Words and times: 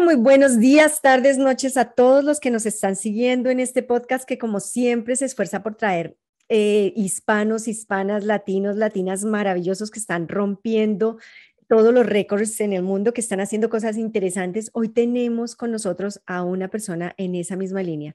Muy 0.00 0.14
buenos 0.14 0.58
días, 0.58 1.02
tardes, 1.02 1.36
noches 1.36 1.76
a 1.76 1.84
todos 1.84 2.24
los 2.24 2.40
que 2.40 2.50
nos 2.50 2.64
están 2.64 2.96
siguiendo 2.96 3.50
en 3.50 3.60
este 3.60 3.82
podcast 3.82 4.24
que 4.24 4.38
como 4.38 4.58
siempre 4.58 5.14
se 5.14 5.26
esfuerza 5.26 5.62
por 5.62 5.74
traer 5.74 6.16
eh, 6.48 6.94
hispanos, 6.96 7.68
hispanas, 7.68 8.24
latinos, 8.24 8.76
latinas 8.76 9.24
maravillosos 9.24 9.90
que 9.90 9.98
están 9.98 10.26
rompiendo 10.26 11.18
todos 11.68 11.92
los 11.92 12.06
récords 12.06 12.60
en 12.62 12.72
el 12.72 12.82
mundo, 12.82 13.12
que 13.12 13.20
están 13.20 13.40
haciendo 13.40 13.68
cosas 13.68 13.98
interesantes. 13.98 14.70
Hoy 14.72 14.88
tenemos 14.88 15.54
con 15.54 15.70
nosotros 15.70 16.22
a 16.26 16.44
una 16.44 16.68
persona 16.68 17.14
en 17.18 17.34
esa 17.34 17.56
misma 17.56 17.82
línea. 17.82 18.14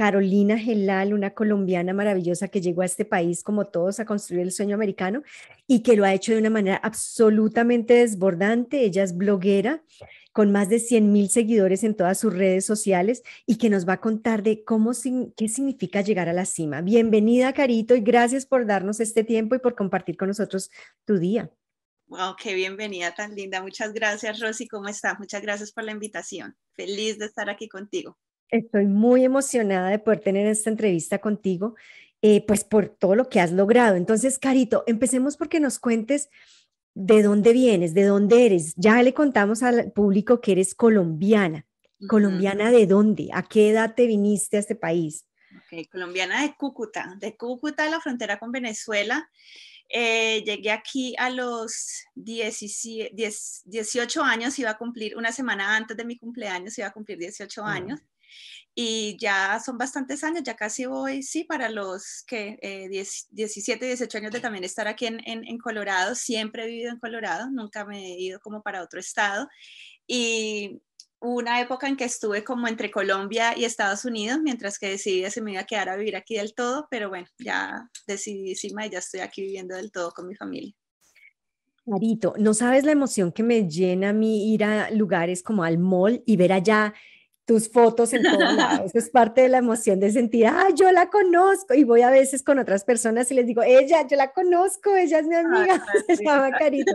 Carolina 0.00 0.58
Gelal, 0.58 1.12
una 1.12 1.34
colombiana 1.34 1.92
maravillosa 1.92 2.48
que 2.48 2.62
llegó 2.62 2.80
a 2.80 2.86
este 2.86 3.04
país 3.04 3.42
como 3.42 3.66
todos 3.66 4.00
a 4.00 4.06
construir 4.06 4.40
el 4.40 4.50
sueño 4.50 4.74
americano 4.74 5.22
y 5.66 5.82
que 5.82 5.94
lo 5.94 6.06
ha 6.06 6.14
hecho 6.14 6.32
de 6.32 6.38
una 6.38 6.48
manera 6.48 6.76
absolutamente 6.82 7.92
desbordante. 7.92 8.82
Ella 8.82 9.02
es 9.02 9.14
bloguera 9.14 9.84
con 10.32 10.52
más 10.52 10.70
de 10.70 10.78
100 10.78 11.12
mil 11.12 11.28
seguidores 11.28 11.84
en 11.84 11.94
todas 11.94 12.18
sus 12.18 12.32
redes 12.32 12.64
sociales 12.64 13.22
y 13.44 13.58
que 13.58 13.68
nos 13.68 13.86
va 13.86 13.92
a 13.92 14.00
contar 14.00 14.42
de 14.42 14.64
cómo, 14.64 14.92
qué 15.36 15.48
significa 15.48 16.00
llegar 16.00 16.30
a 16.30 16.32
la 16.32 16.46
cima. 16.46 16.80
Bienvenida, 16.80 17.52
Carito, 17.52 17.94
y 17.94 18.00
gracias 18.00 18.46
por 18.46 18.64
darnos 18.64 19.00
este 19.00 19.22
tiempo 19.22 19.54
y 19.54 19.58
por 19.58 19.74
compartir 19.74 20.16
con 20.16 20.28
nosotros 20.28 20.70
tu 21.04 21.18
día. 21.18 21.50
Wow, 22.06 22.36
qué 22.42 22.54
bienvenida 22.54 23.14
tan 23.14 23.34
linda. 23.34 23.60
Muchas 23.60 23.92
gracias, 23.92 24.40
Rosy. 24.40 24.66
¿Cómo 24.66 24.88
estás? 24.88 25.18
Muchas 25.18 25.42
gracias 25.42 25.72
por 25.72 25.84
la 25.84 25.92
invitación. 25.92 26.56
Feliz 26.72 27.18
de 27.18 27.26
estar 27.26 27.50
aquí 27.50 27.68
contigo. 27.68 28.16
Estoy 28.50 28.86
muy 28.86 29.24
emocionada 29.24 29.90
de 29.90 29.98
poder 29.98 30.20
tener 30.20 30.46
esta 30.46 30.70
entrevista 30.70 31.18
contigo, 31.18 31.76
eh, 32.20 32.44
pues 32.46 32.64
por 32.64 32.88
todo 32.88 33.14
lo 33.14 33.28
que 33.28 33.40
has 33.40 33.52
logrado. 33.52 33.96
Entonces, 33.96 34.38
Carito, 34.38 34.84
empecemos 34.86 35.36
porque 35.36 35.60
nos 35.60 35.78
cuentes 35.78 36.28
de 36.94 37.22
dónde 37.22 37.52
vienes, 37.52 37.94
de 37.94 38.04
dónde 38.04 38.46
eres. 38.46 38.74
Ya 38.76 39.02
le 39.02 39.14
contamos 39.14 39.62
al 39.62 39.92
público 39.92 40.40
que 40.40 40.52
eres 40.52 40.74
colombiana. 40.74 41.66
¿Colombiana 42.08 42.70
de 42.70 42.86
dónde? 42.86 43.28
¿A 43.32 43.42
qué 43.42 43.70
edad 43.70 43.94
te 43.94 44.06
viniste 44.06 44.56
a 44.56 44.60
este 44.60 44.74
país? 44.74 45.26
colombiana 45.92 46.42
de 46.42 46.54
Cúcuta, 46.56 47.14
de 47.18 47.36
Cúcuta, 47.36 47.88
la 47.88 48.00
frontera 48.00 48.38
con 48.38 48.50
Venezuela. 48.50 49.30
Eh, 49.88 50.42
llegué 50.44 50.70
aquí 50.70 51.14
a 51.18 51.30
los 51.30 52.04
18 52.14 54.22
años, 54.22 54.58
iba 54.58 54.70
a 54.70 54.78
cumplir, 54.78 55.16
una 55.16 55.30
semana 55.30 55.76
antes 55.76 55.96
de 55.96 56.04
mi 56.04 56.16
cumpleaños, 56.16 56.78
iba 56.78 56.88
a 56.88 56.92
cumplir 56.92 57.18
18 57.18 57.64
años 57.64 58.00
y 58.74 59.16
ya 59.18 59.60
son 59.64 59.78
bastantes 59.78 60.22
años, 60.24 60.42
ya 60.44 60.54
casi 60.54 60.86
voy, 60.86 61.22
sí, 61.22 61.44
para 61.44 61.68
los 61.68 62.22
que 62.26 62.58
eh, 62.62 62.88
17, 62.88 63.84
18 63.84 64.18
años 64.18 64.32
de 64.32 64.40
también 64.40 64.64
estar 64.64 64.86
aquí 64.86 65.06
en, 65.06 65.20
en, 65.24 65.58
Colorado, 65.58 66.14
siempre 66.14 66.64
he 66.64 66.66
vivido 66.66 66.90
en 66.90 66.98
Colorado, 66.98 67.50
nunca 67.50 67.84
me 67.84 67.98
he 67.98 68.20
ido 68.20 68.40
como 68.40 68.62
para 68.62 68.82
otro 68.82 69.00
estado 69.00 69.48
y 70.06 70.80
una 71.20 71.60
época 71.60 71.86
en 71.86 71.96
que 71.96 72.04
estuve 72.04 72.44
como 72.44 72.66
entre 72.66 72.90
Colombia 72.90 73.56
y 73.56 73.64
Estados 73.64 74.04
Unidos, 74.04 74.38
mientras 74.42 74.78
que 74.78 74.88
decidí 74.88 75.28
si 75.30 75.40
me 75.42 75.52
iba 75.52 75.60
a 75.60 75.66
quedar 75.66 75.90
a 75.90 75.96
vivir 75.96 76.16
aquí 76.16 76.36
del 76.36 76.54
todo, 76.54 76.88
pero 76.90 77.10
bueno, 77.10 77.26
ya 77.38 77.88
decididísima 78.06 78.86
y 78.86 78.90
ya 78.90 78.98
estoy 78.98 79.20
aquí 79.20 79.42
viviendo 79.42 79.76
del 79.76 79.92
todo 79.92 80.12
con 80.12 80.26
mi 80.26 80.34
familia. 80.34 80.72
Marito, 81.84 82.34
no 82.38 82.54
sabes 82.54 82.84
la 82.84 82.92
emoción 82.92 83.32
que 83.32 83.42
me 83.42 83.68
llena 83.68 84.10
a 84.10 84.12
mí 84.12 84.52
ir 84.54 84.64
a 84.64 84.90
lugares 84.90 85.42
como 85.42 85.64
al 85.64 85.78
mall 85.78 86.22
y 86.24 86.36
ver 86.36 86.52
allá 86.52 86.94
tus 87.50 87.68
fotos 87.68 88.12
en 88.12 88.22
todos 88.22 88.54
lados. 88.54 88.94
Es 88.94 89.10
parte 89.10 89.40
de 89.40 89.48
la 89.48 89.58
emoción 89.58 89.98
de 89.98 90.12
sentir, 90.12 90.46
ah, 90.46 90.68
yo 90.72 90.92
la 90.92 91.10
conozco. 91.10 91.74
Y 91.74 91.82
voy 91.82 92.02
a 92.02 92.10
veces 92.10 92.44
con 92.44 92.60
otras 92.60 92.84
personas 92.84 93.28
y 93.32 93.34
les 93.34 93.44
digo, 93.44 93.64
ella, 93.64 94.06
yo 94.06 94.16
la 94.16 94.30
conozco, 94.30 94.94
ella 94.94 95.18
es 95.18 95.26
mi 95.26 95.34
amiga, 95.34 95.84
se 96.06 96.24
llama 96.24 96.52
Carita. 96.52 96.92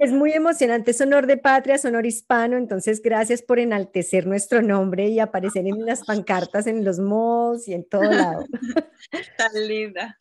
Es 0.00 0.10
muy 0.10 0.32
emocionante, 0.32 0.90
es 0.90 1.00
honor 1.00 1.28
de 1.28 1.36
patria, 1.36 1.76
es 1.76 1.84
honor 1.84 2.04
hispano. 2.04 2.56
Entonces, 2.56 3.00
gracias 3.00 3.42
por 3.42 3.60
enaltecer 3.60 4.26
nuestro 4.26 4.60
nombre 4.60 5.06
y 5.06 5.20
aparecer 5.20 5.68
en 5.68 5.86
las 5.86 6.04
pancartas, 6.04 6.66
en 6.66 6.84
los 6.84 6.98
malls 6.98 7.68
y 7.68 7.74
en 7.74 7.84
todo 7.84 8.02
lado. 8.02 8.44
Tan 9.38 9.68
linda. 9.68 10.18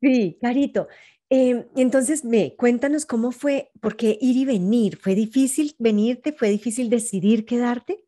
Sí, 0.00 0.38
Carito. 0.40 0.88
Em, 1.28 1.66
entonces, 1.76 2.24
me, 2.24 2.56
cuéntanos 2.56 3.04
cómo 3.04 3.30
fue, 3.30 3.72
porque 3.82 4.16
ir 4.22 4.38
y 4.38 4.46
venir, 4.46 4.96
¿fue 4.96 5.14
difícil 5.14 5.76
venirte? 5.78 6.32
¿Fue 6.32 6.48
difícil 6.48 6.88
decidir 6.88 7.44
quedarte? 7.44 8.07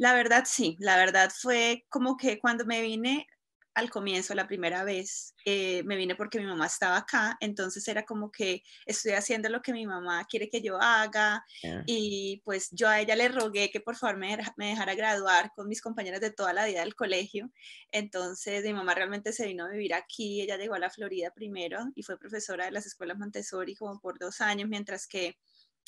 La 0.00 0.14
verdad 0.14 0.44
sí, 0.46 0.78
la 0.78 0.96
verdad 0.96 1.30
fue 1.30 1.84
como 1.90 2.16
que 2.16 2.38
cuando 2.38 2.64
me 2.64 2.80
vine 2.80 3.26
al 3.74 3.90
comienzo, 3.90 4.34
la 4.34 4.46
primera 4.46 4.82
vez, 4.82 5.34
eh, 5.44 5.82
me 5.84 5.94
vine 5.96 6.14
porque 6.14 6.38
mi 6.38 6.46
mamá 6.46 6.68
estaba 6.68 6.96
acá, 6.96 7.36
entonces 7.38 7.86
era 7.86 8.06
como 8.06 8.32
que 8.32 8.62
estoy 8.86 9.12
haciendo 9.12 9.50
lo 9.50 9.60
que 9.60 9.74
mi 9.74 9.86
mamá 9.86 10.24
quiere 10.24 10.48
que 10.48 10.62
yo 10.62 10.80
haga 10.80 11.44
y 11.84 12.40
pues 12.46 12.70
yo 12.70 12.88
a 12.88 12.98
ella 12.98 13.14
le 13.14 13.28
rogué 13.28 13.70
que 13.70 13.80
por 13.80 13.94
favor 13.94 14.16
me, 14.16 14.38
me, 14.56 14.68
dejara 14.70 14.94
graduar 14.94 15.52
con 15.54 15.68
mis 15.68 15.82
compañeras 15.82 16.22
de 16.22 16.30
toda 16.30 16.54
la 16.54 16.64
vida 16.64 16.80
del 16.80 16.94
colegio, 16.94 17.50
entonces 17.92 18.64
mi 18.64 18.72
mamá 18.72 18.94
realmente 18.94 19.34
se 19.34 19.46
vino 19.46 19.66
a 19.66 19.70
vivir 19.70 19.92
aquí, 19.92 20.40
ella 20.40 20.56
llegó 20.56 20.76
a 20.76 20.78
la 20.78 20.88
Florida 20.88 21.30
primero 21.30 21.78
y 21.94 22.04
fue 22.04 22.18
profesora 22.18 22.64
de 22.64 22.70
las 22.70 22.86
escuelas 22.86 23.18
Montessori 23.18 23.74
como 23.74 24.00
por 24.00 24.18
dos 24.18 24.40
años, 24.40 24.66
mientras 24.66 25.06
que 25.06 25.36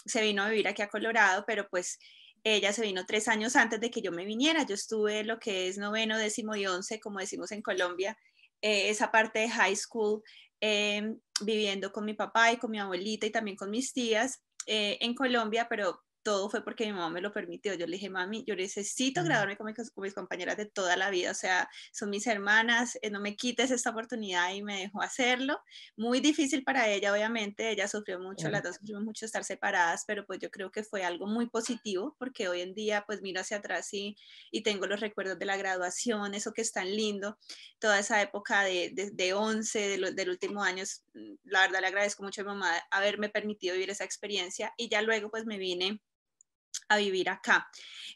se 0.05 0.21
vino 0.21 0.43
a 0.43 0.51
vivir 0.51 0.69
aquí 0.69 0.83
a 0.83 0.89
Colorado, 0.89 1.45
pero 1.47 1.67
pues 1.71 1.99
ella 2.45 2.73
se 2.73 2.83
vino 2.83 3.07
tres 3.07 3.29
años 3.29 3.57
antes 3.57 3.81
de 3.81 3.91
que 3.91 4.03
yo 4.03 4.13
me 4.13 4.25
viniera. 4.25 4.65
Yo 4.67 4.75
estuve 4.75 5.25
lo 5.25 5.39
que 5.39 5.69
es 5.69 5.79
noveno, 5.79 6.19
décimo 6.19 6.57
y 6.57 6.67
once, 6.67 7.01
como 7.01 7.21
decimos 7.21 7.53
en 7.53 7.63
Colombia, 7.63 8.17
eh, 8.61 8.91
esa 8.91 9.11
parte 9.11 9.41
de 9.41 9.49
high 9.51 9.77
school, 9.77 10.23
em, 10.61 11.19
viviendo 11.41 11.93
con 11.93 12.05
mi 12.05 12.15
papá 12.15 12.53
y 12.53 12.57
con 12.57 12.71
mi 12.71 12.79
abuelita 12.79 13.27
y 13.27 13.31
también 13.31 13.57
con 13.57 13.71
mis 13.71 13.93
tías 13.93 14.43
eh, 14.67 14.99
en 15.01 15.15
Colombia, 15.15 15.67
pero 15.69 16.01
todo 16.23 16.49
fue 16.51 16.65
porque 16.65 16.87
mi 16.87 16.93
mamá 16.93 17.11
me 17.11 17.21
lo 17.21 17.33
permitió. 17.33 17.75
Yo 17.75 17.87
le 17.87 17.97
dije, 17.97 18.11
mami, 18.11 18.45
yo 18.45 18.55
necesito 18.57 19.25
graduarme 19.25 19.57
con, 19.57 19.73
mis 20.03 20.15
compañeras 20.15 20.57
de 20.57 20.67
toda 20.67 20.97
la 20.97 21.11
vida, 21.11 21.31
o 21.31 21.35
sea, 21.35 21.69
son 21.93 22.11
mis 22.11 22.27
hermanas, 22.27 22.99
eh, 23.03 23.11
no 23.11 23.21
me 23.21 23.37
quites 23.37 23.71
esta 23.71 23.91
oportunidad 23.91 24.53
y 24.55 24.63
me 24.63 24.79
dejó 24.79 25.03
hacerlo. 25.03 25.61
Muy 25.97 26.21
difícil 26.21 26.65
para 26.65 26.89
ella, 26.89 27.13
obviamente, 27.13 27.71
ella 27.71 27.89
sufrió 27.89 28.19
mucho, 28.19 28.49
las 28.51 28.63
dos 28.63 28.77
sufrimos 28.77 29.05
mucho 29.05 29.27
estar 29.27 29.45
separadas, 29.45 30.05
pero 30.07 30.27
pues 30.27 30.39
yo 30.41 30.51
creo 30.51 30.71
que 30.71 30.85
fue 30.85 31.05
algo 31.05 31.27
muy 31.27 31.49
positivo 31.49 32.17
porque 32.19 32.49
hoy 32.49 32.61
en 32.61 32.75
día 32.75 33.05
pues 33.07 33.23
miro 33.23 33.41
hacia 33.41 33.59
atrás 33.59 33.93
y, 33.93 34.17
y 34.51 34.63
tengo 34.63 34.87
los 34.87 35.01
recuerdos 35.01 35.39
de 35.39 35.47
la 35.47 35.57
graduación, 35.57 36.35
eso 36.35 36.53
que 36.53 36.63
es 36.63 36.73
tan 36.73 36.95
lindo, 36.95 37.39
toda 37.79 37.99
esa 37.99 38.21
época 38.23 38.65
de, 38.65 38.91
de, 38.93 39.11
de 39.11 39.35
11, 39.35 39.79
de 39.79 40.13
del 40.13 40.31
último 40.31 40.63
año, 40.63 40.85
la 41.45 41.63
verdad 41.63 41.81
le 41.81 41.87
agradezco 41.87 42.23
mucho 42.23 42.43
a 42.43 42.45
mi 42.45 42.49
mamá 42.49 42.73
haberme 42.91 43.29
permitido 43.29 43.75
vivir 43.75 43.91
esa 43.91 44.05
experiencia 44.05 44.73
y 44.77 44.89
ya 44.89 45.03
luego 45.03 45.31
pues 45.31 45.47
me 45.47 45.59
vine 45.59 46.01
a 46.89 46.97
vivir 46.99 47.29
acá. 47.29 47.69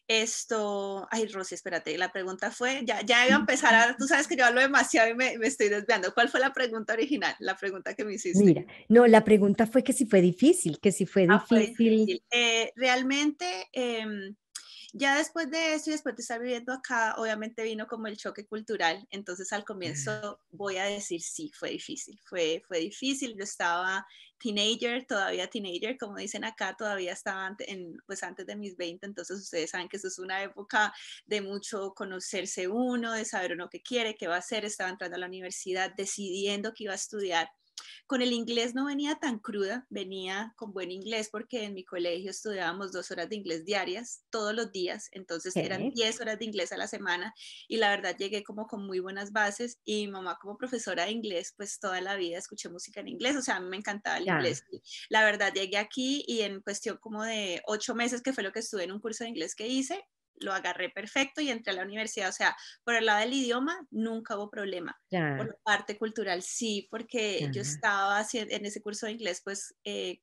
Esto, 0.09 1.09
ay 1.11 1.27
Rosy, 1.27 1.55
espérate, 1.55 1.97
la 1.99 2.13
pregunta 2.13 2.51
fue, 2.51 2.83
ya, 2.85 3.01
ya 3.03 3.27
iba 3.27 3.37
a 3.37 3.41
empezar, 3.41 3.75
a, 3.75 3.97
tú 3.97 4.07
sabes 4.07 4.29
que 4.29 4.37
yo 4.37 4.45
hablo 4.45 4.61
demasiado 4.61 5.11
y 5.11 5.15
me, 5.15 5.37
me, 5.39 5.47
estoy 5.47 5.69
desviando. 5.69 6.15
¿Cuál 6.15 6.29
fue 6.29 6.41
la 6.41 6.53
pregunta 6.53 6.93
original? 6.93 7.35
La 7.41 7.57
pregunta 7.57 7.95
que 7.95 8.05
me 8.05 8.15
hiciste. 8.15 8.45
Mira, 8.45 8.65
no, 8.89 9.07
la 9.07 9.25
pregunta 9.25 9.67
fue 9.67 9.83
que 9.83 9.93
si 9.93 10.07
fue 10.07 10.21
difícil, 10.21 10.79
que 10.81 10.93
si 10.93 11.07
fue 11.07 11.23
difícil. 11.23 11.41
Ah, 11.41 11.47
fue 11.47 11.59
difícil. 11.67 12.23
Eh, 12.31 12.73
realmente, 12.77 13.69
eh, 13.73 14.07
ya 14.99 15.19
después 15.19 15.51
de 15.51 15.75
eso 15.75 15.91
y 15.91 15.93
después 15.93 16.17
de 16.17 16.23
estar 16.23 16.41
viviendo 16.41 16.73
acá, 16.73 17.17
obviamente 17.19 17.63
vino 17.65 17.87
como 17.87 18.07
el 18.07 18.17
choque 18.17 18.47
cultural. 18.47 19.07
Entonces 19.11 19.53
al 19.53 19.65
comienzo 19.65 20.41
voy 20.51 20.79
a 20.79 20.85
decir 20.85 21.21
sí, 21.21 21.51
fue 21.55 21.71
difícil, 21.71 22.19
fue, 22.25 22.63
fue 22.67 22.79
difícil. 22.79 23.35
Yo 23.37 23.45
estaba 23.45 24.07
teenager, 24.39 25.07
todavía 25.07 25.49
teenager, 25.49 25.99
como 25.99 26.17
dicen 26.17 26.45
acá, 26.45 26.77
todavía 26.79 27.13
estaba 27.13 27.55
en, 27.59 27.99
pues 28.07 28.23
antes 28.23 28.47
de 28.47 28.57
mis 28.57 28.77
20, 28.77 29.05
entonces 29.07 29.39
ustedes 29.39 29.71
saben 29.71 29.89
que 29.89 29.99
eso 29.99 30.09
es 30.09 30.19
una 30.19 30.43
época 30.43 30.95
de 31.27 31.43
mucho 31.43 31.93
conocerse 31.95 32.67
uno, 32.67 33.13
de 33.13 33.27
saber 33.27 33.53
uno 33.53 33.69
qué 33.69 33.83
quiere, 33.83 34.17
qué 34.17 34.29
va 34.29 34.37
a 34.37 34.39
hacer. 34.39 34.65
Estaba 34.65 34.89
entrando 34.89 35.17
a 35.17 35.21
la 35.21 35.27
universidad, 35.27 35.93
decidiendo 35.95 36.73
que 36.73 36.85
iba 36.85 36.93
a 36.95 36.97
estudiar 36.97 37.51
con 38.07 38.23
el 38.23 38.33
inglés 38.33 38.75
no 38.75 38.87
venía 38.87 39.17
tan 39.17 39.39
cruda, 39.39 39.87
venía 39.91 40.53
con 40.57 40.73
buen 40.73 40.91
inglés 40.91 41.29
porque 41.31 41.65
en 41.65 41.75
mi 41.75 41.85
colegio 41.85 42.31
estudiábamos 42.31 42.93
dos 42.93 43.11
horas 43.11 43.29
de 43.29 43.37
inglés 43.37 43.65
diarias 43.65 44.23
todos 44.31 44.55
los 44.55 44.71
días, 44.73 45.09
entonces 45.13 45.57
eran 45.57 45.91
diez 45.91 46.21
horas 46.21 46.39
de 46.39 46.45
inglés 46.45 46.73
a 46.73 46.77
la 46.77 46.87
semana 46.87 47.35
y 47.69 47.79
la 47.79 47.91
verdad 47.91 48.17
llegué 48.17 48.43
como 48.43 48.67
con 48.67 48.87
muy 48.87 49.01
buenas 49.01 49.33
bases 49.33 49.79
y 49.85 50.07
mi 50.07 50.13
mamá 50.13 50.39
como 50.41 50.57
profesora 50.57 51.07
de 51.07 51.13
inglés, 51.13 51.55
pues 51.57 51.79
toda 51.81 52.01
la 52.01 52.17
vida 52.17 52.39
escuché 52.39 52.69
música 52.69 53.01
en 53.01 53.09
inglés, 53.09 53.37
o 53.37 53.43
sea, 53.43 53.57
a 53.57 53.61
mí 53.61 53.69
me 53.69 53.77
encantaba 53.77 54.19
el 54.19 54.27
inglés. 54.27 54.65
La 55.09 55.25
verdad 55.25 55.53
llegué 55.53 55.79
aquí 55.79 56.25
y 56.27 56.43
en 56.43 56.61
cuestión 56.61 56.99
como 56.99 57.25
de 57.25 57.63
ocho 57.67 57.95
meses, 57.95 58.23
que 58.23 58.33
fue 58.33 58.45
lo 58.45 58.53
que 58.53 58.61
estuve 58.61 58.85
en 58.85 58.93
un 58.93 59.01
curso 59.01 59.25
de 59.25 59.31
inglés 59.31 59.55
que 59.55 59.67
hice, 59.67 60.05
lo 60.41 60.53
agarré 60.53 60.91
perfecto 60.91 61.41
y 61.41 61.51
entré 61.51 61.73
a 61.73 61.77
la 61.77 61.85
universidad. 61.85 62.29
O 62.29 62.33
sea, 62.33 62.57
por 62.85 62.95
el 62.95 63.07
lado 63.07 63.21
del 63.21 63.33
idioma 63.33 63.87
nunca 63.91 64.37
hubo 64.37 64.51
problema. 64.51 64.99
Por 65.37 65.47
la 65.49 65.57
parte 65.65 65.99
cultural 65.99 66.43
sí, 66.43 66.89
porque 66.91 67.49
yo 67.53 67.63
estaba 67.63 68.25
en 68.33 68.67
ese 68.67 68.83
curso 68.83 69.07
de 69.07 69.13
inglés, 69.13 69.41
pues 69.45 69.75
eh, 69.85 70.21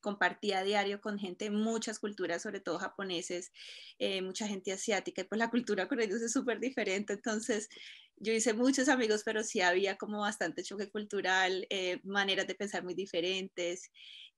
compartía 0.00 0.60
a 0.60 0.64
diario 0.64 1.00
con 1.00 1.18
gente, 1.18 1.50
muchas 1.50 1.98
culturas, 1.98 2.42
sobre 2.42 2.60
todo 2.60 2.78
japoneses, 2.78 3.52
eh, 3.98 4.22
mucha 4.22 4.46
gente 4.48 4.72
asiática, 4.72 5.22
y 5.22 5.24
pues 5.24 5.38
la 5.38 5.50
cultura 5.50 5.88
con 5.88 6.00
ellos 6.00 6.22
es 6.22 6.32
súper 6.32 6.60
diferente. 6.60 7.12
Entonces, 7.12 7.68
yo 8.16 8.32
hice 8.32 8.54
muchos 8.54 8.88
amigos, 8.88 9.22
pero 9.24 9.42
sí 9.44 9.60
había 9.60 9.96
como 9.96 10.20
bastante 10.20 10.62
choque 10.62 10.90
cultural, 10.90 11.66
eh, 11.70 12.00
maneras 12.04 12.46
de 12.46 12.54
pensar 12.54 12.84
muy 12.84 12.94
diferentes. 12.94 13.90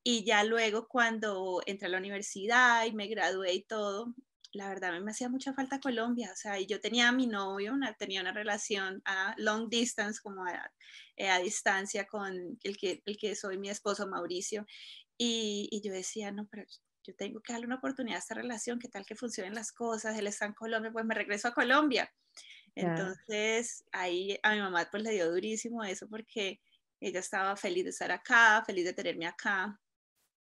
Y 0.04 0.24
ya 0.24 0.44
luego 0.44 0.88
cuando 0.88 1.60
entré 1.66 1.86
a 1.86 1.90
la 1.90 1.98
universidad 1.98 2.84
y 2.86 2.92
me 2.92 3.06
gradué 3.08 3.54
y 3.54 3.62
todo, 3.64 4.14
la 4.52 4.68
verdad 4.68 5.00
me 5.00 5.10
hacía 5.10 5.28
mucha 5.28 5.54
falta 5.54 5.80
Colombia, 5.80 6.30
o 6.32 6.36
sea, 6.36 6.60
yo 6.60 6.80
tenía 6.80 7.08
a 7.08 7.12
mi 7.12 7.26
novio, 7.26 7.72
una, 7.72 7.94
tenía 7.94 8.20
una 8.20 8.32
relación 8.32 9.02
a 9.04 9.34
long 9.38 9.68
distance, 9.68 10.20
como 10.22 10.44
a, 10.44 10.72
eh, 11.16 11.28
a 11.28 11.38
distancia 11.38 12.06
con 12.06 12.58
el 12.62 12.76
que, 12.76 13.02
el 13.06 13.16
que 13.16 13.34
soy 13.34 13.58
mi 13.58 13.70
esposo 13.70 14.06
Mauricio, 14.06 14.66
y, 15.16 15.68
y, 15.70 15.80
yo 15.86 15.92
decía, 15.92 16.32
no, 16.32 16.46
pero 16.50 16.64
yo 17.04 17.14
tengo 17.14 17.40
que 17.40 17.52
darle 17.52 17.66
una 17.66 17.76
oportunidad 17.76 18.16
a 18.16 18.20
esta 18.20 18.34
relación, 18.34 18.78
qué 18.78 18.88
tal 18.88 19.06
que 19.06 19.16
funcionen 19.16 19.54
las 19.54 19.72
cosas, 19.72 20.18
él 20.18 20.26
está 20.26 20.46
en 20.46 20.54
Colombia, 20.54 20.92
pues 20.92 21.04
me 21.04 21.14
regreso 21.14 21.48
a 21.48 21.54
Colombia. 21.54 22.12
Entonces 22.74 23.84
ahí 23.92 24.38
a 24.42 24.54
mi 24.54 24.60
mamá 24.60 24.88
pues 24.90 25.02
le 25.02 25.10
dio 25.10 25.30
durísimo 25.30 25.84
eso 25.84 26.08
porque 26.08 26.60
ella 27.00 27.20
estaba 27.20 27.56
feliz 27.56 27.84
de 27.84 27.90
estar 27.90 28.10
acá, 28.10 28.62
feliz 28.64 28.84
de 28.84 28.94
tenerme 28.94 29.26
acá, 29.26 29.78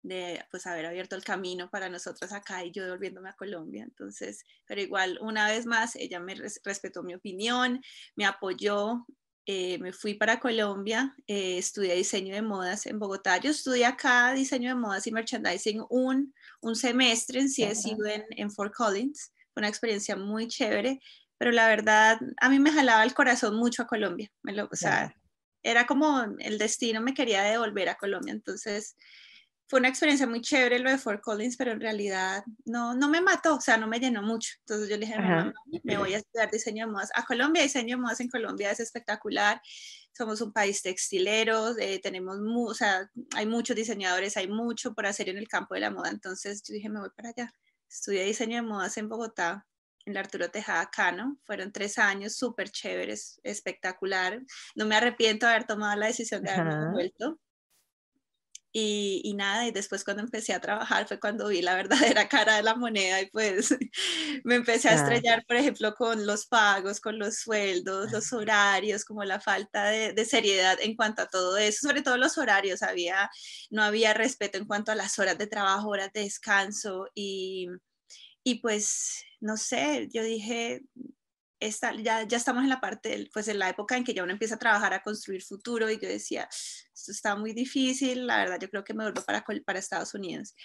de 0.03 0.45
pues 0.51 0.67
haber 0.67 0.85
abierto 0.85 1.15
el 1.15 1.23
camino 1.23 1.69
para 1.69 1.89
nosotros 1.89 2.31
acá 2.33 2.63
y 2.63 2.71
yo 2.71 2.87
volviéndome 2.87 3.29
a 3.29 3.35
Colombia. 3.35 3.83
Entonces, 3.83 4.43
pero 4.65 4.81
igual 4.81 5.17
una 5.21 5.47
vez 5.47 5.65
más 5.65 5.95
ella 5.95 6.19
me 6.19 6.35
respetó 6.35 7.01
mi 7.03 7.15
opinión, 7.15 7.81
me 8.15 8.25
apoyó. 8.25 9.05
Eh, 9.45 9.77
me 9.79 9.91
fui 9.91 10.13
para 10.13 10.39
Colombia, 10.39 11.13
eh, 11.27 11.57
estudié 11.57 11.95
diseño 11.95 12.33
de 12.33 12.41
modas 12.41 12.85
en 12.85 12.97
Bogotá. 12.97 13.37
Yo 13.39 13.51
estudié 13.51 13.85
acá 13.85 14.31
diseño 14.31 14.69
de 14.69 14.75
modas 14.75 15.05
y 15.05 15.11
merchandising 15.11 15.83
un, 15.89 16.33
un 16.61 16.75
semestre 16.77 17.41
en 17.41 17.47
CSU 17.47 18.05
en, 18.05 18.23
en 18.29 18.49
Fort 18.49 18.73
Collins. 18.73 19.33
Fue 19.53 19.59
una 19.59 19.67
experiencia 19.67 20.15
muy 20.15 20.47
chévere, 20.47 21.01
pero 21.37 21.51
la 21.51 21.67
verdad 21.67 22.19
a 22.39 22.49
mí 22.49 22.57
me 22.57 22.71
jalaba 22.71 23.03
el 23.03 23.13
corazón 23.13 23.57
mucho 23.57 23.83
a 23.83 23.87
Colombia. 23.87 24.31
Me 24.43 24.53
lo, 24.53 24.69
o 24.71 24.75
sea, 24.77 25.13
era 25.61 25.85
como 25.85 26.23
el 26.39 26.57
destino 26.57 27.01
me 27.01 27.13
quería 27.13 27.43
devolver 27.43 27.89
a 27.89 27.95
Colombia. 27.95 28.31
Entonces, 28.31 28.95
fue 29.73 29.79
una 29.79 29.89
experiencia 29.89 30.27
muy 30.27 30.39
chévere 30.39 30.77
lo 30.77 30.91
de 30.91 30.99
Fort 30.99 31.19
Collins, 31.19 31.57
pero 31.57 31.71
en 31.71 31.81
realidad 31.81 32.43
no, 32.63 32.93
no 32.93 33.09
me 33.09 33.21
mató, 33.21 33.55
o 33.55 33.59
sea, 33.59 33.75
no 33.75 33.87
me 33.87 33.99
llenó 33.99 34.21
mucho. 34.21 34.51
Entonces 34.59 34.87
yo 34.87 34.97
le 34.97 35.07
dije, 35.07 35.17
mamá, 35.17 35.51
me 35.81 35.97
voy 35.97 36.13
a 36.13 36.17
estudiar 36.17 36.51
diseño 36.51 36.85
de 36.85 36.91
modas 36.91 37.09
a 37.15 37.25
Colombia. 37.25 37.63
Diseño 37.63 37.95
de 37.95 38.01
modas 38.03 38.19
en 38.19 38.29
Colombia 38.29 38.69
es 38.69 38.79
espectacular. 38.79 39.59
Somos 40.15 40.41
un 40.41 40.53
país 40.53 40.83
textilero, 40.83 41.75
eh, 41.79 41.99
tenemos, 42.03 42.37
o 42.39 42.73
sea, 42.75 43.09
hay 43.35 43.47
muchos 43.47 43.75
diseñadores, 43.75 44.37
hay 44.37 44.47
mucho 44.47 44.93
por 44.93 45.07
hacer 45.07 45.29
en 45.29 45.39
el 45.39 45.47
campo 45.47 45.73
de 45.73 45.79
la 45.79 45.89
moda. 45.89 46.11
Entonces 46.11 46.61
yo 46.61 46.75
dije, 46.75 46.87
me 46.87 46.99
voy 46.99 47.09
para 47.15 47.29
allá. 47.29 47.51
Estudié 47.89 48.25
diseño 48.25 48.57
de 48.57 48.61
modas 48.61 48.95
en 48.97 49.09
Bogotá, 49.09 49.65
en 50.05 50.13
la 50.13 50.19
Arturo 50.19 50.51
Tejada 50.51 50.87
Cano. 50.91 51.39
Fueron 51.45 51.71
tres 51.71 51.97
años 51.97 52.35
súper 52.35 52.69
chéveres, 52.69 53.39
espectacular. 53.41 54.39
No 54.75 54.85
me 54.85 54.95
arrepiento 54.95 55.47
de 55.47 55.53
haber 55.53 55.65
tomado 55.65 55.99
la 55.99 56.05
decisión 56.05 56.43
de 56.43 56.51
haberme 56.51 56.91
vuelto. 56.91 57.39
Y, 58.75 59.21
y, 59.23 59.35
nada, 59.35 59.67
y 59.67 59.71
después 59.71 60.03
cuando 60.03 60.23
empecé 60.23 60.51
a 60.51 60.59
trabajar 60.59 61.07
fue 61.07 61.19
cuando 61.19 61.47
vi 61.47 61.61
la 61.61 61.75
verdadera 62.15 62.27
cara 62.27 62.55
de 62.55 62.63
la 62.63 62.75
moneda 62.75 63.21
y 63.21 63.27
pues 63.29 63.75
me 64.43 64.55
empecé 64.55 64.89
a 64.89 64.95
estrellar, 64.95 65.45
por 65.45 65.57
ejemplo, 65.57 65.93
con 65.93 66.25
los 66.25 66.47
pagos, 66.47 66.99
con 66.99 67.19
los 67.19 67.37
sueldos, 67.37 68.11
los 68.11 68.33
horarios, 68.33 69.05
como 69.05 69.23
la 69.23 69.39
falta 69.39 69.85
de, 69.85 70.13
de, 70.13 70.25
seriedad 70.25 70.77
en 70.81 70.95
cuanto 70.95 71.21
a 71.21 71.27
todo 71.27 71.57
eso, 71.57 71.87
sobre 71.87 72.01
todo 72.01 72.17
los 72.17 72.37
horarios, 72.39 72.81
había, 72.81 73.29
no 73.69 73.83
había 73.83 74.13
respeto 74.15 74.57
en 74.57 74.65
cuanto 74.65 74.91
a 74.91 74.95
las 74.95 75.19
horas 75.19 75.37
de 75.37 75.47
trabajo, 75.47 75.89
horas 75.89 76.11
de 76.11 76.21
descanso 76.21 77.07
y, 77.13 77.67
y 78.43 78.55
pues, 78.55 79.23
no 79.39 79.55
sé, 79.57 80.09
yo 80.11 80.23
dije, 80.23 80.81
ya, 82.03 82.23
ya 82.23 82.37
estamos 82.37 82.63
en 82.63 82.69
la 82.69 82.81
parte, 82.81 83.29
pues 83.33 83.47
en 83.47 83.59
la 83.59 83.69
época 83.69 83.97
en 83.97 84.03
que 84.03 84.13
ya 84.13 84.23
uno 84.23 84.31
empieza 84.31 84.55
a 84.55 84.59
trabajar, 84.59 84.93
a 84.93 85.03
construir 85.03 85.43
futuro 85.43 85.89
y 85.89 85.99
yo 85.99 86.07
decía, 86.07 86.47
esto 86.51 87.11
está 87.11 87.35
muy 87.35 87.53
difícil, 87.53 88.27
la 88.27 88.37
verdad 88.37 88.59
yo 88.59 88.69
creo 88.69 88.83
que 88.83 88.93
me 88.93 89.03
vuelvo 89.03 89.23
para, 89.23 89.45
para 89.65 89.79
Estados 89.79 90.13
Unidos. 90.13 90.55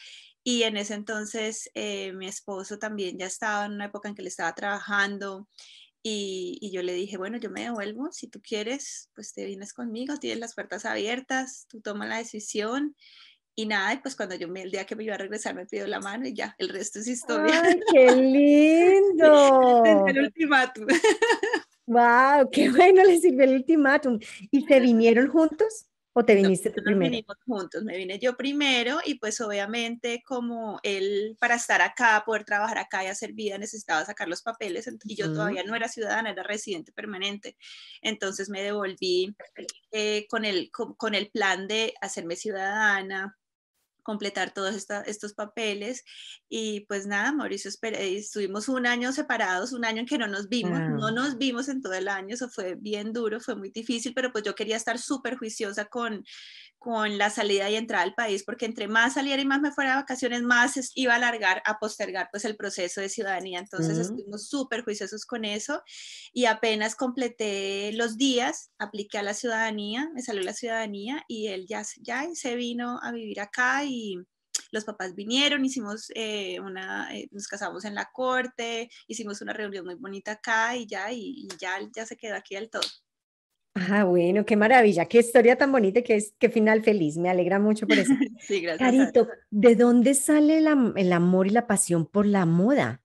Y 0.42 0.62
en 0.62 0.76
ese 0.76 0.94
entonces 0.94 1.70
eh, 1.74 2.12
mi 2.12 2.26
esposo 2.26 2.78
también 2.78 3.18
ya 3.18 3.26
estaba 3.26 3.66
en 3.66 3.72
una 3.72 3.86
época 3.86 4.08
en 4.08 4.14
que 4.14 4.22
le 4.22 4.28
estaba 4.28 4.54
trabajando 4.54 5.48
y, 6.02 6.58
y, 6.60 6.70
yo 6.70 6.82
le 6.82 6.94
dije, 6.94 7.16
bueno, 7.16 7.38
yo 7.38 7.50
me 7.50 7.64
devuelvo, 7.64 8.12
si 8.12 8.28
tú 8.28 8.40
quieres, 8.40 9.10
pues 9.14 9.34
te 9.34 9.44
vienes 9.44 9.72
conmigo, 9.72 10.16
tienes 10.16 10.38
las 10.38 10.54
puertas 10.54 10.84
abiertas, 10.84 11.66
tú 11.68 11.80
tomas 11.80 12.08
la 12.08 12.18
decisión 12.18 12.96
y 13.58 13.66
nada, 13.66 13.98
pues 14.00 14.14
cuando 14.14 14.36
yo 14.36 14.46
me, 14.46 14.62
el 14.62 14.70
día 14.70 14.86
que 14.86 14.94
me 14.94 15.02
iba 15.02 15.16
a 15.16 15.18
regresar 15.18 15.52
me 15.52 15.66
pidió 15.66 15.84
la 15.88 15.98
mano 15.98 16.28
y 16.28 16.32
ya, 16.32 16.54
el 16.58 16.68
resto 16.68 17.00
es 17.00 17.08
historia. 17.08 17.60
¡Ay, 17.64 17.80
qué 17.92 18.12
lindo! 18.12 19.82
el 20.06 20.18
ultimátum. 20.20 20.86
¡Wow! 21.86 22.48
¡Qué 22.52 22.70
bueno 22.70 23.02
le 23.02 23.18
sirvió 23.18 23.42
el 23.42 23.54
ultimátum! 23.54 24.20
¿Y 24.52 24.64
se 24.64 24.78
vinieron 24.78 25.26
juntos? 25.26 25.88
¿O 26.12 26.24
te 26.24 26.36
viniste 26.36 26.70
tú 26.70 26.84
primero? 26.84 27.10
vinimos 27.10 27.36
juntos, 27.44 27.82
me 27.82 27.96
vine 27.96 28.20
yo 28.20 28.36
primero 28.36 28.98
y 29.04 29.16
pues 29.16 29.40
obviamente 29.40 30.22
como 30.24 30.78
él 30.84 31.36
para 31.40 31.56
estar 31.56 31.82
acá, 31.82 32.22
poder 32.24 32.44
trabajar 32.44 32.78
acá 32.78 33.02
y 33.02 33.08
hacer 33.08 33.32
vida 33.32 33.58
necesitaba 33.58 34.04
sacar 34.04 34.28
los 34.28 34.42
papeles 34.42 34.88
y 35.02 35.16
yo 35.16 35.32
todavía 35.32 35.64
no 35.64 35.74
era 35.74 35.88
ciudadana, 35.88 36.30
era 36.30 36.44
residente 36.44 36.92
permanente. 36.92 37.56
Entonces 38.02 38.50
me 38.50 38.62
devolví 38.62 39.34
eh, 39.90 40.28
con, 40.28 40.44
el, 40.44 40.70
con 40.70 41.16
el 41.16 41.28
plan 41.30 41.66
de 41.66 41.94
hacerme 42.00 42.36
ciudadana, 42.36 43.36
completar 44.08 44.54
todos 44.54 44.74
estos 45.04 45.34
papeles. 45.34 46.02
Y 46.48 46.86
pues 46.88 47.06
nada, 47.06 47.30
Mauricio, 47.30 47.70
estuvimos 47.70 48.70
un 48.70 48.86
año 48.86 49.12
separados, 49.12 49.74
un 49.74 49.84
año 49.84 50.00
en 50.00 50.06
que 50.06 50.16
no 50.16 50.26
nos 50.26 50.48
vimos, 50.48 50.80
no 50.80 51.10
nos 51.10 51.36
vimos 51.36 51.68
en 51.68 51.82
todo 51.82 51.92
el 51.92 52.08
año, 52.08 52.32
eso 52.34 52.48
fue 52.48 52.74
bien 52.74 53.12
duro, 53.12 53.38
fue 53.38 53.54
muy 53.54 53.68
difícil, 53.68 54.14
pero 54.14 54.32
pues 54.32 54.44
yo 54.44 54.54
quería 54.54 54.76
estar 54.76 54.98
súper 54.98 55.36
juiciosa 55.36 55.84
con, 55.84 56.24
con 56.78 57.18
la 57.18 57.28
salida 57.28 57.68
y 57.68 57.76
entrada 57.76 58.04
al 58.04 58.14
país, 58.14 58.44
porque 58.44 58.64
entre 58.64 58.86
más 58.86 59.14
saliera 59.14 59.42
y 59.42 59.44
más 59.44 59.60
me 59.60 59.72
fuera 59.72 59.90
de 59.90 59.96
vacaciones, 59.96 60.42
más 60.42 60.92
iba 60.94 61.12
a 61.12 61.16
alargar, 61.16 61.60
a 61.64 61.78
postergar 61.78 62.28
pues 62.30 62.44
el 62.44 62.56
proceso 62.56 63.00
de 63.00 63.08
ciudadanía. 63.08 63.58
Entonces 63.58 63.98
estuvimos 63.98 64.48
súper 64.48 64.84
juiciosos 64.84 65.24
con 65.26 65.44
eso 65.44 65.82
y 66.32 66.44
apenas 66.44 66.94
completé 66.94 67.92
los 67.94 68.16
días, 68.16 68.70
apliqué 68.78 69.18
a 69.18 69.22
la 69.22 69.34
ciudadanía, 69.34 70.08
me 70.14 70.22
salió 70.22 70.42
la 70.42 70.54
ciudadanía 70.54 71.24
y 71.26 71.48
él 71.48 71.66
ya, 71.68 71.82
ya 72.00 72.26
se 72.32 72.54
vino 72.54 73.00
a 73.02 73.10
vivir 73.12 73.40
acá 73.40 73.84
y 73.84 74.16
los 74.70 74.84
papás 74.84 75.14
vinieron, 75.14 75.64
hicimos 75.64 76.10
eh, 76.14 76.60
una, 76.60 77.14
eh, 77.16 77.28
nos 77.32 77.48
casamos 77.48 77.84
en 77.84 77.94
la 77.94 78.10
corte, 78.12 78.90
hicimos 79.06 79.40
una 79.40 79.52
reunión 79.52 79.84
muy 79.84 79.94
bonita 79.94 80.32
acá 80.32 80.76
y 80.76 80.86
ya, 80.86 81.10
y, 81.12 81.46
y 81.46 81.48
ya, 81.58 81.78
ya 81.94 82.06
se 82.06 82.16
quedó 82.16 82.36
aquí 82.36 82.54
del 82.54 82.70
todo. 82.70 82.82
Ah, 83.90 84.04
bueno, 84.04 84.44
qué 84.44 84.56
maravilla, 84.56 85.06
qué 85.06 85.18
historia 85.18 85.56
tan 85.56 85.72
bonita, 85.72 86.02
qué, 86.02 86.22
qué 86.38 86.48
final 86.48 86.82
feliz, 86.82 87.16
me 87.16 87.28
alegra 87.28 87.58
mucho 87.58 87.86
por 87.86 87.98
eso. 87.98 88.12
sí, 88.40 88.60
gracias. 88.60 88.78
Carito, 88.78 89.28
¿de 89.50 89.76
dónde 89.76 90.14
sale 90.14 90.58
el 90.58 91.12
amor 91.12 91.46
y 91.46 91.50
la 91.50 91.66
pasión 91.66 92.06
por 92.06 92.26
la 92.26 92.46
moda? 92.46 93.02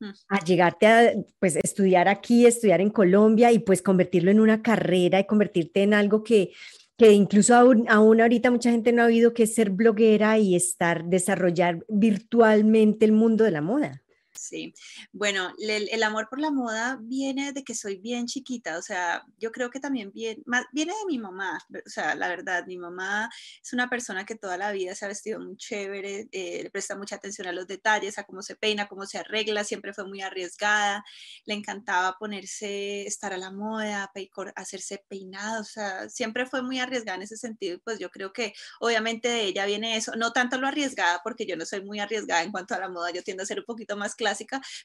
Mm. 0.00 0.10
A 0.28 0.44
llegarte 0.44 0.86
a 0.86 1.12
pues, 1.38 1.56
estudiar 1.56 2.08
aquí, 2.08 2.46
estudiar 2.46 2.80
en 2.80 2.90
Colombia 2.90 3.52
y 3.52 3.60
pues 3.60 3.82
convertirlo 3.82 4.30
en 4.30 4.40
una 4.40 4.62
carrera 4.62 5.20
y 5.20 5.26
convertirte 5.26 5.82
en 5.82 5.94
algo 5.94 6.24
que, 6.24 6.52
que 6.96 7.12
incluso 7.12 7.54
aún, 7.54 7.86
aún 7.88 8.20
ahorita 8.20 8.50
mucha 8.50 8.70
gente 8.70 8.92
no 8.92 9.02
ha 9.02 9.06
oído 9.06 9.32
que 9.32 9.44
es 9.44 9.54
ser 9.54 9.70
bloguera 9.70 10.38
y 10.38 10.56
estar, 10.56 11.04
desarrollar 11.04 11.84
virtualmente 11.88 13.04
el 13.04 13.12
mundo 13.12 13.44
de 13.44 13.50
la 13.52 13.60
moda. 13.60 14.01
Sí, 14.42 14.74
bueno, 15.12 15.52
el, 15.56 16.02
amor 16.02 16.28
por 16.28 16.40
la 16.40 16.50
moda 16.50 16.98
viene 17.00 17.52
de 17.52 17.62
que 17.62 17.76
soy 17.76 17.98
bien 17.98 18.26
chiquita, 18.26 18.76
o 18.76 18.82
sea, 18.82 19.24
yo 19.38 19.52
creo 19.52 19.70
que 19.70 19.78
también 19.78 20.10
viene, 20.12 20.42
viene 20.72 20.92
de 20.92 21.06
mi 21.06 21.16
mamá, 21.16 21.60
o 21.72 21.88
sea, 21.88 22.16
la 22.16 22.26
verdad, 22.26 22.66
mi 22.66 22.76
mamá 22.76 23.30
es 23.62 23.72
una 23.72 23.88
persona 23.88 24.26
que 24.26 24.34
toda 24.34 24.56
la 24.58 24.72
vida 24.72 24.96
se 24.96 25.04
ha 25.04 25.08
vestido 25.08 25.38
muy 25.38 25.56
chévere, 25.56 26.28
eh, 26.32 26.60
le 26.64 26.70
presta 26.70 26.96
mucha 26.96 27.14
atención 27.14 27.46
a 27.46 27.52
los 27.52 27.68
detalles, 27.68 28.18
a 28.18 28.24
cómo 28.24 28.42
se 28.42 28.56
peina, 28.56 28.88
cómo 28.88 29.06
se 29.06 29.18
arregla, 29.18 29.62
siempre 29.62 29.94
fue 29.94 30.08
muy 30.08 30.22
arriesgada, 30.22 31.04
le 31.44 31.54
encantaba 31.54 32.16
ponerse, 32.18 33.06
estar 33.06 33.32
a 33.32 33.38
la 33.38 33.52
moda, 33.52 34.10
hacerse 34.56 35.04
peinado, 35.08 35.60
o 35.60 35.64
sea, 35.64 36.08
siempre 36.08 36.46
fue 36.46 36.62
muy 36.62 36.80
arriesgada 36.80 37.14
en 37.18 37.22
ese 37.22 37.36
sentido, 37.36 37.78
pues 37.84 38.00
yo 38.00 38.10
creo 38.10 38.32
que 38.32 38.54
obviamente 38.80 39.28
de 39.28 39.44
ella 39.44 39.66
viene 39.66 39.96
eso, 39.96 40.16
no 40.16 40.32
tanto 40.32 40.58
lo 40.58 40.66
arriesgada, 40.66 41.20
porque 41.22 41.46
yo 41.46 41.56
no 41.56 41.64
soy 41.64 41.84
muy 41.84 42.00
arriesgada 42.00 42.42
en 42.42 42.50
cuanto 42.50 42.74
a 42.74 42.80
la 42.80 42.88
moda, 42.88 43.12
yo 43.12 43.22
tiendo 43.22 43.44
a 43.44 43.46
ser 43.46 43.60
un 43.60 43.66
poquito 43.66 43.96
más 43.96 44.16
clásica, 44.16 44.31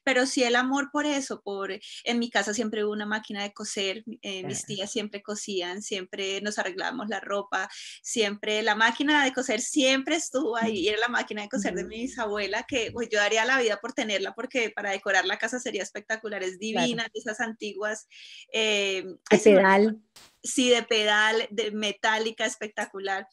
pero 0.03 0.25
sí 0.25 0.43
el 0.43 0.55
amor 0.55 0.89
por 0.91 1.05
eso, 1.05 1.41
por, 1.41 1.71
en 1.71 2.19
mi 2.19 2.29
casa 2.29 2.53
siempre 2.53 2.83
hubo 2.83 2.93
una 2.93 3.05
máquina 3.05 3.43
de 3.43 3.53
coser, 3.53 4.03
eh, 4.21 4.43
mis 4.43 4.65
tías 4.65 4.91
siempre 4.91 5.21
cosían, 5.21 5.81
siempre 5.81 6.41
nos 6.41 6.59
arreglábamos 6.59 7.07
la 7.09 7.19
ropa, 7.19 7.69
siempre 8.01 8.61
la 8.63 8.75
máquina 8.75 9.23
de 9.23 9.33
coser 9.33 9.61
siempre 9.61 10.15
estuvo 10.15 10.55
ahí, 10.57 10.87
era 10.87 10.99
la 10.99 11.07
máquina 11.07 11.41
de 11.41 11.49
coser 11.49 11.73
de 11.73 11.85
mi 11.85 12.01
bisabuela, 12.01 12.65
que 12.67 12.91
pues, 12.91 13.09
yo 13.09 13.19
daría 13.19 13.45
la 13.45 13.59
vida 13.59 13.79
por 13.81 13.93
tenerla 13.93 14.33
porque 14.33 14.69
para 14.69 14.91
decorar 14.91 15.25
la 15.25 15.37
casa 15.37 15.59
sería 15.59 15.83
espectacular, 15.83 16.43
es 16.43 16.59
divina, 16.59 17.07
esas 17.13 17.39
antiguas. 17.39 18.07
Eh, 18.53 19.03
de 19.29 19.37
pedal. 19.39 20.01
Sí, 20.43 20.69
de 20.69 20.83
pedal, 20.83 21.47
de 21.49 21.71
metálica, 21.71 22.45
espectacular. 22.45 23.27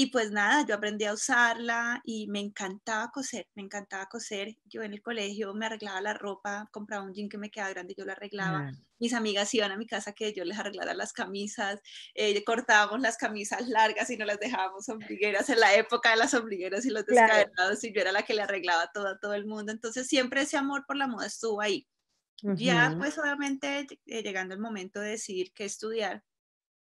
Y 0.00 0.12
pues 0.12 0.30
nada, 0.30 0.64
yo 0.64 0.76
aprendí 0.76 1.06
a 1.06 1.12
usarla 1.12 2.00
y 2.04 2.28
me 2.28 2.38
encantaba 2.38 3.10
coser, 3.10 3.48
me 3.56 3.64
encantaba 3.64 4.06
coser. 4.06 4.56
Yo 4.66 4.84
en 4.84 4.92
el 4.92 5.02
colegio 5.02 5.52
me 5.54 5.66
arreglaba 5.66 6.00
la 6.00 6.14
ropa, 6.14 6.68
compraba 6.70 7.02
un 7.02 7.12
jean 7.12 7.28
que 7.28 7.36
me 7.36 7.50
quedaba 7.50 7.70
grande 7.70 7.94
y 7.96 8.00
yo 8.00 8.04
lo 8.04 8.12
arreglaba. 8.12 8.70
Mis 9.00 9.12
amigas 9.12 9.52
iban 9.54 9.72
a 9.72 9.76
mi 9.76 9.88
casa 9.88 10.12
que 10.12 10.32
yo 10.32 10.44
les 10.44 10.56
arreglara 10.56 10.94
las 10.94 11.12
camisas, 11.12 11.80
eh, 12.14 12.44
cortábamos 12.44 13.00
las 13.00 13.16
camisas 13.16 13.66
largas 13.66 14.08
y 14.10 14.16
no 14.16 14.24
las 14.24 14.38
dejábamos 14.38 14.88
ombligueras 14.88 15.50
en 15.50 15.58
la 15.58 15.74
época 15.74 16.10
de 16.10 16.16
las 16.18 16.32
ombligueras 16.32 16.86
y 16.86 16.90
los 16.90 17.04
descadenados 17.04 17.82
y 17.82 17.92
yo 17.92 18.00
era 18.00 18.12
la 18.12 18.22
que 18.22 18.34
le 18.34 18.42
arreglaba 18.42 18.92
todo 18.94 19.08
a 19.08 19.18
todo 19.18 19.34
el 19.34 19.46
mundo. 19.46 19.72
Entonces 19.72 20.06
siempre 20.06 20.42
ese 20.42 20.56
amor 20.56 20.84
por 20.86 20.94
la 20.94 21.08
moda 21.08 21.26
estuvo 21.26 21.60
ahí. 21.60 21.88
Ya 22.40 22.94
pues 22.96 23.18
obviamente 23.18 23.88
eh, 24.06 24.22
llegando 24.22 24.54
el 24.54 24.60
momento 24.60 25.00
de 25.00 25.10
decidir 25.10 25.52
qué 25.54 25.64
estudiar, 25.64 26.22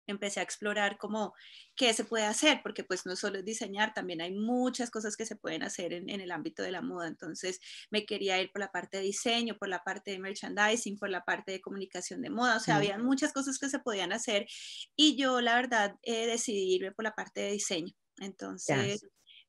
empecé 0.08 0.40
a 0.40 0.44
explorar 0.44 0.98
cómo 0.98 1.34
qué 1.76 1.94
se 1.94 2.06
puede 2.06 2.26
hacer, 2.26 2.62
porque 2.64 2.84
pues 2.84 3.06
no 3.06 3.16
solo 3.16 3.40
es 3.40 3.46
diseñar, 3.46 3.94
también 3.94 4.22
hay 4.22 4.32
muchas 4.34 4.90
cosas 4.90 5.18
que 5.18 5.26
se 5.26 5.36
pueden 5.36 5.64
hacer 5.64 5.94
en, 5.94 6.10
el 6.10 6.32
ámbito 6.32 6.64
de 6.64 6.72
la 6.72 6.82
moda. 6.82 7.08
Entonces 7.08 7.60
me 7.92 8.06
quería 8.06 8.42
ir 8.42 8.52
por 8.52 8.62
la 8.62 8.72
parte 8.72 8.98
de 8.98 9.04
diseño, 9.04 9.58
por 9.58 9.70
la 9.70 9.84
parte 9.84 10.12
de 10.12 10.20
merchandising, 10.20 10.98
por 10.98 11.10
la 11.10 11.24
parte 11.24 11.52
de 11.52 11.62
comunicación 11.62 12.22
de 12.22 12.30
moda, 12.30 12.58
o 12.58 12.60
sea, 12.60 12.78
había 12.78 12.98
muchas 12.98 13.34
cosas 13.34 13.60
que 13.60 13.70
se 13.70 13.80
podían 13.80 14.14
hacer 14.14 14.48
y 14.96 15.18
yo 15.18 15.42
la 15.42 15.56
verdad 15.56 15.96
eh, 16.04 16.28
decidí 16.28 16.76
irme 16.76 16.92
por 16.92 17.04
la 17.04 17.14
parte 17.14 17.42
de 17.42 17.52
diseño. 17.52 17.94
Entonces... 18.20 19.06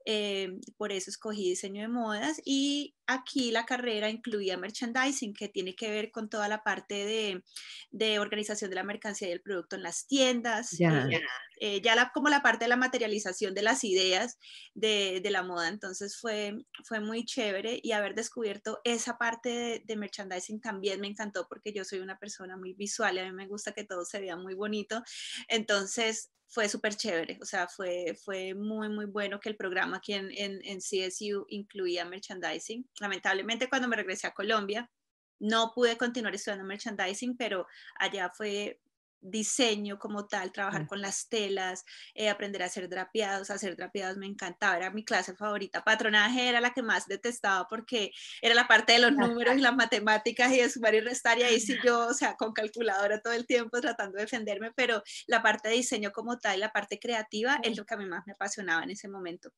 Eh, 0.08 0.60
por 0.76 0.92
eso 0.92 1.10
escogí 1.10 1.48
diseño 1.48 1.82
de 1.82 1.88
modas 1.88 2.40
y 2.44 2.94
aquí 3.06 3.50
la 3.50 3.64
carrera 3.64 4.10
incluía 4.10 4.56
merchandising, 4.56 5.34
que 5.34 5.48
tiene 5.48 5.74
que 5.74 5.90
ver 5.90 6.10
con 6.10 6.28
toda 6.28 6.48
la 6.48 6.62
parte 6.62 6.94
de, 7.06 7.44
de 7.90 8.18
organización 8.18 8.70
de 8.70 8.76
la 8.76 8.82
mercancía 8.82 9.28
y 9.28 9.32
el 9.32 9.42
producto 9.42 9.76
en 9.76 9.82
las 9.82 10.06
tiendas, 10.06 10.72
ya, 10.72 11.06
eh, 11.10 11.20
eh, 11.60 11.80
ya 11.80 11.94
la, 11.94 12.10
como 12.12 12.28
la 12.28 12.42
parte 12.42 12.64
de 12.64 12.68
la 12.68 12.76
materialización 12.76 13.54
de 13.54 13.62
las 13.62 13.84
ideas 13.84 14.38
de, 14.74 15.20
de, 15.22 15.30
la 15.30 15.42
moda. 15.42 15.68
Entonces 15.68 16.18
fue, 16.18 16.56
fue 16.84 17.00
muy 17.00 17.24
chévere 17.24 17.80
y 17.82 17.92
haber 17.92 18.14
descubierto 18.14 18.80
esa 18.84 19.18
parte 19.18 19.48
de, 19.48 19.82
de, 19.84 19.96
merchandising 19.96 20.60
también 20.60 21.00
me 21.00 21.06
encantó 21.06 21.46
porque 21.48 21.72
yo 21.72 21.84
soy 21.84 22.00
una 22.00 22.18
persona 22.18 22.56
muy 22.56 22.74
visual 22.74 23.16
y 23.16 23.20
a 23.20 23.24
mí 23.24 23.32
me 23.32 23.46
gusta 23.46 23.72
que 23.72 23.84
todo 23.84 24.04
se 24.04 24.20
vea 24.20 24.36
muy 24.36 24.54
bonito. 24.54 25.02
Entonces 25.48 26.30
fue 26.48 26.68
súper 26.68 26.94
chévere, 26.94 27.38
o 27.42 27.44
sea, 27.44 27.68
fue, 27.68 28.16
fue 28.24 28.54
muy, 28.54 28.88
muy 28.88 29.06
bueno 29.06 29.40
que 29.40 29.48
el 29.48 29.56
programa 29.56 29.98
aquí 29.98 30.12
en, 30.12 30.30
en, 30.32 30.60
en, 30.64 30.78
CSU 30.78 31.44
incluía 31.48 32.04
merchandising. 32.04 32.88
Lamentablemente 33.00 33.68
cuando 33.68 33.88
me 33.88 33.96
regresé 33.96 34.26
a 34.26 34.34
Colombia, 34.34 34.90
no 35.38 35.72
pude 35.74 35.96
continuar 35.96 36.34
estudiando 36.34 36.64
merchandising, 36.64 37.36
pero 37.36 37.66
allá 37.98 38.30
fue 38.34 38.80
diseño 39.20 39.98
como 39.98 40.26
tal, 40.26 40.52
trabajar 40.52 40.84
mm. 40.84 40.86
con 40.86 41.00
las 41.00 41.28
telas, 41.28 41.84
eh, 42.14 42.28
aprender 42.28 42.62
a 42.62 42.66
hacer 42.66 42.88
drapeados, 42.88 43.50
hacer 43.50 43.76
drapeados 43.76 44.16
me 44.16 44.26
encantaba, 44.26 44.76
era 44.76 44.90
mi 44.90 45.04
clase 45.04 45.34
favorita. 45.34 45.82
Patronaje 45.84 46.48
era 46.48 46.60
la 46.60 46.72
que 46.72 46.82
más 46.82 47.06
detestaba 47.06 47.66
porque 47.68 48.12
era 48.40 48.54
la 48.54 48.68
parte 48.68 48.92
de 48.94 48.98
los 49.00 49.12
números 49.40 49.56
y 49.56 49.60
las 49.60 49.74
matemáticas 49.74 50.52
y 50.52 50.58
de 50.58 50.70
sumar 50.70 50.94
y 50.94 51.00
restar 51.00 51.38
y 51.38 51.42
ahí 51.42 51.60
sí 51.60 51.76
yo, 51.84 52.06
o 52.06 52.14
sea, 52.14 52.36
con 52.36 52.52
calculadora 52.52 53.20
todo 53.20 53.32
el 53.32 53.46
tiempo 53.46 53.80
tratando 53.80 54.16
de 54.16 54.24
defenderme, 54.24 54.72
pero 54.72 55.02
la 55.26 55.42
parte 55.42 55.68
de 55.68 55.76
diseño 55.76 56.12
como 56.12 56.38
tal, 56.38 56.60
la 56.60 56.72
parte 56.72 56.98
creativa 56.98 57.58
es 57.62 57.76
lo 57.76 57.84
que 57.84 57.94
a 57.94 57.96
mí 57.96 58.06
más 58.06 58.26
me 58.26 58.32
apasionaba 58.32 58.82
en 58.84 58.90
ese 58.90 59.08
momento 59.08 59.50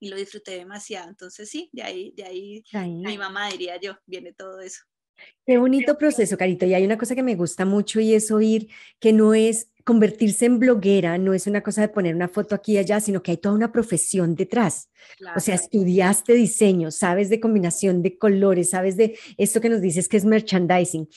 y 0.00 0.08
lo 0.08 0.16
disfruté 0.16 0.52
demasiado. 0.52 1.08
Entonces 1.08 1.48
sí, 1.48 1.68
de 1.72 1.82
ahí, 1.82 2.12
de 2.16 2.24
ahí, 2.24 2.64
ahí. 2.72 2.92
mi 2.92 3.18
mamá 3.18 3.50
diría 3.50 3.78
yo, 3.80 3.96
viene 4.06 4.32
todo 4.32 4.60
eso. 4.60 4.82
Qué 5.46 5.58
bonito 5.58 5.98
proceso, 5.98 6.36
Carito. 6.36 6.66
Y 6.66 6.74
hay 6.74 6.84
una 6.84 6.98
cosa 6.98 7.14
que 7.14 7.22
me 7.22 7.34
gusta 7.34 7.64
mucho 7.64 8.00
y 8.00 8.14
es 8.14 8.30
oír 8.30 8.68
que 9.00 9.12
no 9.12 9.34
es 9.34 9.70
convertirse 9.88 10.44
en 10.44 10.58
bloguera, 10.58 11.16
no 11.16 11.32
es 11.32 11.46
una 11.46 11.62
cosa 11.62 11.80
de 11.80 11.88
poner 11.88 12.14
una 12.14 12.28
foto 12.28 12.54
aquí 12.54 12.72
y 12.74 12.76
allá, 12.76 13.00
sino 13.00 13.22
que 13.22 13.30
hay 13.30 13.36
toda 13.38 13.54
una 13.54 13.72
profesión 13.72 14.34
detrás. 14.34 14.90
O 15.34 15.40
sea, 15.40 15.54
estudiaste 15.54 16.34
diseño, 16.34 16.90
sabes 16.90 17.30
de 17.30 17.40
combinación 17.40 18.02
de 18.02 18.18
colores, 18.18 18.68
sabes 18.68 18.98
de 18.98 19.18
esto 19.38 19.62
que 19.62 19.70
nos 19.70 19.80
dices 19.80 20.06
que 20.06 20.18
es 20.18 20.26
merchandising. 20.26 21.08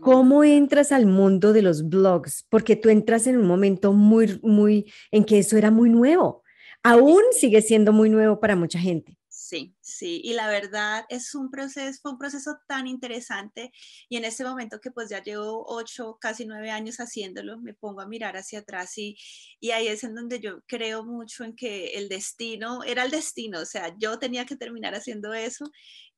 ¿Cómo 0.00 0.42
entras 0.42 0.90
al 0.90 1.06
mundo 1.06 1.52
de 1.52 1.62
los 1.62 1.88
blogs? 1.88 2.44
Porque 2.48 2.74
tú 2.74 2.88
entras 2.88 3.28
en 3.28 3.36
un 3.36 3.46
momento 3.46 3.92
muy, 3.92 4.40
muy, 4.42 4.92
en 5.12 5.24
que 5.24 5.38
eso 5.38 5.56
era 5.56 5.70
muy 5.70 5.88
nuevo. 5.88 6.39
Aún 6.82 7.22
sigue 7.32 7.62
siendo 7.62 7.92
muy 7.92 8.08
nuevo 8.10 8.40
para 8.40 8.56
mucha 8.56 8.78
gente. 8.78 9.16
Sí, 9.28 9.74
sí, 9.90 10.20
y 10.24 10.32
la 10.34 10.48
verdad 10.48 11.04
es 11.08 11.34
un 11.34 11.50
proceso, 11.50 11.98
fue 12.00 12.12
un 12.12 12.18
proceso 12.18 12.58
tan 12.66 12.86
interesante 12.86 13.72
y 14.08 14.16
en 14.16 14.24
este 14.24 14.44
momento 14.44 14.80
que 14.80 14.90
pues 14.90 15.10
ya 15.10 15.22
llevo 15.22 15.64
ocho, 15.66 16.18
casi 16.20 16.46
nueve 16.46 16.70
años 16.70 16.98
haciéndolo, 16.98 17.58
me 17.58 17.74
pongo 17.74 18.00
a 18.00 18.06
mirar 18.06 18.36
hacia 18.36 18.60
atrás 18.60 18.96
y, 18.98 19.16
y 19.60 19.72
ahí 19.72 19.88
es 19.88 20.04
en 20.04 20.14
donde 20.14 20.40
yo 20.40 20.62
creo 20.66 21.04
mucho 21.04 21.44
en 21.44 21.54
que 21.54 21.98
el 21.98 22.08
destino 22.08 22.82
era 22.84 23.04
el 23.04 23.10
destino, 23.10 23.60
o 23.60 23.66
sea, 23.66 23.94
yo 23.98 24.18
tenía 24.18 24.46
que 24.46 24.56
terminar 24.56 24.94
haciendo 24.94 25.34
eso 25.34 25.70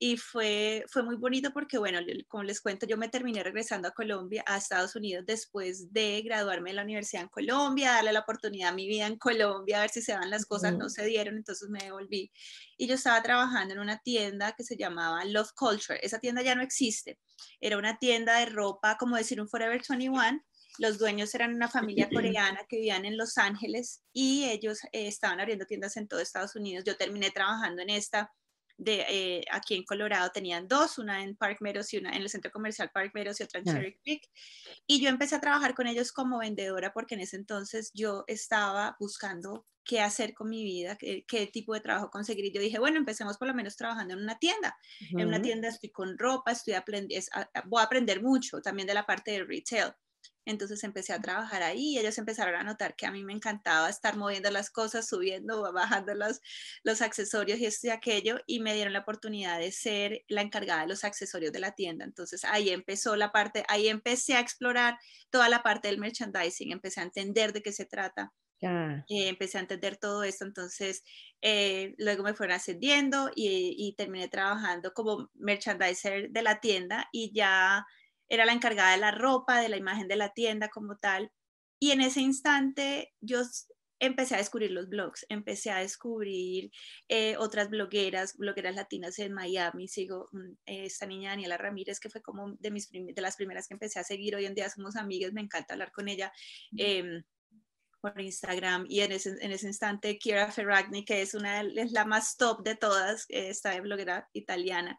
y 0.05 0.17
fue, 0.17 0.85
fue 0.88 1.05
muy 1.05 1.14
bonito 1.14 1.52
porque, 1.52 1.79
bueno, 1.79 2.00
como 2.26 2.43
les 2.43 2.61
cuento, 2.61 2.87
yo 2.87 2.97
me 2.97 3.09
terminé 3.09 3.41
regresando 3.45 3.87
a 3.87 3.93
Colombia, 3.93 4.43
a 4.49 4.57
Estados 4.57 4.97
Unidos, 4.97 5.25
después 5.25 5.93
de 5.93 6.21
graduarme 6.23 6.71
de 6.71 6.75
la 6.75 6.83
universidad 6.83 7.23
en 7.23 7.29
Colombia, 7.29 7.93
darle 7.93 8.12
la 8.12 8.19
oportunidad 8.19 8.71
a 8.71 8.75
mi 8.75 8.88
vida 8.88 9.07
en 9.07 9.17
Colombia, 9.17 9.79
a 9.79 9.83
ver 9.83 9.91
si 9.91 10.02
se 10.02 10.11
dan 10.11 10.29
las 10.29 10.45
cosas, 10.45 10.76
no 10.76 10.88
se 10.88 11.05
dieron, 11.05 11.37
entonces 11.37 11.69
me 11.69 11.79
devolví. 11.79 12.33
Y 12.76 12.88
yo 12.88 12.97
estaba 12.97 13.23
trabajando 13.23 13.62
en 13.71 13.78
una 13.78 13.99
tienda 13.99 14.52
que 14.52 14.64
se 14.64 14.76
llamaba 14.76 15.25
Love 15.25 15.52
Culture. 15.54 15.99
Esa 16.02 16.19
tienda 16.19 16.42
ya 16.42 16.54
no 16.54 16.62
existe. 16.62 17.19
Era 17.61 17.78
una 17.78 17.99
tienda 17.99 18.38
de 18.38 18.47
ropa, 18.47 18.97
como 18.99 19.16
decir 19.16 19.40
un 19.40 19.49
Forever 19.49 19.81
21. 19.88 20.42
Los 20.78 20.99
dueños 20.99 21.35
eran 21.35 21.54
una 21.54 21.69
familia 21.69 22.09
coreana 22.09 22.61
que 22.69 22.76
vivían 22.76 23.04
en 23.04 23.16
Los 23.16 23.37
Ángeles 23.37 24.02
y 24.12 24.45
ellos 24.45 24.81
eh, 24.92 25.07
estaban 25.07 25.38
abriendo 25.38 25.66
tiendas 25.66 25.97
en 25.97 26.09
todo 26.09 26.21
Estados 26.21 26.57
Unidos. 26.57 26.85
Yo 26.87 26.97
terminé 26.97 27.31
trabajando 27.31 27.83
en 27.83 27.90
esta 27.90 28.33
de 28.83 29.07
eh, 29.09 29.45
aquí 29.51 29.75
en 29.75 29.85
Colorado 29.85 30.31
tenían 30.33 30.67
dos, 30.67 30.99
una 30.99 31.23
en 31.23 31.37
Park 31.37 31.59
Meadows 31.61 31.93
y 31.95 31.99
una 31.99 32.11
en 32.11 32.23
el 32.23 32.29
centro 32.29 32.51
comercial 32.51 32.91
Park 32.93 33.12
Meadows 33.15 33.41
y 33.41 33.45
otra 33.45 33.61
en 33.61 33.67
Cherry 33.67 33.99
Creek. 34.03 34.29
Y 34.87 35.01
yo 35.01 35.09
empecé 35.09 35.37
a 35.37 35.41
trabajar 35.41 35.75
con 35.75 35.87
ellos 35.87 36.12
como 36.12 36.39
vendedora 36.39 36.93
porque 36.93 37.15
en 37.15 37.21
ese 37.21 37.37
entonces 37.37 37.91
yo 37.95 38.25
estaba 38.27 38.97
buscando 38.99 39.67
qué 39.85 40.01
hacer 40.01 40.35
con 40.35 40.49
mi 40.49 40.65
vida, 40.65 40.97
qué, 40.97 41.51
tipo 41.53 41.75
de 41.75 41.81
trabajo 41.81 42.11
conseguir. 42.11 42.45
Y 42.47 42.53
yo 42.53 42.61
dije, 42.61 42.79
bueno, 42.79 42.99
empecemos 42.99 43.37
por 43.39 43.49
lo 43.49 43.55
menos 43.55 43.77
trabajando 43.77 44.15
en 44.15 44.21
una 44.21 44.39
tienda. 44.39 44.77
En 45.11 45.27
una 45.27 45.43
tienda 45.43 45.69
estoy 45.69 45.91
con 45.91 46.17
ropa, 46.19 46.53
estoy 46.53 46.75
voy 47.67 47.81
a 47.81 47.85
aprender 47.85 48.23
mucho 48.23 48.61
también 48.61 48.87
de 48.87 48.95
la 48.95 49.07
parte 49.07 49.33
de 49.33 49.45
retail. 49.45 49.93
Entonces 50.45 50.83
empecé 50.83 51.12
a 51.12 51.21
trabajar 51.21 51.62
ahí 51.62 51.95
y 51.95 51.99
ellos 51.99 52.19
empezaron 52.19 52.55
a 52.57 52.64
notar 52.64 52.97
que 52.97 53.07
a 53.07 53.12
mí 53.12 53.23
me 53.25 53.33
encantaba 53.33 53.88
estar 53.88 54.17
moviendo 54.17 54.50
las 54.50 54.71
cosas, 54.71 55.09
subiendo, 55.09 55.73
bajando 55.73 56.14
los, 56.14 56.41
los 56.83 57.00
accesorios 57.02 57.59
y 57.61 57.67
esto 57.67 57.87
y 57.87 57.91
aquello 57.91 58.38
y 58.47 58.61
me 58.61 58.75
dieron 58.75 58.93
la 58.93 59.00
oportunidad 59.00 59.59
de 59.59 59.71
ser 59.73 60.25
la 60.29 60.43
encargada 60.43 60.83
de 60.83 60.88
los 60.88 61.05
accesorios 61.05 61.52
de 61.52 61.61
la 61.61 61.73
tienda. 61.73 62.05
Entonces 62.05 62.45
ahí 62.45 62.71
empezó 62.71 63.14
la 63.17 63.31
parte, 63.33 63.64
ahí 63.69 63.88
empecé 63.88 64.35
a 64.35 64.41
explorar 64.41 64.99
toda 65.31 65.49
la 65.49 65.62
parte 65.62 65.88
del 65.88 65.99
merchandising, 65.99 66.73
empecé 66.73 67.00
a 67.00 67.05
entender 67.05 67.52
de 67.52 67.62
qué 67.62 67.73
se 67.73 67.87
trata. 67.87 68.33
Eh, 69.09 69.29
empecé 69.29 69.59
a 69.59 69.62
entender 69.62 69.97
todo 69.97 70.23
esto, 70.25 70.45
entonces 70.45 71.02
eh, 71.43 71.95
luego 71.99 72.23
me 72.23 72.35
fueron 72.35 72.57
ascendiendo 72.57 73.31
y, 73.35 73.75
y 73.76 73.95
terminé 73.97 74.29
trabajando 74.29 74.93
como 74.95 75.31
merchandiser 75.35 76.31
de 76.31 76.43
la 76.43 76.61
tienda 76.61 77.09
y 77.12 77.33
ya 77.35 77.85
era 78.33 78.47
la 78.47 78.55
encargada 78.55 78.93
de 78.93 78.97
la 78.97 79.11
ropa, 79.11 79.61
de 79.61 79.69
la 79.69 79.77
imagen 79.77 80.09
de 80.09 80.17
la 80.17 80.31
tienda 80.31 80.71
como 80.71 80.97
tal. 80.97 81.31
Y 81.79 81.91
en 81.91 82.01
ese 82.01 82.23
instante 82.23 83.12
yo 83.21 83.43
empecé 83.99 84.35
a 84.35 84.39
descubrir 84.39 84.71
los 84.71 84.89
blogs, 84.89 85.27
empecé 85.29 85.71
a 85.71 85.81
descubrir 85.81 86.71
eh, 87.09 87.37
otras 87.37 87.69
blogueras, 87.69 88.39
blogueras 88.39 88.75
latinas 88.75 89.19
en 89.19 89.35
Miami, 89.35 89.87
sigo 89.87 90.31
mm, 90.33 90.53
esta 90.65 91.05
niña 91.05 91.31
Daniela 91.31 91.59
Ramírez, 91.59 92.01
que 92.01 92.09
fue 92.09 92.23
como 92.23 92.57
de, 92.59 92.71
mis 92.71 92.91
de 92.91 93.21
las 93.21 93.37
primeras 93.37 93.69
que 93.69 93.75
empecé 93.75 94.01
a 94.01 94.05
seguir, 94.05 94.35
hoy 94.35 94.47
en 94.47 94.55
día 94.55 94.71
somos 94.71 94.97
amigas, 94.97 95.35
me 95.35 95.43
encanta 95.43 95.75
hablar 95.75 95.93
con 95.93 96.09
ella. 96.09 96.33
Em, 96.79 97.23
por 98.01 98.21
Instagram 98.21 98.87
y 98.89 99.01
en 99.01 99.12
ese, 99.12 99.37
en 99.41 99.53
ese 99.53 99.69
instante 99.69 100.19
Kira 100.19 100.51
Ferragni, 100.51 101.05
que 101.05 101.23
es 101.23 101.35
una 101.35 101.61
es 101.61 101.93
la 101.93 102.05
más 102.05 102.37
top 102.37 102.65
de 102.65 102.75
todas, 102.77 103.27
esta 103.29 103.79
bloguera 103.81 104.29
italiana, 104.33 104.99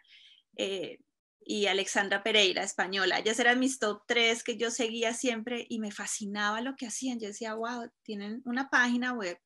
eh, 0.56 1.00
y 1.46 1.68
Alexandra 1.68 2.24
Pereira, 2.24 2.64
española. 2.64 3.20
Ellas 3.20 3.40
eran 3.40 3.60
mis 3.60 3.80
top 3.80 4.04
tres 4.08 4.44
que 4.44 4.58
yo 4.58 4.72
seguía 4.72 5.14
siempre 5.14 5.66
y 5.70 5.80
me 5.80 5.92
fascinaba 5.92 6.62
lo 6.62 6.76
que 6.76 6.88
hacían. 6.88 7.20
Yo 7.20 7.28
decía, 7.28 7.56
wow, 7.56 7.90
tienen 8.04 8.42
una 8.46 8.70
página 8.70 9.14
web 9.14 9.38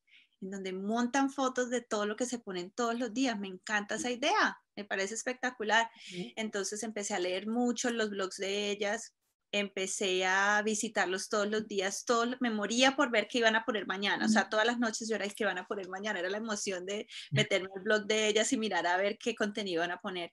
en 0.41 0.51
donde 0.51 0.73
montan 0.73 1.31
fotos 1.31 1.69
de 1.69 1.81
todo 1.81 2.05
lo 2.05 2.15
que 2.15 2.25
se 2.25 2.39
ponen 2.39 2.71
todos 2.71 2.97
los 2.97 3.13
días. 3.13 3.39
Me 3.39 3.47
encanta 3.47 3.95
esa 3.95 4.11
idea, 4.11 4.57
me 4.75 4.85
parece 4.85 5.15
espectacular. 5.15 5.89
Entonces 6.35 6.83
empecé 6.83 7.15
a 7.15 7.19
leer 7.19 7.47
mucho 7.47 7.89
los 7.89 8.09
blogs 8.09 8.37
de 8.37 8.71
ellas, 8.71 9.15
empecé 9.51 10.25
a 10.25 10.61
visitarlos 10.63 11.29
todos 11.29 11.47
los 11.47 11.67
días, 11.67 12.05
todo, 12.05 12.35
me 12.39 12.51
moría 12.51 12.95
por 12.95 13.11
ver 13.11 13.27
qué 13.27 13.39
iban 13.39 13.55
a 13.55 13.63
poner 13.63 13.87
mañana, 13.87 14.25
o 14.25 14.29
sea, 14.29 14.49
todas 14.49 14.65
las 14.65 14.77
noches 14.77 15.07
yo 15.09 15.15
era 15.15 15.27
que 15.27 15.43
iban 15.43 15.57
a 15.57 15.65
poner 15.65 15.87
mañana, 15.87 16.19
era 16.19 16.29
la 16.29 16.37
emoción 16.37 16.85
de 16.85 17.07
meterme 17.31 17.69
al 17.75 17.81
blog 17.81 18.05
de 18.07 18.27
ellas 18.27 18.51
y 18.51 18.57
mirar 18.57 18.85
a 18.87 18.97
ver 18.97 19.17
qué 19.17 19.35
contenido 19.35 19.83
iban 19.83 19.91
a 19.91 20.01
poner. 20.01 20.31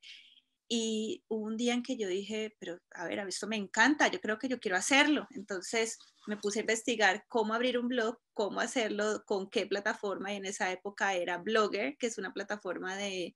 Y 0.68 1.22
hubo 1.28 1.46
un 1.46 1.56
día 1.56 1.74
en 1.74 1.82
que 1.82 1.96
yo 1.96 2.08
dije, 2.08 2.54
pero 2.58 2.78
a 2.92 3.06
ver, 3.06 3.18
esto 3.28 3.46
me 3.46 3.56
encanta, 3.56 4.08
yo 4.08 4.20
creo 4.20 4.38
que 4.38 4.48
yo 4.48 4.58
quiero 4.58 4.76
hacerlo. 4.76 5.26
Entonces 5.30 5.98
me 6.26 6.36
puse 6.36 6.60
a 6.60 6.62
investigar 6.62 7.24
cómo 7.28 7.54
abrir 7.54 7.78
un 7.78 7.88
blog, 7.88 8.18
cómo 8.32 8.60
hacerlo, 8.60 9.22
con 9.26 9.50
qué 9.50 9.66
plataforma. 9.66 10.32
Y 10.32 10.36
en 10.36 10.46
esa 10.46 10.72
época 10.72 11.14
era 11.14 11.38
Blogger, 11.38 11.96
que 11.98 12.06
es 12.06 12.18
una 12.18 12.32
plataforma 12.32 12.96
de... 12.96 13.34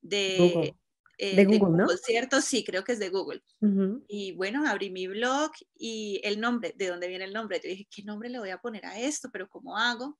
de 0.00 0.74
eh, 1.18 1.36
de 1.36 1.44
Google, 1.44 1.76
¿no? 1.76 1.88
¿Cierto? 1.96 2.40
Sí, 2.40 2.64
creo 2.64 2.82
que 2.82 2.92
es 2.92 2.98
de 2.98 3.08
Google. 3.08 3.42
Y 4.08 4.32
bueno, 4.32 4.66
abrí 4.68 4.90
mi 4.90 5.06
blog 5.06 5.52
y 5.76 6.20
el 6.24 6.40
nombre, 6.40 6.74
¿de 6.76 6.88
dónde 6.88 7.08
viene 7.08 7.24
el 7.24 7.32
nombre? 7.32 7.60
Yo 7.62 7.70
dije, 7.70 7.86
¿qué 7.90 8.02
nombre 8.02 8.28
le 8.28 8.40
voy 8.40 8.50
a 8.50 8.58
poner 8.58 8.84
a 8.84 8.98
esto? 8.98 9.28
Pero 9.32 9.48
¿cómo 9.48 9.78
hago? 9.78 10.18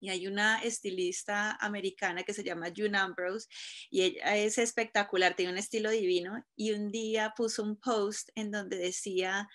Y 0.00 0.10
hay 0.10 0.26
una 0.26 0.62
estilista 0.62 1.56
americana 1.60 2.22
que 2.22 2.34
se 2.34 2.44
llama 2.44 2.72
June 2.74 2.96
Ambrose 2.96 3.48
y 3.90 4.02
ella 4.02 4.36
es 4.36 4.58
espectacular, 4.58 5.34
tiene 5.34 5.52
un 5.52 5.58
estilo 5.58 5.90
divino 5.90 6.44
y 6.56 6.72
un 6.72 6.90
día 6.90 7.32
puso 7.36 7.62
un 7.62 7.76
post 7.76 8.30
en 8.34 8.50
donde 8.50 8.78
decía, 8.78 9.48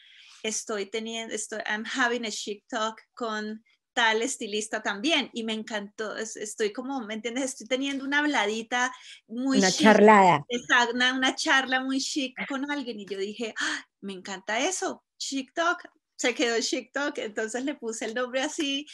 estoy 0.44 0.88
teniendo, 0.88 1.34
estoy, 1.34 1.60
I'm 1.66 1.86
having 1.86 2.26
a 2.26 2.32
chic 2.32 2.64
talk 2.68 3.02
con 3.14 3.64
tal 3.94 4.22
estilista 4.24 4.82
también 4.82 5.30
y 5.34 5.44
me 5.44 5.54
encantó, 5.54 6.18
estoy 6.18 6.74
como, 6.74 7.02
¿me 7.02 7.14
entiendes? 7.14 7.46
Estoy 7.46 7.68
teniendo 7.68 8.04
una 8.04 8.20
habladita 8.20 8.92
muy 9.28 9.60
una 9.60 9.72
charlada. 9.72 10.46
Una, 10.94 11.14
una, 11.14 11.36
charla 11.36 11.80
muy 11.80 12.00
chic 12.00 12.36
con 12.48 12.70
alguien 12.70 13.00
y 13.00 13.06
yo 13.06 13.18
dije, 13.18 13.54
¡Ah, 13.60 13.86
me 14.02 14.14
encanta 14.14 14.60
eso, 14.60 15.04
chic 15.18 15.54
talk, 15.54 15.88
se 16.16 16.34
quedó 16.34 16.60
chic 16.60 16.92
talk, 16.92 17.18
entonces 17.20 17.64
le 17.64 17.76
puse 17.76 18.06
el 18.06 18.16
nombre 18.16 18.42
así 18.42 18.88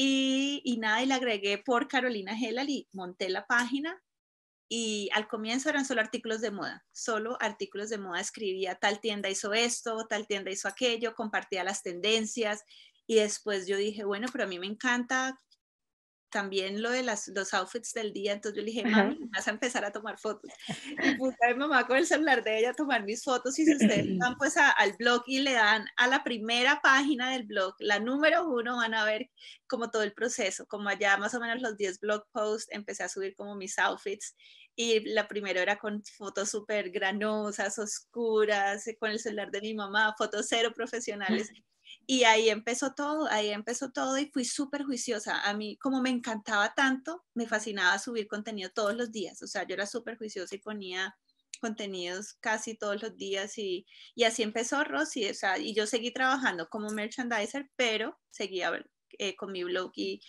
y, 0.00 0.76
nada, 0.78 1.02
y 1.02 1.06
le 1.06 1.14
agregué 1.14 1.58
por 1.58 1.88
Carolina 1.88 2.38
Hellal 2.38 2.70
y 2.70 2.88
monté 2.92 3.28
la 3.28 3.48
página. 3.48 4.00
Y 4.68 5.10
al 5.12 5.26
comienzo 5.26 5.70
eran 5.70 5.84
solo 5.84 6.00
artículos 6.00 6.40
de 6.40 6.52
moda, 6.52 6.86
solo 6.92 7.36
artículos 7.40 7.90
de 7.90 7.98
moda. 7.98 8.20
Escribía 8.20 8.76
tal 8.76 9.00
tienda 9.00 9.28
hizo 9.28 9.54
esto, 9.54 10.06
tal 10.06 10.28
tienda 10.28 10.52
hizo 10.52 10.68
aquello, 10.68 11.16
compartía 11.16 11.64
las 11.64 11.82
tendencias. 11.82 12.62
Y 13.08 13.16
después 13.16 13.66
yo 13.66 13.76
dije, 13.76 14.04
bueno, 14.04 14.28
pero 14.30 14.44
a 14.44 14.46
mí 14.46 14.60
me 14.60 14.68
encanta 14.68 15.36
también 16.30 16.82
lo 16.82 16.90
de 16.90 17.02
las, 17.02 17.28
los 17.28 17.54
outfits 17.54 17.92
del 17.92 18.12
día, 18.12 18.32
entonces 18.32 18.56
yo 18.56 18.62
le 18.62 18.70
dije, 18.72 18.84
mami, 18.84 19.18
vas 19.34 19.48
a 19.48 19.50
empezar 19.50 19.84
a 19.84 19.92
tomar 19.92 20.18
fotos. 20.18 20.50
Y 21.02 21.16
puse 21.16 21.36
a 21.44 21.52
mi 21.52 21.58
mamá 21.58 21.86
con 21.86 21.96
el 21.96 22.06
celular 22.06 22.44
de 22.44 22.58
ella 22.58 22.70
a 22.70 22.74
tomar 22.74 23.04
mis 23.04 23.24
fotos 23.24 23.58
y 23.58 23.64
si 23.64 23.72
ustedes 23.72 24.06
van 24.18 24.36
pues 24.36 24.56
al 24.56 24.94
blog 24.98 25.22
y 25.26 25.40
le 25.40 25.52
dan 25.52 25.86
a 25.96 26.06
la 26.08 26.22
primera 26.24 26.80
página 26.82 27.30
del 27.30 27.44
blog, 27.44 27.74
la 27.78 27.98
número 27.98 28.48
uno, 28.48 28.76
van 28.76 28.94
a 28.94 29.04
ver 29.04 29.30
como 29.66 29.90
todo 29.90 30.02
el 30.02 30.12
proceso, 30.12 30.66
como 30.66 30.88
allá 30.88 31.16
más 31.16 31.34
o 31.34 31.40
menos 31.40 31.60
los 31.60 31.76
10 31.76 32.00
blog 32.00 32.24
posts, 32.32 32.68
empecé 32.70 33.02
a 33.04 33.08
subir 33.08 33.34
como 33.36 33.54
mis 33.54 33.78
outfits 33.78 34.34
y 34.80 35.00
la 35.12 35.26
primera 35.26 35.60
era 35.60 35.76
con 35.76 36.04
fotos 36.16 36.50
súper 36.50 36.90
granosas, 36.90 37.80
oscuras, 37.80 38.84
con 39.00 39.10
el 39.10 39.18
celular 39.18 39.50
de 39.50 39.60
mi 39.60 39.74
mamá, 39.74 40.14
fotos 40.16 40.46
cero 40.48 40.72
profesionales. 40.74 41.50
Y 42.06 42.24
ahí 42.24 42.48
empezó 42.48 42.94
todo, 42.94 43.28
ahí 43.30 43.50
empezó 43.50 43.90
todo 43.90 44.18
y 44.18 44.30
fui 44.30 44.44
súper 44.44 44.84
juiciosa. 44.84 45.40
A 45.42 45.54
mí, 45.54 45.76
como 45.78 46.00
me 46.00 46.10
encantaba 46.10 46.74
tanto, 46.74 47.24
me 47.34 47.46
fascinaba 47.46 47.98
subir 47.98 48.26
contenido 48.28 48.70
todos 48.74 48.94
los 48.94 49.12
días. 49.12 49.42
O 49.42 49.46
sea, 49.46 49.66
yo 49.66 49.74
era 49.74 49.86
súper 49.86 50.16
juiciosa 50.16 50.54
y 50.54 50.58
ponía 50.58 51.14
contenidos 51.60 52.34
casi 52.40 52.76
todos 52.76 53.02
los 53.02 53.16
días 53.16 53.58
y, 53.58 53.86
y 54.14 54.24
así 54.24 54.42
empezó 54.42 54.84
Rosy. 54.84 55.28
O 55.28 55.34
sea, 55.34 55.58
y 55.58 55.74
yo 55.74 55.86
seguí 55.86 56.12
trabajando 56.12 56.68
como 56.68 56.88
merchandiser, 56.90 57.70
pero 57.76 58.18
seguía 58.30 58.72
eh, 59.18 59.36
con 59.36 59.52
mi 59.52 59.64
blog 59.64 59.92
y, 59.96 60.20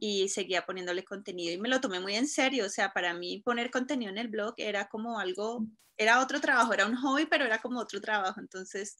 y 0.00 0.28
seguía 0.28 0.64
poniéndole 0.64 1.04
contenido 1.04 1.52
y 1.52 1.58
me 1.58 1.68
lo 1.68 1.80
tomé 1.80 2.00
muy 2.00 2.14
en 2.14 2.28
serio. 2.28 2.66
O 2.66 2.70
sea, 2.70 2.92
para 2.92 3.14
mí 3.14 3.42
poner 3.44 3.70
contenido 3.70 4.10
en 4.10 4.18
el 4.18 4.28
blog 4.28 4.54
era 4.58 4.88
como 4.88 5.18
algo, 5.18 5.66
era 5.96 6.20
otro 6.22 6.40
trabajo, 6.40 6.72
era 6.72 6.86
un 6.86 6.96
hobby, 6.96 7.26
pero 7.26 7.44
era 7.44 7.60
como 7.60 7.80
otro 7.80 8.00
trabajo. 8.00 8.40
Entonces, 8.40 8.96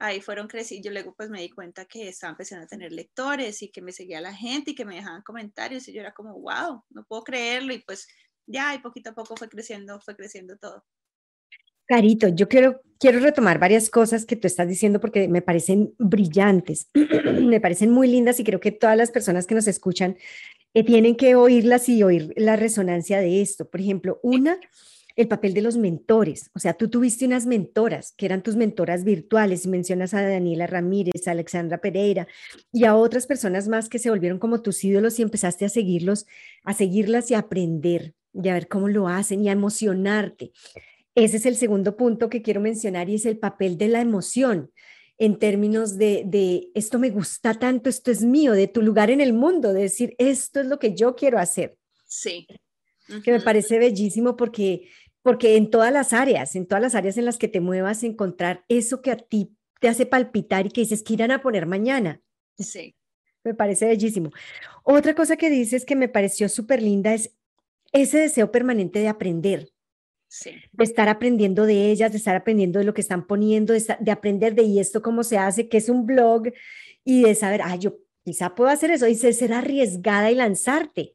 ahí 0.00 0.20
fueron 0.20 0.48
creciendo, 0.48 0.86
yo 0.86 0.92
luego 0.92 1.14
pues 1.14 1.30
me 1.30 1.42
di 1.42 1.50
cuenta 1.50 1.84
que 1.84 2.08
estaba 2.08 2.32
empezando 2.32 2.64
a 2.64 2.68
tener 2.68 2.90
lectores 2.90 3.62
y 3.62 3.70
que 3.70 3.82
me 3.82 3.92
seguía 3.92 4.20
la 4.20 4.34
gente 4.34 4.72
y 4.72 4.74
que 4.74 4.86
me 4.86 4.96
dejaban 4.96 5.22
comentarios 5.22 5.86
y 5.86 5.92
yo 5.92 6.00
era 6.00 6.12
como, 6.12 6.32
wow, 6.40 6.82
no 6.88 7.04
puedo 7.04 7.22
creerlo 7.22 7.72
y 7.74 7.80
pues 7.80 8.08
ya, 8.46 8.74
y 8.74 8.78
poquito 8.78 9.10
a 9.10 9.14
poco 9.14 9.36
fue 9.36 9.48
creciendo, 9.48 10.00
fue 10.00 10.16
creciendo 10.16 10.56
todo. 10.56 10.84
Carito, 11.86 12.28
yo 12.28 12.48
quiero, 12.48 12.80
quiero 12.98 13.20
retomar 13.20 13.58
varias 13.58 13.90
cosas 13.90 14.24
que 14.24 14.36
tú 14.36 14.46
estás 14.46 14.66
diciendo 14.66 15.00
porque 15.00 15.28
me 15.28 15.42
parecen 15.42 15.94
brillantes, 15.98 16.88
me 16.94 17.60
parecen 17.60 17.90
muy 17.90 18.08
lindas 18.08 18.40
y 18.40 18.44
creo 18.44 18.60
que 18.60 18.72
todas 18.72 18.96
las 18.96 19.10
personas 19.10 19.46
que 19.46 19.54
nos 19.54 19.66
escuchan 19.66 20.16
eh, 20.72 20.84
tienen 20.84 21.16
que 21.16 21.34
oírlas 21.34 21.88
y 21.88 22.02
oír 22.02 22.32
la 22.36 22.56
resonancia 22.56 23.20
de 23.20 23.42
esto. 23.42 23.68
Por 23.68 23.80
ejemplo, 23.80 24.18
una 24.22 24.58
el 25.16 25.28
papel 25.28 25.54
de 25.54 25.62
los 25.62 25.76
mentores. 25.76 26.50
O 26.54 26.58
sea, 26.58 26.74
tú 26.74 26.88
tuviste 26.88 27.26
unas 27.26 27.46
mentoras 27.46 28.12
que 28.16 28.26
eran 28.26 28.42
tus 28.42 28.56
mentoras 28.56 29.04
virtuales. 29.04 29.66
Mencionas 29.66 30.14
a 30.14 30.22
Daniela 30.22 30.66
Ramírez, 30.66 31.26
a 31.26 31.32
Alexandra 31.32 31.78
Pereira 31.78 32.26
y 32.72 32.84
a 32.84 32.96
otras 32.96 33.26
personas 33.26 33.68
más 33.68 33.88
que 33.88 33.98
se 33.98 34.10
volvieron 34.10 34.38
como 34.38 34.62
tus 34.62 34.82
ídolos 34.84 35.18
y 35.18 35.22
empezaste 35.22 35.64
a 35.64 35.68
seguirlos, 35.68 36.26
a 36.64 36.74
seguirlas 36.74 37.30
y 37.30 37.34
a 37.34 37.40
aprender 37.40 38.14
y 38.32 38.48
a 38.48 38.54
ver 38.54 38.68
cómo 38.68 38.88
lo 38.88 39.08
hacen 39.08 39.44
y 39.44 39.48
a 39.48 39.52
emocionarte. 39.52 40.52
Ese 41.14 41.38
es 41.38 41.46
el 41.46 41.56
segundo 41.56 41.96
punto 41.96 42.28
que 42.28 42.42
quiero 42.42 42.60
mencionar 42.60 43.08
y 43.08 43.16
es 43.16 43.26
el 43.26 43.38
papel 43.38 43.76
de 43.76 43.88
la 43.88 44.00
emoción 44.00 44.70
en 45.20 45.38
términos 45.38 45.98
de, 45.98 46.22
de 46.24 46.70
esto 46.74 46.98
me 46.98 47.10
gusta 47.10 47.52
tanto, 47.52 47.90
esto 47.90 48.10
es 48.10 48.22
mío, 48.22 48.52
de 48.52 48.68
tu 48.68 48.80
lugar 48.80 49.10
en 49.10 49.20
el 49.20 49.34
mundo, 49.34 49.74
de 49.74 49.82
decir, 49.82 50.14
esto 50.16 50.60
es 50.60 50.66
lo 50.66 50.78
que 50.78 50.94
yo 50.94 51.14
quiero 51.14 51.38
hacer. 51.38 51.76
Sí, 52.06 52.46
que 53.24 53.32
me 53.32 53.40
parece 53.40 53.78
bellísimo 53.78 54.36
porque, 54.36 54.88
porque 55.22 55.56
en 55.56 55.70
todas 55.70 55.92
las 55.92 56.12
áreas, 56.12 56.54
en 56.56 56.66
todas 56.66 56.82
las 56.82 56.94
áreas 56.94 57.16
en 57.16 57.24
las 57.24 57.38
que 57.38 57.48
te 57.48 57.60
muevas, 57.60 58.02
encontrar 58.04 58.64
eso 58.68 59.02
que 59.02 59.10
a 59.10 59.16
ti 59.16 59.56
te 59.80 59.88
hace 59.88 60.06
palpitar 60.06 60.66
y 60.66 60.70
que 60.70 60.82
dices 60.82 61.02
que 61.02 61.14
irán 61.14 61.30
a 61.30 61.42
poner 61.42 61.66
mañana. 61.66 62.20
Sí. 62.58 62.94
Me 63.42 63.54
parece 63.54 63.86
bellísimo. 63.86 64.30
Otra 64.84 65.14
cosa 65.14 65.36
que 65.36 65.48
dices 65.50 65.84
que 65.84 65.96
me 65.96 66.08
pareció 66.08 66.48
súper 66.48 66.82
linda 66.82 67.14
es 67.14 67.34
ese 67.92 68.18
deseo 68.18 68.52
permanente 68.52 68.98
de 68.98 69.08
aprender. 69.08 69.70
Sí. 70.28 70.52
De 70.72 70.84
estar 70.84 71.08
aprendiendo 71.08 71.66
de 71.66 71.90
ellas, 71.90 72.12
de 72.12 72.18
estar 72.18 72.36
aprendiendo 72.36 72.78
de 72.78 72.84
lo 72.84 72.94
que 72.94 73.00
están 73.00 73.26
poniendo, 73.26 73.72
de, 73.72 73.84
de 73.98 74.10
aprender 74.10 74.54
de 74.54 74.62
y 74.62 74.78
esto 74.78 75.02
cómo 75.02 75.24
se 75.24 75.38
hace, 75.38 75.68
que 75.68 75.78
es 75.78 75.88
un 75.88 76.06
blog, 76.06 76.52
y 77.02 77.22
de 77.22 77.34
saber, 77.34 77.62
ah, 77.64 77.76
yo 77.76 77.98
quizá 78.22 78.54
puedo 78.54 78.70
hacer 78.70 78.90
eso, 78.90 79.08
y 79.08 79.16
ser 79.16 79.52
arriesgada 79.52 80.30
y 80.30 80.34
lanzarte 80.34 81.14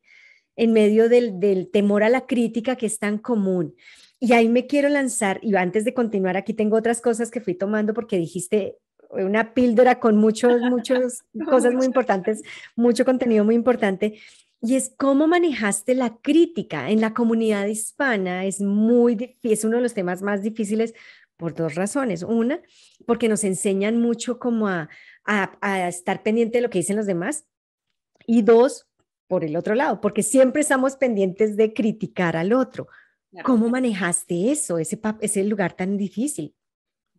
en 0.56 0.74
medio 0.74 1.10
del, 1.10 1.70
temor 1.72 2.04
a 2.04 2.10
la 2.10 2.26
crítica 2.26 2.76
que 2.76 2.86
es 2.86 3.00
tan 3.00 3.18
común. 3.18 3.76
Y 4.20 4.34
ahí 4.34 4.48
me 4.48 4.66
quiero 4.68 4.90
lanzar, 4.90 5.40
y 5.42 5.56
antes 5.56 5.86
de 5.86 5.94
continuar, 5.94 6.38
aquí 6.38 6.54
tengo 6.54 6.78
otras 6.78 7.02
cosas 7.02 7.32
que 7.32 7.42
fui 7.42 7.54
tomando 7.54 7.94
porque 7.94 8.18
dijiste 8.18 8.78
una 9.10 9.54
píldora 9.54 10.00
con 10.00 10.18
muchos, 10.18 10.62
muchas 10.70 11.24
cosas 11.50 11.74
muy 11.74 11.86
importantes, 11.86 12.42
mucho 12.76 13.06
contenido 13.06 13.44
muy 13.44 13.56
importante. 13.56 14.20
Y 14.62 14.76
es 14.76 14.94
cómo 14.98 15.28
manejaste 15.28 15.94
la 15.94 16.18
crítica 16.18 16.90
en 16.90 17.02
la 17.02 17.14
comunidad 17.14 17.68
hispana. 17.68 18.46
Es 18.46 18.62
muy 18.62 19.38
es 19.44 19.64
uno 19.64 19.78
de 19.78 19.84
los 19.84 19.94
temas 19.94 20.24
más 20.24 20.42
difíciles 20.42 20.96
por 21.38 21.54
dos 21.54 21.76
razones. 21.76 22.24
Una, 22.24 22.62
porque 23.06 23.30
nos 23.30 23.44
enseñan 23.44 24.00
mucho 24.00 24.40
como 24.40 24.68
a, 24.68 24.90
a, 25.24 25.58
a 25.62 25.88
estar 25.88 26.24
pendiente 26.24 26.58
de 26.58 26.62
lo 26.64 26.70
que 26.70 26.80
dicen 26.80 26.96
los 26.96 27.06
demás. 27.06 27.46
Y 28.26 28.42
dos, 28.42 28.88
por 29.28 29.44
el 29.44 29.56
otro 29.56 29.76
lado, 29.76 30.02
porque 30.02 30.24
siempre 30.24 30.62
estamos 30.62 30.96
pendientes 30.96 31.58
de 31.58 31.74
criticar 31.74 32.38
al 32.38 32.54
otro. 32.54 32.88
¿Cómo 33.44 33.70
manejaste 33.70 34.52
eso, 34.52 34.78
ese, 34.78 35.00
ese 35.20 35.44
lugar 35.44 35.74
tan 35.74 35.98
difícil? 35.98 36.56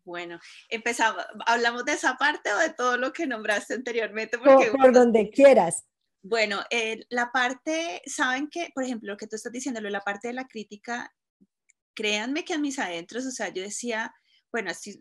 Bueno, 0.04 0.38
empezamos, 0.68 1.24
¿hablamos 1.46 1.84
de 1.84 1.92
esa 1.92 2.16
parte 2.16 2.52
o 2.52 2.58
de 2.58 2.70
todo 2.70 2.96
lo 2.96 3.12
que 3.12 3.26
nombraste 3.26 3.74
anteriormente? 3.74 4.38
Porque, 4.38 4.70
por, 4.70 4.92
donde 4.92 5.28
quieras. 5.30 5.84
Bueno, 6.22 6.62
eh, 6.70 7.00
la 7.10 7.32
parte, 7.32 8.02
saben 8.06 8.48
que, 8.48 8.70
por 8.74 8.84
ejemplo, 8.84 9.12
lo 9.12 9.16
que 9.16 9.26
tú 9.26 9.36
estás 9.36 9.52
diciéndolo, 9.52 9.90
la 9.90 10.00
parte 10.00 10.28
de 10.28 10.34
la 10.34 10.46
crítica, 10.46 11.12
créanme 11.94 12.44
que 12.44 12.54
a 12.54 12.58
mis 12.58 12.78
adentros, 12.78 13.26
o 13.26 13.30
sea, 13.30 13.48
yo 13.48 13.62
decía, 13.62 14.14
bueno, 14.52 14.72
si, 14.74 14.98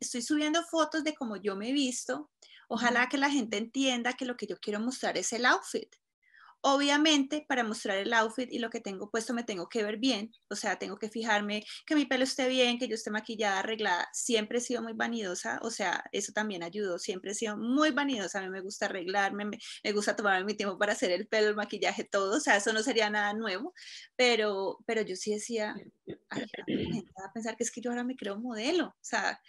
estoy 0.00 0.22
subiendo 0.22 0.62
fotos 0.64 1.02
de 1.02 1.14
cómo 1.14 1.36
yo 1.36 1.56
me 1.56 1.70
he 1.70 1.72
visto, 1.72 2.30
ojalá 2.68 3.08
que 3.08 3.18
la 3.18 3.30
gente 3.30 3.56
entienda 3.56 4.12
que 4.12 4.26
lo 4.26 4.36
que 4.36 4.46
yo 4.46 4.58
quiero 4.58 4.80
mostrar 4.80 5.16
es 5.16 5.32
el 5.32 5.46
outfit. 5.46 5.94
Obviamente, 6.62 7.46
para 7.48 7.64
mostrar 7.64 7.96
el 7.96 8.12
outfit 8.12 8.52
y 8.52 8.58
lo 8.58 8.68
que 8.68 8.80
tengo 8.80 9.10
puesto, 9.10 9.32
me 9.32 9.44
tengo 9.44 9.68
que 9.68 9.82
ver 9.82 9.96
bien, 9.96 10.30
o 10.50 10.56
sea, 10.56 10.78
tengo 10.78 10.98
que 10.98 11.08
fijarme 11.08 11.64
que 11.86 11.94
mi 11.94 12.04
pelo 12.04 12.24
esté 12.24 12.48
bien, 12.48 12.78
que 12.78 12.86
yo 12.86 12.94
esté 12.94 13.10
maquillada, 13.10 13.60
arreglada. 13.60 14.08
Siempre 14.12 14.58
he 14.58 14.60
sido 14.60 14.82
muy 14.82 14.92
vanidosa, 14.92 15.58
o 15.62 15.70
sea, 15.70 16.04
eso 16.12 16.32
también 16.32 16.62
ayudó. 16.62 16.98
Siempre 16.98 17.32
he 17.32 17.34
sido 17.34 17.56
muy 17.56 17.92
vanidosa. 17.92 18.40
A 18.40 18.42
mí 18.42 18.50
me 18.50 18.60
gusta 18.60 18.86
arreglarme, 18.86 19.46
me, 19.46 19.92
gusta 19.92 20.16
tomarme 20.16 20.44
mi 20.44 20.54
tiempo 20.54 20.78
para 20.78 20.92
hacer 20.92 21.10
el 21.12 21.26
pelo, 21.28 21.48
el 21.48 21.56
maquillaje, 21.56 22.04
todo. 22.04 22.36
O 22.36 22.40
sea, 22.40 22.56
eso 22.56 22.72
no 22.72 22.82
sería 22.82 23.08
nada 23.10 23.32
nuevo, 23.32 23.72
pero, 24.16 24.78
pero 24.86 25.02
yo 25.02 25.16
sí 25.16 25.32
decía, 25.32 25.74
a 26.30 27.32
pensar 27.32 27.56
que 27.56 27.64
es 27.64 27.70
que 27.70 27.80
yo 27.80 27.90
ahora 27.90 28.04
me 28.04 28.16
creo 28.16 28.38
modelo, 28.38 28.86
o 28.88 28.94
sea, 29.00 29.40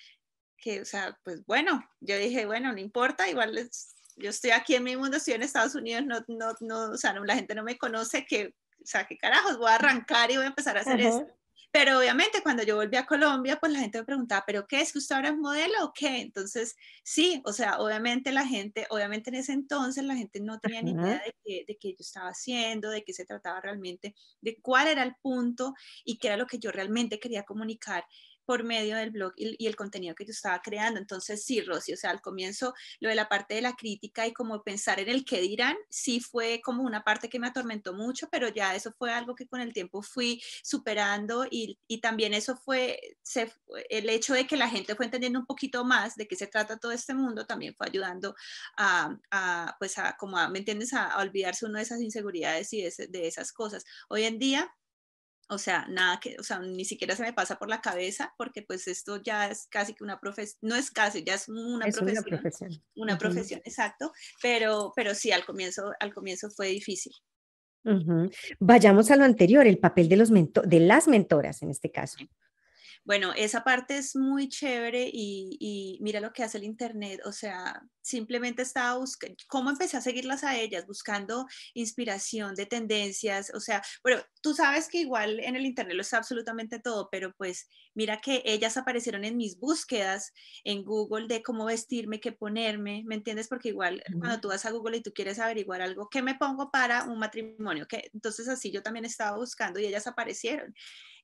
que, 0.58 0.82
o 0.82 0.86
sea, 0.86 1.19
pues 1.24 1.45
bueno, 1.45 1.84
yo 2.00 2.17
dije, 2.17 2.45
bueno, 2.45 2.71
no 2.71 2.80
importa, 2.80 3.30
igual 3.30 3.58
es 3.58 3.95
yo 4.17 4.30
estoy 4.30 4.52
aquí 4.52 4.76
en 4.76 4.84
mi 4.84 4.95
mundo, 4.95 5.17
estoy 5.17 5.36
en 5.36 5.43
Estados 5.43 5.76
Unidos, 5.76 6.04
no, 6.06 6.24
no, 6.28 6.54
no, 6.60 6.91
o 6.91 6.97
sea, 6.97 7.13
la 7.13 7.36
gente 7.36 7.56
no 7.56 7.63
me 7.63 7.78
conoce, 7.78 8.26
que, 8.26 8.47
o 8.47 8.86
sea, 8.86 9.06
qué 9.06 9.17
carajos, 9.17 9.58
voy 9.58 9.69
a 9.69 9.76
arrancar 9.76 10.32
y 10.32 10.38
voy 10.38 10.45
a 10.45 10.50
empezar 10.50 10.78
a 10.78 10.82
hacer 10.82 11.02
eso. 11.02 11.28
Pero 11.74 12.00
obviamente 12.00 12.43
cuando 12.43 12.63
yo 12.63 12.76
volví 12.76 12.97
a 12.97 13.06
Colombia, 13.06 13.58
pues 13.58 13.71
la 13.71 13.80
gente 13.80 13.97
me 14.00 14.04
preguntaba, 14.04 14.43
¿pero 14.45 14.67
qué 14.67 14.82
es 14.82 14.91
que 14.91 14.97
usted 14.97 15.15
ahora 15.15 15.30
es 15.30 15.38
modelo 15.38 15.86
o 15.86 15.93
qué? 15.93 16.19
Entonces, 16.19 16.76
sí, 17.02 17.41
o 17.45 17.54
sea, 17.54 17.80
obviamente 17.80 18.34
la 18.34 18.45
gente, 18.45 18.86
obviamente 18.89 19.30
en 19.30 19.38
ese 19.38 19.54
entonces 19.54 20.04
la 20.04 20.15
gente 20.15 20.41
no 20.41 20.60
tenía 20.60 20.82
ni 20.82 20.91
idea 20.91 21.21
de 21.26 21.34
qué, 21.45 21.63
de 21.65 21.78
qué 21.78 21.91
yo 21.91 21.97
estaba 22.00 22.28
haciendo, 22.28 22.89
de 22.89 23.06
qué 23.06 23.13
se 23.13 23.26
trataba 23.26 23.62
realmente, 23.62 24.13
de 24.41 24.60
cuál 24.62 24.89
era 24.89 25.04
el 25.04 25.15
punto 25.21 25.74
y 26.04 26.17
qué 26.17 26.28
era 26.28 26.38
lo 26.38 26.45
que 26.45 26.60
yo 26.60 26.74
realmente 26.74 27.21
quería 27.21 27.43
comunicar 27.43 28.04
por 28.51 28.65
medio 28.65 28.97
del 28.97 29.11
blog 29.11 29.31
y, 29.37 29.65
el 29.65 29.77
contenido 29.77 30.13
que 30.13 30.25
yo 30.25 30.31
estaba 30.31 30.61
creando. 30.61 30.99
Entonces, 30.99 31.45
sí, 31.45 31.61
Rosy, 31.61 31.93
o 31.93 31.95
sea, 31.95 32.09
al 32.09 32.19
comienzo 32.19 32.73
lo 32.99 33.07
de 33.07 33.15
la 33.15 33.29
parte 33.29 33.53
de 33.53 33.61
la 33.61 33.77
crítica 33.77 34.27
y 34.27 34.33
como 34.33 34.61
pensar 34.61 34.99
en 34.99 35.07
el 35.07 35.23
que 35.23 35.39
dirán, 35.39 35.77
sí 35.89 36.19
fue 36.19 36.59
como 36.61 36.83
una 36.83 37.05
parte 37.05 37.29
que 37.29 37.39
me 37.39 37.47
atormentó 37.47 37.93
mucho, 37.93 38.27
pero 38.29 38.49
ya 38.49 38.75
eso 38.75 38.91
fue 38.91 39.13
algo 39.13 39.35
que 39.35 39.47
con 39.47 39.61
el 39.61 39.71
tiempo 39.71 40.01
fui 40.01 40.43
superando 40.63 41.45
y, 41.49 41.77
también 42.01 42.33
eso 42.33 42.57
fue, 42.57 42.99
el 43.89 44.09
hecho 44.09 44.33
de 44.33 44.45
que 44.45 44.57
la 44.57 44.67
gente 44.67 44.95
fue 44.95 45.05
entendiendo 45.05 45.39
un 45.39 45.45
poquito 45.45 45.85
más 45.85 46.17
de 46.17 46.27
qué 46.27 46.35
se 46.35 46.47
trata 46.47 46.77
todo 46.77 46.91
este 46.91 47.13
mundo 47.13 47.45
también 47.45 47.73
fue 47.73 47.87
ayudando 47.87 48.35
a, 48.75 49.15
a 49.31 49.77
pues, 49.79 49.97
a, 49.97 50.17
como 50.17 50.37
a, 50.37 50.49
¿me 50.49 50.59
entiendes?, 50.59 50.91
a, 50.91 51.17
olvidarse 51.19 51.65
uno 51.65 51.77
de 51.77 51.83
esas 51.83 52.01
inseguridades 52.01 52.73
y 52.73 52.81
de 52.81 53.27
esas 53.27 53.53
cosas. 53.53 53.85
Hoy 54.09 54.23
en 54.23 54.39
día, 54.39 54.75
o 55.51 55.57
sea, 55.57 55.85
nada 55.89 56.17
que, 56.21 56.37
o 56.39 56.43
sea, 56.43 56.59
ni 56.59 56.85
siquiera 56.85 57.13
se 57.13 57.23
me 57.23 57.33
pasa 57.33 57.59
por 57.59 57.67
la 57.67 57.81
cabeza 57.81 58.33
porque 58.37 58.61
pues 58.61 58.87
esto 58.87 59.21
ya 59.21 59.49
es 59.49 59.67
casi 59.69 59.93
que 59.93 60.03
una 60.03 60.17
profesión, 60.17 60.57
no 60.61 60.75
es 60.75 60.89
casi, 60.89 61.25
ya 61.25 61.33
es 61.33 61.49
una 61.49 61.85
profesión. 61.87 62.09
Una 62.09 62.23
profesión, 62.23 62.83
una 62.95 63.17
profesión 63.17 63.61
exacto, 63.65 64.13
pero, 64.41 64.93
pero 64.95 65.13
sí, 65.13 65.33
al 65.33 65.43
comienzo, 65.43 65.91
al 65.99 66.13
comienzo 66.13 66.49
fue 66.51 66.67
difícil. 66.67 67.11
Vayamos 68.59 69.11
a 69.11 69.17
lo 69.17 69.25
anterior, 69.25 69.67
el 69.67 69.77
papel 69.77 70.07
de, 70.07 70.15
los 70.15 70.29
de 70.29 70.79
las 70.79 71.09
mentoras 71.09 71.61
en 71.63 71.71
este 71.71 71.91
caso. 71.91 72.17
Bueno, 73.03 73.33
esa 73.35 73.63
parte 73.63 73.97
es 73.97 74.15
muy 74.15 74.47
chévere 74.47 75.09
y, 75.11 75.97
mira 76.01 76.19
lo 76.19 76.31
que 76.31 76.43
hace 76.43 76.59
el 76.59 76.63
Internet, 76.63 77.21
o 77.25 77.31
sea, 77.31 77.81
simplemente 78.01 78.61
estaba 78.61 78.97
buscando, 78.99 79.35
¿cómo 79.47 79.71
empecé 79.71 79.97
a 79.97 80.01
seguirlas 80.01 80.43
a 80.43 80.55
ellas? 80.57 80.85
Buscando 80.85 81.47
inspiración 81.73 82.53
de 82.53 82.67
tendencias, 82.67 83.51
o 83.55 83.59
sea, 83.59 83.81
bueno, 84.03 84.21
tú 84.41 84.53
sabes 84.53 84.87
que 84.87 84.99
igual 84.99 85.39
en 85.39 85.55
el 85.55 85.65
Internet 85.65 85.95
lo 85.95 86.01
está 86.03 86.17
absolutamente 86.17 86.79
todo, 86.79 87.09
pero 87.11 87.33
pues 87.37 87.67
mira 87.95 88.21
que 88.21 88.43
ellas 88.45 88.77
aparecieron 88.77 89.25
en 89.25 89.35
mis 89.35 89.59
búsquedas 89.59 90.31
en 90.63 90.83
Google 90.83 91.27
de 91.27 91.41
cómo 91.41 91.65
vestirme, 91.65 92.19
qué 92.19 92.31
ponerme, 92.31 93.03
¿me 93.07 93.15
entiendes? 93.15 93.47
Porque 93.47 93.69
igual 93.69 94.03
cuando 94.19 94.39
tú 94.41 94.49
vas 94.49 94.65
a 94.65 94.71
Google 94.71 94.97
y 94.97 95.01
tú 95.01 95.11
quieres 95.11 95.39
averiguar 95.39 95.81
algo, 95.81 96.07
¿qué 96.09 96.21
me 96.21 96.35
pongo 96.35 96.69
para 96.69 97.05
un 97.05 97.17
matrimonio? 97.17 97.87
¿Qué? 97.87 98.11
Entonces 98.13 98.47
así 98.47 98.71
yo 98.71 98.83
también 98.83 99.05
estaba 99.05 99.37
buscando 99.37 99.79
y 99.79 99.87
ellas 99.87 100.05
aparecieron 100.05 100.73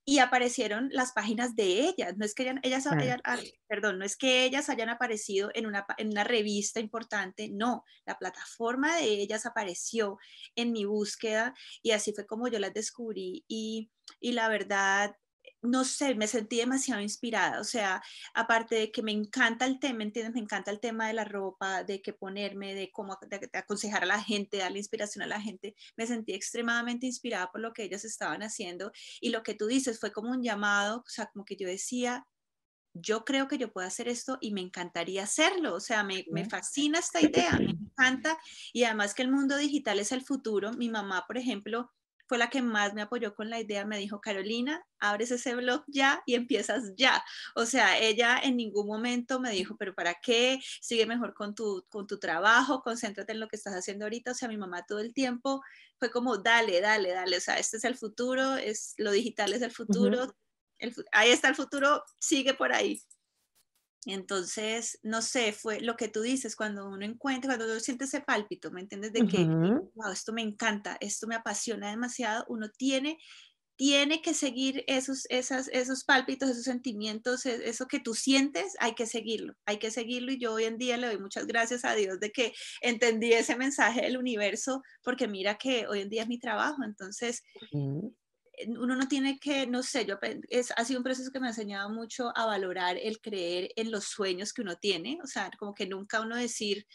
y 0.09 0.19
aparecieron 0.19 0.87
las 0.93 1.11
páginas 1.11 1.53
de 1.57 1.81
ellas. 1.81 2.15
No 2.15 2.23
es 2.23 2.33
que 2.33 2.49
ellas, 2.63 2.87
ah, 2.87 3.37
perdón, 3.67 3.99
no 3.99 4.05
es 4.05 4.15
que 4.15 4.45
ellas 4.45 4.69
hayan 4.69 4.87
aparecido 4.87 5.51
en 5.53 5.65
una, 5.65 5.85
en 5.97 6.07
una 6.07 6.23
revista 6.23 6.79
importante, 6.79 7.49
no, 7.51 7.83
la 8.05 8.17
plataforma 8.17 8.95
de 8.95 9.03
ellas 9.03 9.45
apareció 9.45 10.17
en 10.55 10.71
mi 10.71 10.85
búsqueda 10.85 11.53
y 11.83 11.91
así 11.91 12.13
fue 12.13 12.25
como 12.25 12.47
yo 12.47 12.57
las 12.57 12.73
descubrí 12.73 13.43
y, 13.49 13.91
y 14.21 14.31
la 14.31 14.47
verdad 14.47 15.17
no 15.61 15.83
sé, 15.83 16.15
me 16.15 16.27
sentí 16.27 16.57
demasiado 16.57 17.01
inspirada, 17.01 17.59
o 17.59 17.63
sea, 17.63 18.01
aparte 18.33 18.75
de 18.75 18.91
que 18.91 19.01
me 19.01 19.11
encanta 19.11 19.65
el 19.65 19.79
tema, 19.79 20.03
¿entiendes? 20.03 20.33
Me 20.33 20.41
encanta 20.41 20.71
el 20.71 20.79
tema 20.79 21.07
de 21.07 21.13
la 21.13 21.25
ropa, 21.25 21.83
de 21.83 22.01
qué 22.01 22.13
ponerme, 22.13 22.75
de 22.75 22.91
cómo 22.91 23.17
aconsejar 23.53 24.03
a 24.03 24.07
la 24.07 24.21
gente, 24.21 24.57
darle 24.57 24.79
inspiración 24.79 25.23
a 25.23 25.27
la 25.27 25.41
gente, 25.41 25.75
me 25.95 26.07
sentí 26.07 26.33
extremadamente 26.33 27.05
inspirada 27.07 27.51
por 27.51 27.61
lo 27.61 27.73
que 27.73 27.83
ellas 27.83 28.05
estaban 28.05 28.43
haciendo. 28.43 28.91
Y 29.19 29.29
lo 29.29 29.43
que 29.43 29.55
tú 29.55 29.67
dices 29.67 29.99
fue 29.99 30.11
como 30.11 30.31
un 30.31 30.43
llamado, 30.43 30.99
o 30.99 31.09
sea, 31.09 31.27
como 31.27 31.45
que 31.45 31.55
yo 31.55 31.67
decía, 31.67 32.25
yo 32.93 33.25
creo 33.25 33.47
que 33.47 33.57
yo 33.57 33.71
puedo 33.71 33.87
hacer 33.87 34.07
esto 34.07 34.37
y 34.41 34.51
me 34.51 34.61
encantaría 34.61 35.23
hacerlo, 35.23 35.75
o 35.75 35.79
sea, 35.79 36.03
me, 36.03 36.25
me 36.31 36.45
fascina 36.45 36.99
esta 36.99 37.21
idea, 37.21 37.51
me 37.59 37.71
encanta. 37.71 38.37
Y 38.73 38.83
además 38.83 39.13
que 39.13 39.23
el 39.23 39.31
mundo 39.31 39.57
digital 39.57 39.99
es 39.99 40.11
el 40.11 40.23
futuro, 40.23 40.71
mi 40.73 40.89
mamá, 40.89 41.25
por 41.27 41.37
ejemplo, 41.37 41.91
fue 42.27 42.37
la 42.37 42.49
que 42.49 42.61
más 42.61 42.93
me 42.93 43.01
apoyó 43.01 43.33
con 43.33 43.49
la 43.49 43.59
idea, 43.59 43.85
me 43.85 43.97
dijo, 43.97 44.19
Carolina, 44.21 44.85
abres 44.99 45.31
ese 45.31 45.55
blog 45.55 45.83
ya 45.87 46.21
y 46.25 46.35
empiezas 46.35 46.93
ya. 46.95 47.23
O 47.55 47.65
sea, 47.65 47.97
ella 47.99 48.39
en 48.41 48.57
ningún 48.57 48.87
momento 48.87 49.39
me 49.39 49.51
dijo, 49.51 49.75
pero 49.77 49.95
¿para 49.95 50.15
qué? 50.21 50.59
Sigue 50.81 51.05
mejor 51.05 51.33
con 51.33 51.55
tu, 51.55 51.85
con 51.89 52.05
tu 52.07 52.19
trabajo, 52.19 52.81
concéntrate 52.81 53.31
en 53.31 53.39
lo 53.39 53.47
que 53.47 53.55
estás 53.55 53.73
haciendo 53.73 54.05
ahorita. 54.05 54.31
O 54.31 54.35
sea, 54.35 54.49
mi 54.49 54.57
mamá 54.57 54.85
todo 54.85 54.99
el 54.99 55.13
tiempo 55.13 55.61
fue 55.99 56.11
como, 56.11 56.37
dale, 56.37 56.81
dale, 56.81 57.11
dale. 57.11 57.37
O 57.37 57.41
sea, 57.41 57.57
este 57.57 57.77
es 57.77 57.83
el 57.83 57.95
futuro, 57.95 58.57
es, 58.57 58.93
lo 58.97 59.11
digital 59.11 59.53
es 59.53 59.61
el 59.61 59.71
futuro. 59.71 60.35
ahí 61.11 61.31
está 61.31 61.49
el 61.49 61.55
futuro, 61.55 62.03
sigue 62.19 62.53
por 62.53 62.73
ahí. 62.73 63.01
Entonces, 64.13 64.99
no 65.03 65.21
sé, 65.21 65.51
fue 65.51 65.81
lo 65.81 65.95
que 65.95 66.07
tú 66.07 66.21
dices, 66.21 66.55
cuando 66.55 66.87
uno 66.87 67.05
encuentra, 67.05 67.55
cuando 67.55 67.71
uno 67.71 67.79
siente 67.79 68.05
ese 68.05 68.21
pálpito, 68.21 68.71
¿me 68.71 68.81
entiendes? 68.81 69.13
De 69.13 69.25
que, 69.25 69.45
wow, 69.45 70.11
esto 70.11 70.33
me 70.33 70.41
encanta, 70.41 70.97
esto 71.01 71.27
me 71.27 71.35
apasiona 71.35 71.89
demasiado, 71.89 72.45
uno 72.47 72.69
tiene, 72.69 73.17
tiene 73.75 74.21
que 74.21 74.33
seguir 74.33 74.83
esos, 74.87 75.25
esas, 75.29 75.67
esos 75.67 76.03
pálpitos, 76.03 76.49
esos 76.49 76.63
sentimientos, 76.63 77.45
e, 77.45 77.69
eso 77.69 77.87
que 77.87 77.99
tú 77.99 78.15
sientes, 78.15 78.75
hay 78.79 78.95
que 78.95 79.05
seguirlo, 79.05 79.53
hay 79.65 79.77
que 79.77 79.91
seguirlo. 79.91 80.31
Y 80.31 80.39
yo 80.39 80.53
hoy 80.53 80.63
en 80.63 80.77
día 80.77 80.97
le 80.97 81.07
doy 81.07 81.19
muchas 81.19 81.45
gracias 81.45 81.85
a 81.85 81.93
Dios 81.93 82.19
de 82.19 82.31
que 82.31 82.53
entendí 82.81 83.33
ese 83.33 83.55
mensaje 83.55 84.01
del 84.01 84.17
universo, 84.17 84.81
porque 85.03 85.27
mira 85.27 85.57
que 85.57 85.85
hoy 85.87 86.01
en 86.01 86.09
día 86.09 86.23
es 86.23 86.27
mi 86.27 86.39
trabajo, 86.39 86.83
entonces 86.83 87.43
uno 88.67 88.95
no 88.95 89.07
tiene 89.07 89.39
que, 89.39 89.67
no 89.67 89.83
sé, 89.83 90.05
yo 90.05 90.17
es, 90.49 90.73
ha 90.75 90.85
sido 90.85 90.99
un 90.99 91.03
proceso 91.03 91.31
que 91.31 91.39
me 91.39 91.47
ha 91.47 91.51
enseñado 91.51 91.89
mucho 91.89 92.31
a 92.35 92.45
valorar 92.45 92.97
el 92.97 93.19
creer 93.21 93.71
en 93.75 93.91
los 93.91 94.05
sueños 94.05 94.53
que 94.53 94.61
uno 94.61 94.75
tiene, 94.77 95.19
o 95.23 95.27
sea, 95.27 95.51
como 95.59 95.73
que 95.73 95.87
nunca 95.87 96.21
uno 96.21 96.35
decir, 96.35 96.85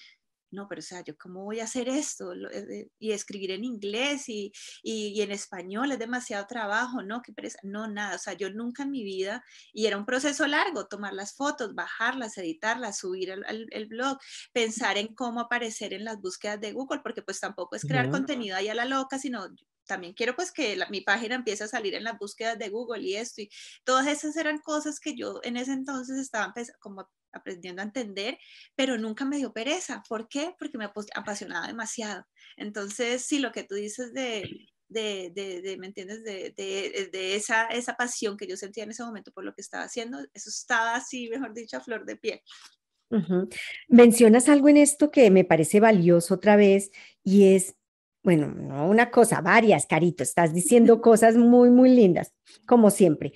no, 0.52 0.68
pero 0.68 0.80
o 0.80 0.82
sea, 0.82 1.02
yo 1.02 1.16
cómo 1.16 1.44
voy 1.44 1.60
a 1.60 1.64
hacer 1.64 1.88
esto 1.88 2.34
eh, 2.34 2.90
y 2.98 3.12
escribir 3.12 3.52
en 3.52 3.64
inglés 3.64 4.28
y, 4.28 4.52
y, 4.82 5.20
en 5.22 5.32
español 5.32 5.90
es 5.92 5.98
demasiado 5.98 6.46
trabajo, 6.46 7.02
¿no? 7.02 7.22
Qué 7.22 7.32
pereza. 7.32 7.58
No, 7.62 7.88
nada, 7.88 8.16
o 8.16 8.18
sea, 8.18 8.34
yo 8.34 8.50
nunca 8.50 8.82
en 8.82 8.90
mi 8.90 9.02
vida, 9.02 9.42
y 9.72 9.86
era 9.86 9.96
un 9.96 10.04
proceso 10.04 10.46
largo, 10.46 10.86
tomar 10.86 11.14
las 11.14 11.34
fotos, 11.34 11.74
bajarlas, 11.74 12.36
editarlas, 12.38 12.98
subir 12.98 13.30
el, 13.30 13.66
el, 13.70 13.86
blog, 13.86 14.18
pensar 14.52 14.98
en 14.98 15.14
cómo 15.14 15.40
aparecer 15.40 15.94
en 15.94 16.04
las 16.04 16.20
búsquedas 16.20 16.60
de 16.60 16.72
Google, 16.72 17.00
porque 17.02 17.22
pues 17.22 17.40
tampoco 17.40 17.74
es 17.76 17.82
crear 17.82 18.10
contenido 18.10 18.56
ahí 18.56 18.68
a 18.68 18.74
la 18.74 18.84
loca, 18.84 19.18
sino 19.18 19.48
también 19.92 20.14
quiero 20.14 20.34
pues 20.34 20.50
que 20.50 20.78
mi 20.88 21.02
página 21.02 21.34
empiece 21.34 21.64
a 21.64 21.68
salir 21.68 21.94
en 21.94 22.04
las 22.04 22.18
búsquedas 22.18 22.58
de 22.58 22.70
Google 22.70 23.02
y 23.02 23.16
esto 23.16 23.42
y 23.42 23.50
todas 23.84 24.06
esas 24.06 24.34
eran 24.38 24.58
cosas 24.58 24.98
que 24.98 25.14
yo 25.14 25.40
en 25.42 25.58
ese 25.58 25.72
entonces 25.72 26.18
estaba 26.18 26.54
como 26.80 27.06
aprendiendo 27.30 27.82
a 27.82 27.84
entender, 27.84 28.38
pero 28.74 28.96
nunca 28.96 29.26
me 29.26 29.36
dio 29.36 29.52
pereza. 29.52 30.02
¿Por 30.08 30.28
qué? 30.28 30.54
Porque 30.58 30.78
me 30.78 30.88
apasionaba 31.14 31.66
demasiado. 31.66 32.24
Entonces, 32.56 33.26
sí, 33.26 33.38
lo 33.38 33.52
que 33.52 33.64
tú 33.64 33.74
dices 33.74 34.14
de, 34.14 34.68
de, 34.88 35.30
de, 35.34 35.76
¿me 35.76 35.88
entiendes? 35.88 36.24
De, 36.24 36.54
de, 36.56 37.34
esa, 37.34 37.66
esa 37.66 37.94
pasión 37.96 38.38
que 38.38 38.46
yo 38.46 38.56
sentía 38.56 38.84
en 38.84 38.92
ese 38.92 39.04
momento 39.04 39.30
por 39.30 39.44
lo 39.44 39.54
que 39.54 39.60
estaba 39.60 39.84
haciendo, 39.84 40.18
eso 40.32 40.48
estaba 40.48 40.94
así, 40.94 41.28
mejor 41.28 41.52
dicho, 41.52 41.76
a 41.76 41.80
flor 41.80 42.06
de 42.06 42.16
piel. 42.16 42.40
Mencionas 43.88 44.48
algo 44.48 44.70
en 44.70 44.78
esto 44.78 45.10
que 45.10 45.30
me 45.30 45.44
parece 45.44 45.80
valioso 45.80 46.34
otra 46.34 46.56
vez 46.56 46.90
y 47.22 47.54
es 47.54 47.76
bueno, 48.22 48.48
no 48.48 48.88
una 48.88 49.10
cosa, 49.10 49.40
varias, 49.40 49.86
Carito, 49.86 50.22
estás 50.22 50.54
diciendo 50.54 51.00
cosas 51.00 51.36
muy, 51.36 51.70
muy 51.70 51.90
lindas, 51.90 52.32
como 52.66 52.90
siempre. 52.90 53.32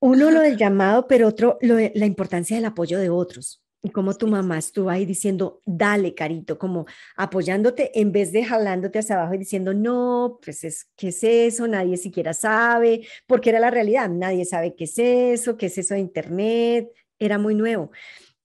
Uno 0.00 0.30
lo 0.30 0.40
del 0.40 0.56
llamado, 0.56 1.06
pero 1.06 1.28
otro 1.28 1.58
lo 1.60 1.76
la 1.78 2.06
importancia 2.06 2.56
del 2.56 2.64
apoyo 2.64 2.98
de 2.98 3.10
otros. 3.10 3.62
Y 3.84 3.90
como 3.90 4.14
tu 4.14 4.28
mamá 4.28 4.58
estuvo 4.58 4.90
ahí 4.90 5.04
diciendo, 5.04 5.60
dale, 5.66 6.14
Carito, 6.14 6.56
como 6.56 6.86
apoyándote 7.16 7.98
en 8.00 8.12
vez 8.12 8.30
de 8.30 8.44
jalándote 8.44 9.00
hacia 9.00 9.16
abajo 9.16 9.34
y 9.34 9.38
diciendo, 9.38 9.74
no, 9.74 10.38
pues 10.44 10.62
es, 10.62 10.88
¿qué 10.96 11.08
es 11.08 11.24
eso? 11.24 11.66
Nadie 11.66 11.96
siquiera 11.96 12.32
sabe, 12.32 13.06
porque 13.26 13.50
era 13.50 13.58
la 13.58 13.72
realidad, 13.72 14.08
nadie 14.08 14.44
sabe 14.44 14.76
qué 14.76 14.84
es 14.84 14.98
eso, 14.98 15.56
qué 15.56 15.66
es 15.66 15.78
eso 15.78 15.94
de 15.94 16.00
Internet, 16.00 16.90
era 17.18 17.38
muy 17.38 17.56
nuevo. 17.56 17.90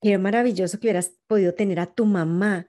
Y 0.01 0.09
era 0.09 0.17
maravilloso 0.17 0.79
que 0.79 0.87
hubieras 0.87 1.13
podido 1.27 1.53
tener 1.53 1.79
a 1.79 1.93
tu 1.93 2.05
mamá 2.05 2.67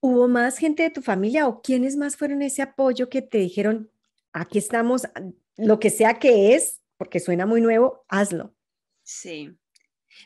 ¿Hubo 0.00 0.28
más 0.28 0.58
gente 0.58 0.82
de 0.82 0.90
tu 0.90 1.02
familia 1.02 1.46
o 1.46 1.60
quiénes 1.62 1.96
más 1.96 2.16
fueron 2.16 2.42
ese 2.42 2.62
apoyo 2.62 3.08
que 3.08 3.22
te 3.22 3.38
dijeron, 3.38 3.90
aquí 4.32 4.58
estamos, 4.58 5.02
lo 5.56 5.78
que 5.78 5.90
sea 5.90 6.18
que 6.18 6.54
es, 6.54 6.80
porque 6.96 7.20
suena 7.20 7.46
muy 7.46 7.60
nuevo, 7.60 8.04
hazlo? 8.08 8.54
Sí. 9.02 9.56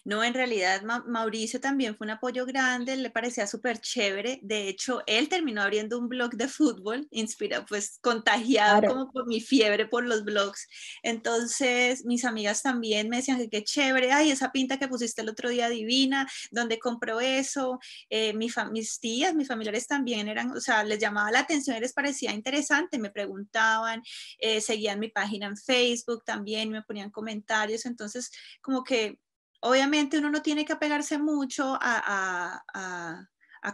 No, 0.05 0.23
en 0.25 0.35
realidad 0.35 0.83
Mauricio 1.07 1.61
también 1.61 1.97
fue 1.97 2.07
un 2.07 2.11
apoyo 2.11 2.47
grande, 2.47 2.97
le 2.97 3.11
parecía 3.11 3.47
súper 3.47 3.79
chévere. 3.79 4.41
De 4.43 4.69
hecho, 4.69 5.03
él 5.07 5.29
terminó 5.29 5.63
abriendo 5.63 5.99
un 5.99 6.09
blog 6.09 6.33
de 6.33 6.49
fútbol, 6.49 7.07
inspirado, 7.11 7.65
pues 7.67 7.99
contagiado 8.01 8.83
como 8.89 9.11
por 9.11 9.27
mi 9.27 9.41
fiebre 9.41 9.87
por 9.87 10.05
los 10.05 10.25
blogs. 10.25 10.69
Entonces, 11.03 12.05
mis 12.05 12.25
amigas 12.25 12.63
también 12.63 13.09
me 13.09 13.17
decían 13.19 13.39
que 13.39 13.49
qué 13.49 13.65
chévere, 13.65 14.13
ay, 14.13 14.31
esa 14.31 14.53
pinta 14.53 14.79
que 14.79 14.89
pusiste 14.89 15.23
el 15.23 15.29
otro 15.29 15.49
día 15.49 15.69
divina, 15.69 16.29
¿dónde 16.51 16.79
compró 16.79 17.21
eso? 17.21 17.79
Eh, 18.11 18.33
mis 18.35 19.01
tías, 19.01 19.35
mis 19.35 19.49
familiares 19.49 19.87
también 19.87 20.29
eran, 20.29 20.51
o 20.53 20.61
sea, 20.61 20.85
les 20.85 20.99
llamaba 20.99 21.31
la 21.31 21.41
atención 21.41 21.77
y 21.77 21.81
les 21.81 21.93
parecía 21.93 22.33
interesante, 22.33 22.99
me 22.99 23.11
preguntaban, 23.11 24.03
eh, 24.39 24.61
seguían 24.61 25.01
mi 25.01 25.09
página 25.09 25.47
en 25.47 25.57
Facebook 25.57 26.25
también, 26.25 26.71
me 26.71 26.83
ponían 26.83 27.11
comentarios, 27.11 27.87
entonces 27.87 28.31
como 28.61 28.85
que 28.85 29.19
obviamente 29.65 30.19
uno 30.19 30.31
no 30.31 30.43
tiene 30.43 30.65
que 30.65 30.75
apegarse 30.75 31.19
mucho 31.19 31.79
a, 31.81 32.63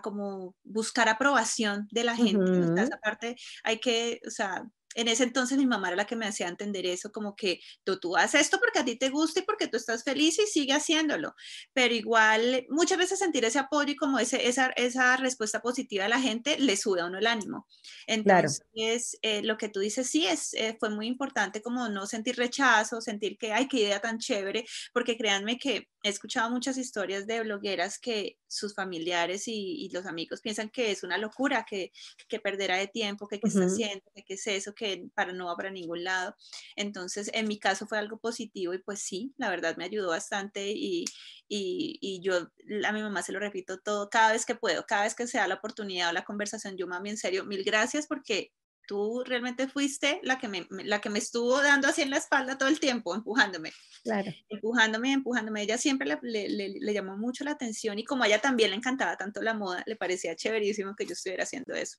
como 0.03 0.55
buscar 0.62 1.09
aprobación 1.09 1.88
de 1.90 2.05
la 2.05 2.14
gente. 2.14 2.92
aparte 2.94 3.37
hay 3.64 3.81
que, 3.81 4.20
o 4.26 4.31
sea, 4.31 4.64
en 4.94 5.09
ese 5.09 5.24
entonces 5.24 5.59
mi 5.59 5.66
mamá 5.66 5.88
era 5.88 5.96
la 5.96 6.07
que 6.07 6.16
me 6.16 6.26
hacía 6.26 6.48
entender 6.48 6.87
eso, 6.87 7.12
como 7.12 7.37
que 7.37 7.61
tú, 7.85 7.98
tú 8.00 8.16
haces 8.16 8.42
esto 8.42 8.59
porque 8.59 8.81
a 8.81 8.85
ti 8.85 8.96
te 8.96 9.09
gusta 9.09 9.40
y 9.40 9.42
porque 9.42 9.68
tú 9.68 9.76
estás 9.76 10.03
feliz 10.03 10.38
y 10.38 10.46
sigue 10.46 10.72
haciéndolo. 10.72 11.35
Pero 11.72 11.94
igual, 11.94 12.66
muchas 12.68 12.98
veces 12.98 13.18
sentir 13.18 13.44
ese 13.44 13.59
apoyo 13.59 13.92
y 13.92 13.96
como 13.96 14.18
ese, 14.18 14.48
esa, 14.48 14.68
esa 14.76 15.16
respuesta 15.16 15.61
positiva 15.61 16.05
de 16.05 16.11
la 16.11 16.20
gente 16.20 16.59
le 16.59 16.76
sube 16.76 17.00
a 17.00 17.07
uno 17.07 17.18
el 17.18 17.26
ánimo. 17.26 17.66
Entonces, 18.07 19.18
eh, 19.22 19.42
lo 19.42 19.57
que 19.57 19.68
tú 19.68 19.81
dices 19.81 20.09
sí 20.09 20.26
es, 20.26 20.55
eh, 20.55 20.76
fue 20.79 20.90
muy 20.90 21.07
importante 21.07 21.62
como 21.62 21.88
no 21.88 22.07
sentir 22.07 22.37
rechazo, 22.37 23.00
sentir 23.00 23.38
que, 23.38 23.53
ay, 23.53 23.68
qué 23.68 23.79
idea 23.79 24.00
tan 24.00 24.18
chévere, 24.18 24.64
porque 24.92 25.16
créanme 25.16 25.59
que 25.59 25.88
he 26.03 26.09
escuchado 26.09 26.51
muchas 26.51 26.79
historias 26.79 27.27
de 27.27 27.43
blogueras 27.43 27.99
que 27.99 28.39
sus 28.47 28.75
familiares 28.75 29.45
y, 29.47 29.89
los 29.93 30.07
amigos 30.07 30.41
piensan 30.41 30.71
que 30.71 30.91
es 30.91 31.03
una 31.03 31.19
locura, 31.19 31.67
que, 31.69 31.93
que 32.29 32.41
perderá 32.41 32.77
de 32.77 32.87
tiempo, 32.87 33.27
que 33.27 33.41
qué 33.41 33.49
está 33.49 33.65
haciendo, 33.65 34.05
que 34.15 34.25
qué 34.25 34.35
es 34.35 34.47
eso, 34.47 34.75
que 34.75 35.09
para 35.15 35.33
no 35.33 35.47
va 35.47 35.57
para 35.57 35.71
ningún 35.71 36.05
lado. 36.05 36.35
Entonces, 36.77 37.31
en 37.35 37.49
mi 37.49 37.59
caso 37.59 37.87
fue 37.87 37.99
algo 37.99 38.19
positivo 38.19 38.73
y 38.73 38.79
pues 38.79 39.01
sí, 39.01 39.35
la 39.37 39.51
verdad 39.51 39.77
me 39.77 39.85
ayudó 39.85 40.09
bastante 40.09 40.71
y, 40.71 41.05
y, 41.49 41.99
y 42.01 42.21
yo 42.21 42.51
a 42.85 42.93
mi 42.93 43.03
mamá 43.03 43.23
se 43.23 43.33
lo 43.33 43.41
repito 43.41 43.79
todo 43.81 44.09
cada 44.09 44.33
vez 44.33 44.47
que 44.47 44.55
puedo, 44.55 44.87
cada 44.87 45.03
vez 45.05 45.15
que 45.15 45.27
se 45.27 45.39
da 45.39 45.49
la 45.49 45.57
oportunidad 45.57 46.11
o 46.11 46.13
la 46.13 46.25
conversación, 46.25 46.77
yo 46.77 46.87
mami, 46.87 47.11
en 47.11 47.17
serio, 47.19 47.45
mil 47.45 47.65
gracias 47.65 48.07
porque 48.07 48.53
tú 48.90 49.22
realmente 49.24 49.68
fuiste 49.68 50.18
la 50.24 50.37
que 50.37 50.48
me, 50.48 50.66
la 50.83 51.00
que 51.00 51.11
me 51.11 51.20
estuvo 51.20 51.62
dando 51.62 51.87
así 51.87 52.03
en 52.03 52.11
la 52.11 52.16
espalda 52.16 52.59
todo 52.59 52.68
el 52.68 52.81
tiempo, 52.81 53.14
empujándome. 53.14 53.70
Claro. 54.03 54.33
Empujándome, 54.48 55.12
empujándome. 55.12 55.62
Ella 55.62 55.79
siempre 55.79 56.09
le, 56.09 56.48
le, 56.48 56.70
le, 56.70 56.92
llamó 56.92 57.16
mucho 57.16 57.44
la 57.44 57.53
atención 57.53 58.00
y 58.00 58.05
como 58.05 58.24
a 58.24 58.26
ella 58.26 58.40
también 58.40 58.70
le 58.70 58.76
encantaba 58.76 59.16
tanto 59.16 59.42
la 59.42 59.55
moda, 59.55 59.85
le 59.87 59.94
parecía 59.94 60.35
chéverísimo 60.35 60.96
que 60.96 61.07
yo 61.07 61.12
estuviera 61.12 61.44
haciendo 61.44 61.72
eso. 61.72 61.98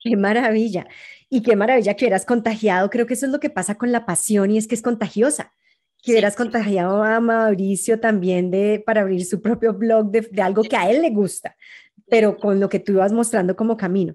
Qué 0.00 0.16
maravilla. 0.16 0.86
Y 1.28 1.42
qué 1.42 1.56
maravilla 1.56 1.92
que 1.92 2.06
hubieras 2.06 2.24
contagiado. 2.24 2.88
Creo 2.88 3.06
que 3.06 3.12
eso 3.12 3.26
es 3.26 3.32
lo 3.32 3.38
que 3.38 3.50
pasa 3.50 3.74
con 3.74 3.92
la 3.92 4.06
pasión 4.06 4.50
y 4.50 4.56
es 4.56 4.66
que 4.66 4.76
es 4.76 4.82
contagiosa. 4.82 5.52
Que 6.02 6.12
hubieras 6.12 6.36
contagiado 6.36 7.02
a 7.02 7.20
Mauricio 7.20 8.00
también 8.00 8.50
de, 8.50 8.82
para 8.84 9.02
abrir 9.02 9.26
su 9.26 9.42
propio 9.42 9.74
blog 9.74 10.10
de, 10.10 10.22
de 10.22 10.40
algo 10.40 10.62
que 10.62 10.76
a 10.76 10.90
él 10.90 11.02
le 11.02 11.10
gusta, 11.10 11.54
pero 12.08 12.38
con 12.38 12.60
lo 12.60 12.70
que 12.70 12.78
tú 12.78 12.92
ibas 12.92 13.12
mostrando 13.12 13.54
como 13.56 13.76
camino. 13.76 14.14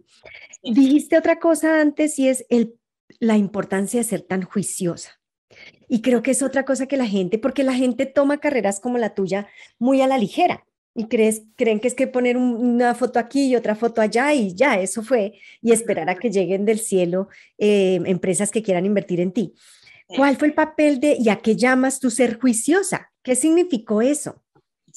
Dijiste 0.64 1.18
otra 1.18 1.40
cosa 1.40 1.82
antes 1.82 2.20
y 2.20 2.28
es 2.28 2.46
el, 2.50 2.76
la 3.20 3.38
importancia 3.38 4.00
de 4.00 4.04
ser 4.04 4.22
tan 4.22 4.44
juiciosa. 4.44 5.20
Y 5.88 6.02
creo 6.02 6.22
que 6.22 6.32
es 6.32 6.44
otra 6.44 6.66
cosa 6.66 6.88
que 6.88 6.98
la 6.98 7.08
gente, 7.08 7.40
porque 7.40 7.64
la 7.64 7.74
gente 7.74 8.06
toma 8.06 8.40
carreras 8.40 8.80
como 8.80 8.98
la 8.98 9.16
tuya 9.16 9.48
muy 9.80 10.02
a 10.02 10.08
la 10.08 10.18
ligera 10.18 10.66
y 11.00 11.08
crees, 11.08 11.44
creen 11.56 11.80
que 11.80 11.88
es 11.88 11.96
que 11.96 12.08
poner 12.08 12.38
una 12.38 12.94
foto 12.94 13.20
aquí 13.20 13.48
y 13.48 13.56
otra 13.56 13.76
foto 13.76 14.02
allá 14.02 14.34
y 14.34 14.54
ya, 14.54 14.80
eso 14.80 15.02
fue, 15.02 15.40
y 15.62 15.72
esperar 15.72 16.10
a 16.10 16.16
que 16.16 16.30
lleguen 16.30 16.66
del 16.66 16.80
cielo 16.80 17.30
eh, 17.58 18.00
empresas 18.06 18.52
que 18.52 18.64
quieran 18.64 18.86
invertir 18.86 19.20
en 19.20 19.32
ti. 19.32 19.54
¿Cuál 20.08 20.38
fue 20.38 20.48
el 20.48 20.56
papel 20.56 21.00
de, 21.00 21.18
y 21.20 21.30
a 21.30 21.38
qué 21.38 21.56
llamas 21.56 22.00
tu 22.00 22.10
ser 22.10 22.40
juiciosa? 22.40 23.12
¿Qué 23.22 23.36
significó 23.36 24.02
eso? 24.02 24.44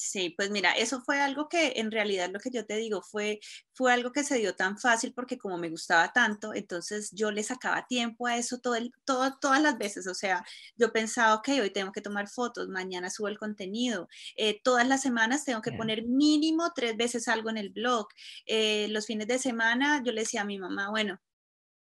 Sí, 0.05 0.31
pues 0.35 0.49
mira, 0.51 0.73
eso 0.73 1.01
fue 1.01 1.21
algo 1.21 1.47
que 1.47 1.73
en 1.77 1.89
realidad 1.89 2.29
lo 2.29 2.39
que 2.39 2.49
yo 2.51 2.65
te 2.65 2.75
digo 2.75 3.01
fue, 3.01 3.39
fue 3.73 3.93
algo 3.93 4.11
que 4.11 4.25
se 4.25 4.37
dio 4.37 4.53
tan 4.53 4.77
fácil 4.77 5.13
porque 5.13 5.37
como 5.37 5.57
me 5.57 5.69
gustaba 5.69 6.11
tanto, 6.11 6.53
entonces 6.53 7.09
yo 7.13 7.31
le 7.31 7.41
sacaba 7.41 7.85
tiempo 7.87 8.27
a 8.27 8.35
eso 8.35 8.59
todo 8.59 8.75
el, 8.75 8.91
todo, 9.05 9.37
todas 9.39 9.61
las 9.61 9.77
veces. 9.77 10.05
O 10.07 10.13
sea, 10.13 10.43
yo 10.75 10.91
pensaba, 10.91 11.35
ok, 11.35 11.47
hoy 11.61 11.69
tengo 11.71 11.93
que 11.93 12.01
tomar 12.01 12.27
fotos, 12.27 12.67
mañana 12.67 13.09
subo 13.09 13.29
el 13.29 13.39
contenido, 13.39 14.09
eh, 14.35 14.59
todas 14.61 14.85
las 14.85 15.01
semanas 15.01 15.45
tengo 15.45 15.61
que 15.61 15.71
poner 15.71 16.03
mínimo 16.05 16.73
tres 16.75 16.97
veces 16.97 17.29
algo 17.29 17.49
en 17.49 17.57
el 17.57 17.69
blog. 17.69 18.07
Eh, 18.45 18.87
los 18.89 19.05
fines 19.05 19.27
de 19.27 19.39
semana 19.39 20.03
yo 20.05 20.11
le 20.11 20.21
decía 20.21 20.41
a 20.41 20.45
mi 20.45 20.59
mamá, 20.59 20.89
bueno, 20.89 21.21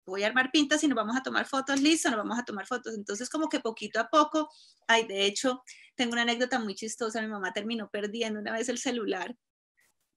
voy 0.07 0.25
a 0.25 0.27
armar 0.27 0.51
pintas 0.51 0.83
y 0.85 0.89
nos 0.89 0.97
vamos 0.97 1.17
a 1.17 1.23
tomar 1.23 1.47
fotos, 1.47 1.81
listo, 1.81 2.09
nos 2.11 2.19
vamos 2.19 2.39
a 2.39 2.45
tomar 2.45 2.67
fotos. 2.67 2.95
Entonces, 2.95 3.29
como 3.29 3.49
que 3.49 3.61
poquito 3.61 4.01
a 4.01 4.09
poco, 4.09 4.49
ay, 4.89 5.07
de 5.07 5.27
hecho, 5.27 5.63
tengo 5.95 6.13
una 6.13 6.23
anécdota 6.23 6.59
muy 6.59 6.75
chistosa, 6.75 7.21
mi 7.23 7.29
mamá 7.29 7.53
terminó 7.53 7.89
perdiendo 7.91 8.41
una 8.41 8.53
vez 8.53 8.69
el 8.69 8.79
celular 8.79 9.37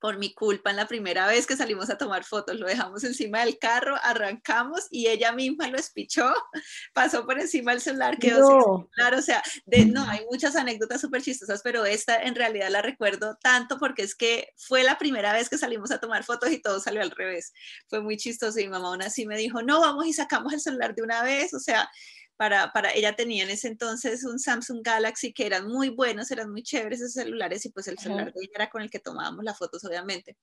por 0.06 0.20
mi 0.20 0.36
culpa 0.36 0.70
en 0.70 0.76
la 0.76 0.88
primera 0.88 1.26
vez 1.26 1.48
que 1.48 1.58
salimos 1.58 1.90
a 1.90 1.98
tomar 1.98 2.24
fotos. 2.24 2.60
Lo 2.60 2.68
dejamos 2.68 3.04
encima 3.04 3.44
del 3.44 3.58
carro, 3.58 3.96
arrancamos 4.04 4.86
y 4.92 5.08
ella 5.08 5.32
misma 5.32 5.68
lo 5.68 5.80
espichó, 5.80 6.32
pasó 6.94 7.26
por 7.26 7.40
encima 7.40 7.72
del 7.72 7.82
celular, 7.82 8.20
quedó 8.20 8.40
no. 8.42 8.48
sin 8.48 8.88
celular. 8.92 9.16
O 9.16 9.22
sea, 9.24 9.42
de, 9.66 9.88
no, 9.88 10.08
hay 10.08 10.24
muchas 10.30 10.56
anécdotas 10.56 11.02
súper 11.02 11.24
chistosas, 11.24 11.62
pero 11.64 11.86
esta 11.86 12.22
en 12.22 12.36
realidad 12.36 12.70
la 12.70 12.84
recuerdo 12.84 13.40
tanto 13.42 13.80
porque 13.80 14.04
es 14.04 14.14
que 14.14 14.54
fue 14.56 14.84
la 14.84 15.00
primera 15.00 15.34
vez 15.34 15.50
que 15.50 15.58
salimos 15.58 15.90
a 15.90 16.00
tomar 16.00 16.24
fotos 16.24 16.52
y 16.52 16.62
todo 16.62 16.80
salió 16.80 17.02
al 17.02 17.10
revés. 17.10 17.52
Fue 17.88 18.00
muy 18.00 18.18
chistoso 18.18 18.60
y 18.60 18.66
mi 18.66 18.70
mamá 18.70 18.90
aún 18.90 19.02
así 19.02 19.26
me 19.26 19.38
dijo, 19.38 19.64
no, 19.64 19.80
vamos 19.80 20.06
y 20.06 20.14
sacamos 20.14 20.54
el 20.54 20.60
celular 20.60 20.94
de 20.94 21.02
una 21.02 21.24
vez. 21.24 21.52
O 21.56 21.60
sea, 21.60 21.90
para, 22.38 22.72
para, 22.74 22.94
ella 22.94 23.16
tenía 23.16 23.44
en 23.44 23.50
ese 23.50 23.68
entonces 23.68 24.24
un 24.26 24.40
Samsung 24.40 24.82
Galaxy 24.84 25.34
que 25.34 25.46
eran 25.46 25.68
muy 25.68 25.90
buenos, 25.90 26.32
eran 26.32 26.52
muy 26.52 26.64
chéveres 26.64 27.02
esos 27.02 27.14
celulares 27.14 27.66
y 27.66 27.70
pues 27.70 27.88
el 27.88 27.98
celular 27.98 28.34
de 28.34 28.42
ella 28.42 28.52
era 28.56 28.70
con 28.70 28.82
el 28.82 28.90
que 28.90 29.00
tomábamos 29.00 29.44
las 29.44 29.58
fotos 29.58 29.84
obviamente. 29.86 30.38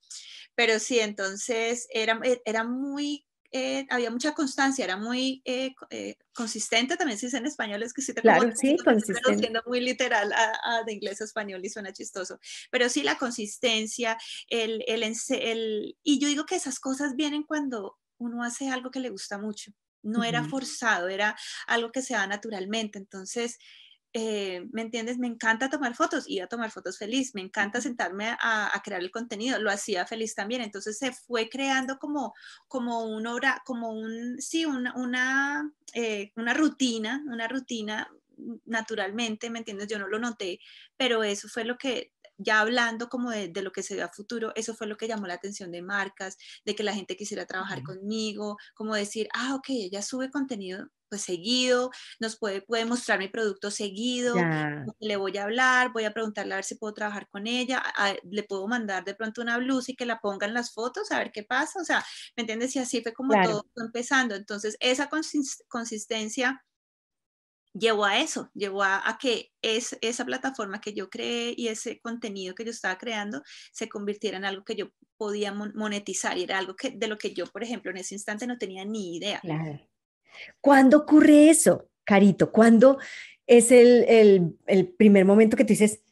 Pero 0.55 0.79
sí, 0.79 1.01
entonces 1.01 1.87
era, 1.91 2.19
eh, 2.25 2.41
era 2.45 2.65
muy, 2.65 3.27
eh, 3.51 3.87
había 3.91 4.11
mucha 4.11 4.33
constancia, 4.33 4.85
era 4.85 4.97
muy 4.97 5.43
eh, 5.45 5.75
consistente, 6.35 6.97
también 6.97 7.19
se 7.19 7.27
dice 7.27 7.37
en 7.37 7.47
español, 7.47 7.83
es 7.83 7.93
que 7.93 8.03
sí 8.03 8.15
te 8.15 8.23
claro, 8.23 8.51
sí, 8.55 8.77
consistente. 8.83 9.51
muy 9.67 9.81
literal 9.81 10.33
a, 10.33 10.83
de 10.87 10.95
inglés 10.95 11.21
a 11.21 11.25
español 11.25 11.65
y 11.65 11.69
suena 11.69 11.93
chistoso, 11.93 12.39
pero 12.71 12.89
sí 12.89 13.03
la 13.03 13.19
consistencia, 13.19 14.17
el, 14.49 14.83
el, 14.87 15.03
el, 15.03 15.99
y 16.03 16.19
yo 16.19 16.29
digo 16.29 16.47
que 16.47 16.57
esas 16.57 16.81
cosas 16.81 17.15
vienen 17.17 17.43
cuando 17.43 17.99
uno 18.17 18.43
hace 18.43 18.71
algo 18.71 18.91
que 18.91 19.01
le 19.01 19.11
gusta 19.11 19.37
mucho 19.37 19.73
no 20.03 20.25
era 20.25 20.45
forzado, 20.45 21.09
era 21.09 21.37
algo 21.67 21.93
que 21.93 22.03
se 22.03 22.15
da 22.15 22.27
naturalmente. 22.27 22.99
Entonces, 22.99 23.59
eh, 24.15 24.67
¿me 24.73 24.83
entiendes? 24.83 25.19
Me 25.19 25.27
encanta 25.27 25.71
tomar 25.71 25.95
fotos, 25.95 26.25
iba 26.29 26.45
a 26.45 26.49
tomar 26.49 26.71
fotos 26.71 26.99
feliz, 26.99 27.35
me 27.35 27.41
encanta 27.41 27.81
sentarme 27.81 28.37
a, 28.41 28.71
crear 28.85 29.01
el 29.01 29.11
contenido, 29.11 29.59
lo 29.59 29.71
hacía 29.71 30.07
feliz 30.07 30.35
también. 30.35 30.61
Entonces 30.61 30.99
se 30.99 31.13
fue 31.13 31.49
creando 31.49 31.99
como, 31.99 32.35
como 32.69 33.05
un 33.05 33.27
hora, 33.27 33.63
como 33.65 33.91
un, 33.91 34.41
sí, 34.41 34.67
una, 34.67 34.95
una, 34.97 35.73
eh, 35.95 36.33
una 36.37 36.53
rutina, 36.53 37.23
una 37.27 37.49
rutina 37.49 38.11
naturalmente, 38.67 39.51
¿me 39.51 39.61
entiendes? 39.61 39.89
Yo 39.89 39.99
no 39.99 40.09
lo 40.09 40.19
noté, 40.19 40.59
pero 40.97 41.23
eso 41.23 41.49
fue 41.49 41.65
lo 41.65 41.79
que 41.79 42.13
ya 42.43 42.61
hablando 42.61 43.09
como 43.09 43.31
de, 43.31 43.51
lo 43.63 43.73
que 43.73 43.83
se 43.83 43.97
ve 43.97 44.03
a 44.03 44.09
futuro, 44.09 44.53
eso 44.55 44.75
fue 44.75 44.87
lo 44.87 44.97
que 44.97 45.09
llamó 45.09 45.27
la 45.27 45.35
atención 45.35 45.71
de 45.71 45.83
marcas, 45.83 46.37
de 46.65 46.75
que 46.75 46.83
la 46.83 46.95
gente 46.95 47.17
quisiera 47.17 47.47
trabajar 47.47 47.83
conmigo, 47.83 48.57
como 48.75 48.95
decir, 48.95 49.29
ah, 49.35 49.55
ok, 49.55 49.67
ella 49.71 50.03
sube 50.03 50.31
contenido 50.31 50.89
pues 51.09 51.21
seguido, 51.25 51.91
nos 52.21 52.39
puede, 52.39 52.63
puede 52.63 52.87
mostrar 52.87 53.19
mi 53.19 53.29
producto 53.29 53.71
seguido, 53.71 54.35
le 54.99 55.17
voy 55.17 55.37
a 55.37 55.43
hablar, 55.43 55.93
voy 55.93 56.05
a 56.05 56.15
preguntarle 56.15 56.55
a 56.55 56.57
ver 56.57 56.65
si 56.65 56.77
puedo 56.77 56.95
trabajar 56.95 57.29
con 57.29 57.47
ella, 57.47 57.83
le 58.31 58.43
puedo 58.45 58.67
mandar 58.67 59.05
de 59.05 59.15
pronto 59.15 59.43
una 59.43 59.59
blusa 59.59 59.93
y 59.93 59.95
que 59.95 60.07
la 60.07 60.21
pongan 60.21 60.55
las 60.55 60.73
fotos, 60.73 61.13
a 61.13 61.19
ver 61.19 61.31
qué 61.31 61.43
pasa, 61.43 61.83
o 61.83 61.85
sea, 61.85 62.03
¿me 62.35 62.45
entiendes? 62.45 62.75
Y 62.77 62.79
así 62.79 63.03
fue 63.03 63.13
como 63.13 63.35
todo 63.43 63.67
empezando. 63.77 64.35
Entonces, 64.35 64.75
esa 64.81 65.11
consistencia 65.69 66.65
llevó 67.75 68.05
a 68.05 68.21
eso, 68.21 68.51
llevó 68.55 68.83
a, 68.83 69.19
que 69.21 69.51
es, 69.63 69.97
esa 70.01 70.25
plataforma 70.25 70.81
que 70.81 70.93
yo 70.93 71.09
creé 71.09 71.55
y 71.57 71.69
ese 71.69 72.01
contenido 72.01 72.55
que 72.55 72.65
yo 72.65 72.71
estaba 72.71 72.99
creando 72.99 73.43
se 73.73 73.89
convirtiera 73.89 74.37
en 74.37 74.45
algo 74.45 74.65
que 74.65 74.77
yo 74.77 74.91
podía 75.17 75.53
monetizar 75.53 76.37
y 76.37 76.45
era 76.45 76.59
algo 76.59 76.77
que, 76.77 76.91
de 76.91 77.07
lo 77.07 77.17
que 77.19 77.33
yo, 77.33 77.47
por 77.47 77.63
ejemplo, 77.63 77.91
en 77.91 77.99
ese 77.99 78.15
instante 78.15 78.47
no 78.47 78.59
tenía 78.59 78.85
ni 78.85 79.17
idea. 79.17 79.41
Claro. 79.41 79.81
¿Cuándo 80.61 80.99
ocurre 80.99 81.51
eso, 81.51 81.89
Carito? 82.05 82.51
¿Cuándo 82.51 82.99
es 83.47 83.71
el, 83.71 84.57
el, 84.67 84.89
primer 84.89 85.25
momento 85.25 85.57
que 85.57 85.65
tú 85.65 85.69
dices, 85.69 86.03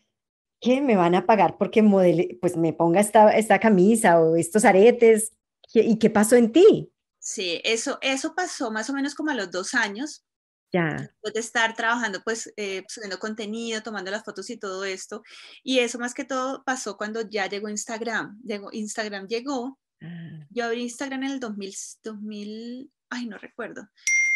que 0.60 0.80
me 0.80 0.96
van 0.96 1.14
a 1.14 1.24
pagar 1.24 1.56
porque 1.56 1.82
modele, 1.82 2.38
pues 2.40 2.56
me 2.56 2.72
ponga 2.72 3.00
esta, 3.00 3.30
esta 3.36 3.58
camisa 3.58 4.20
o 4.20 4.36
estos 4.36 4.64
aretes? 4.64 5.32
¿Y 5.72 5.98
qué 5.98 6.10
pasó 6.10 6.36
en 6.36 6.52
ti? 6.52 6.92
Sí, 7.18 7.60
eso, 7.64 7.98
eso 8.02 8.34
pasó 8.34 8.70
más 8.70 8.90
o 8.90 8.92
menos 8.92 9.14
como 9.14 9.30
a 9.30 9.34
los 9.34 9.50
dos 9.50 9.74
años 9.74 10.24
Ya. 10.72 10.96
Después 10.96 11.34
de 11.34 11.40
estar 11.40 11.74
trabajando, 11.74 12.22
pues, 12.22 12.52
eh, 12.56 12.84
subiendo 12.88 13.18
contenido, 13.18 13.82
tomando 13.82 14.10
las 14.10 14.24
fotos 14.24 14.48
y 14.50 14.56
todo 14.56 14.84
esto. 14.84 15.22
Y 15.62 15.80
eso 15.80 15.98
más 15.98 16.14
que 16.14 16.24
todo 16.24 16.62
pasó 16.64 16.96
cuando 16.96 17.22
ya 17.22 17.46
llegó 17.46 17.68
Instagram. 17.68 18.40
Llegó, 18.44 18.70
Instagram 18.72 19.26
llegó. 19.26 19.78
Ah. 20.00 20.46
Yo 20.50 20.64
abrí 20.64 20.82
Instagram 20.82 21.24
en 21.24 21.30
el 21.32 21.40
2000, 21.40 21.74
2000, 22.04 22.90
ay, 23.10 23.26
no 23.26 23.38
recuerdo. 23.38 23.88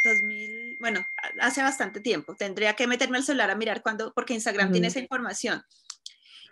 2000, 0.05 0.79
bueno, 0.81 1.05
hace 1.41 1.63
bastante 1.63 2.01
tiempo. 2.01 2.35
Tendría 2.35 2.75
que 2.75 2.87
meterme 2.87 3.19
al 3.19 3.25
celular 3.25 3.51
a 3.51 3.57
mirar 3.57 3.83
cuándo, 3.83 4.13
porque 4.15 4.35
Instagram 4.35 4.73
tiene 4.73 4.89
esa 4.89 5.01
información. 5.01 5.63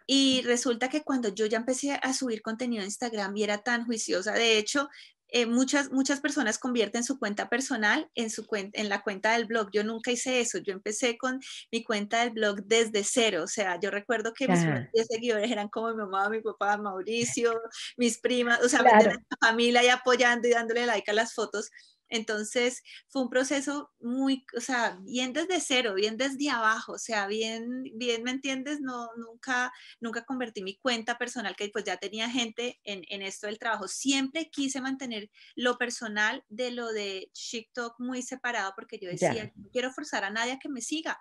Y 0.07 0.43
resulta 0.43 0.89
que 0.89 1.03
cuando 1.03 1.29
yo 1.29 1.47
ya 1.47 1.59
empecé 1.59 1.93
a 1.93 2.13
subir 2.13 2.43
contenido 2.43 2.83
a 2.83 2.87
Instagram 2.87 3.37
y 3.37 3.45
era 3.45 3.59
tan 3.59 3.85
juiciosa, 3.85 4.33
de 4.33 4.59
hecho, 4.59 4.89
eh, 5.35 5.47
muchas, 5.47 5.91
muchas 5.91 6.21
personas 6.21 6.59
convierten 6.59 7.05
su 7.05 7.19
cuenta 7.19 7.49
personal 7.49 8.11
en, 8.15 8.29
su 8.29 8.47
cuenta, 8.47 8.79
en 8.79 8.91
la 8.91 9.03
cuenta 9.03 9.33
del 9.33 9.47
blog. 9.47 9.71
Yo 9.73 9.83
nunca 9.83 10.11
hice 10.11 10.41
eso. 10.41 10.59
Yo 10.59 10.75
empecé 10.75 11.17
con 11.17 11.41
mi 11.71 11.83
cuenta 11.83 12.21
del 12.21 12.31
blog 12.31 12.63
desde 12.65 13.03
cero. 13.03 13.43
O 13.45 13.47
sea, 13.47 13.81
yo 13.81 13.91
recuerdo 13.91 14.35
que 14.35 14.47
mis 14.47 14.61
seguidores 15.09 15.51
eran 15.51 15.71
como 15.71 15.89
mi 15.89 15.97
mamá, 15.97 16.29
mi 16.29 16.43
papá, 16.43 16.77
Mauricio, 16.77 17.59
mis 17.97 18.21
primas, 18.21 18.63
o 18.63 18.69
sea, 18.69 18.81
claro. 18.81 19.11
mi 19.11 19.37
familia 19.41 19.83
y 19.83 19.89
apoyando 19.89 20.47
y 20.49 20.51
dándole 20.51 20.85
like 20.85 21.11
a 21.11 21.15
las 21.15 21.33
fotos. 21.33 21.71
Entonces 22.13 22.83
fue 23.09 23.23
un 23.23 23.31
proceso 23.31 23.91
muy, 23.99 24.45
o 24.55 24.61
sea, 24.61 24.99
bien 25.01 25.33
desde 25.33 25.61
cero, 25.61 25.95
bien 25.95 26.19
desde 26.19 26.51
abajo, 26.51 26.93
o 26.93 26.99
sea, 26.99 27.27
bien, 27.27 27.85
bien, 27.95 28.23
¿me 28.23 28.31
entiendes? 28.31 28.83
No, 28.83 29.09
nunca, 29.17 29.73
nunca 29.99 30.23
convertí 30.25 30.63
mi 30.63 30.77
cuenta 30.77 31.17
personal, 31.17 31.57
que 31.57 31.71
pues 31.71 31.85
ya 31.85 31.97
tenía 31.97 32.29
gente 32.29 32.79
en, 32.85 33.03
en 33.09 33.23
esto 33.23 33.47
del 33.47 33.59
trabajo. 33.59 33.89
Siempre 33.89 34.51
quise 34.51 34.83
mantener 34.83 35.31
lo 35.57 35.79
personal 35.79 36.45
de 36.51 36.71
lo 36.71 36.93
de 36.93 37.31
TikTok 37.33 37.99
muy 37.99 38.21
separado 38.21 38.75
porque 38.77 38.99
yo 39.01 39.09
decía, 39.09 39.51
no 39.57 39.71
quiero 39.71 39.91
forzar 39.91 40.25
a 40.25 40.31
nadie 40.31 40.53
a 40.53 40.59
que 40.59 40.69
me 40.69 40.83
siga. 40.83 41.19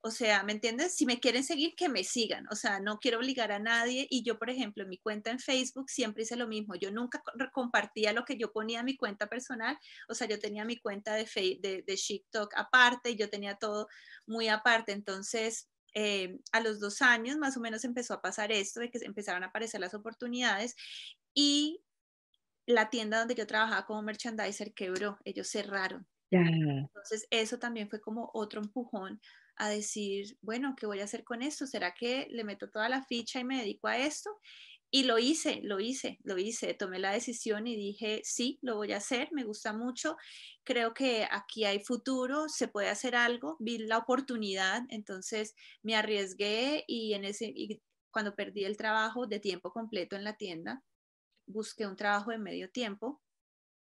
O 0.00 0.10
sea, 0.10 0.44
¿me 0.44 0.52
entiendes? 0.52 0.94
Si 0.94 1.04
me 1.04 1.18
quieren 1.18 1.42
seguir, 1.42 1.74
que 1.74 1.88
me 1.88 2.04
sigan. 2.04 2.46
O 2.50 2.54
sea, 2.54 2.78
no 2.80 2.98
quiero 2.98 3.18
obligar 3.18 3.50
a 3.50 3.58
nadie. 3.58 4.06
Y 4.08 4.22
yo, 4.22 4.38
por 4.38 4.50
ejemplo, 4.50 4.84
en 4.84 4.88
mi 4.88 4.98
cuenta 4.98 5.30
en 5.30 5.40
Facebook 5.40 5.90
siempre 5.90 6.22
hice 6.22 6.36
lo 6.36 6.46
mismo. 6.46 6.76
Yo 6.76 6.92
nunca 6.92 7.22
compartía 7.52 8.12
lo 8.12 8.24
que 8.24 8.38
yo 8.38 8.52
ponía 8.52 8.80
en 8.80 8.86
mi 8.86 8.96
cuenta 8.96 9.26
personal. 9.26 9.76
O 10.08 10.14
sea, 10.14 10.28
yo 10.28 10.38
tenía 10.38 10.64
mi 10.64 10.78
cuenta 10.78 11.14
de, 11.14 11.24
de, 11.60 11.82
de 11.84 11.96
TikTok 11.96 12.52
aparte 12.56 13.10
y 13.10 13.16
yo 13.16 13.28
tenía 13.28 13.56
todo 13.56 13.88
muy 14.26 14.48
aparte. 14.48 14.92
Entonces, 14.92 15.68
eh, 15.94 16.38
a 16.52 16.60
los 16.60 16.78
dos 16.78 17.00
años 17.00 17.38
más 17.38 17.56
o 17.56 17.60
menos 17.60 17.82
empezó 17.84 18.12
a 18.12 18.20
pasar 18.20 18.52
esto, 18.52 18.80
de 18.80 18.90
que 18.90 18.98
empezaron 18.98 19.42
a 19.42 19.46
aparecer 19.46 19.80
las 19.80 19.94
oportunidades 19.94 20.76
y 21.32 21.82
la 22.66 22.90
tienda 22.90 23.18
donde 23.18 23.34
yo 23.34 23.46
trabajaba 23.46 23.86
como 23.86 24.02
merchandiser 24.02 24.74
quebró, 24.74 25.18
ellos 25.24 25.48
cerraron. 25.48 26.06
Entonces 26.30 27.26
eso 27.30 27.58
también 27.58 27.88
fue 27.88 28.00
como 28.00 28.30
otro 28.34 28.60
empujón 28.60 29.20
a 29.56 29.68
decir, 29.68 30.38
bueno, 30.42 30.74
¿qué 30.76 30.86
voy 30.86 31.00
a 31.00 31.04
hacer 31.04 31.24
con 31.24 31.42
esto? 31.42 31.66
¿Será 31.66 31.94
que 31.94 32.26
le 32.30 32.44
meto 32.44 32.70
toda 32.70 32.88
la 32.88 33.04
ficha 33.04 33.40
y 33.40 33.44
me 33.44 33.58
dedico 33.58 33.88
a 33.88 33.98
esto? 33.98 34.30
Y 34.90 35.02
lo 35.04 35.18
hice, 35.18 35.60
lo 35.64 35.80
hice, 35.80 36.18
lo 36.22 36.38
hice, 36.38 36.72
tomé 36.74 36.98
la 36.98 37.12
decisión 37.12 37.66
y 37.66 37.76
dije, 37.76 38.20
sí, 38.24 38.58
lo 38.62 38.76
voy 38.76 38.92
a 38.92 38.98
hacer, 38.98 39.28
me 39.32 39.42
gusta 39.44 39.72
mucho, 39.72 40.16
creo 40.64 40.94
que 40.94 41.26
aquí 41.30 41.64
hay 41.64 41.80
futuro, 41.80 42.48
se 42.48 42.68
puede 42.68 42.88
hacer 42.88 43.16
algo, 43.16 43.56
vi 43.58 43.78
la 43.78 43.98
oportunidad, 43.98 44.82
entonces 44.88 45.54
me 45.82 45.96
arriesgué 45.96 46.84
y, 46.86 47.14
en 47.14 47.24
ese, 47.24 47.52
y 47.54 47.82
cuando 48.12 48.36
perdí 48.36 48.64
el 48.64 48.76
trabajo 48.76 49.26
de 49.26 49.40
tiempo 49.40 49.72
completo 49.72 50.14
en 50.14 50.24
la 50.24 50.36
tienda, 50.36 50.84
busqué 51.46 51.86
un 51.86 51.96
trabajo 51.96 52.30
de 52.30 52.38
medio 52.38 52.70
tiempo 52.70 53.20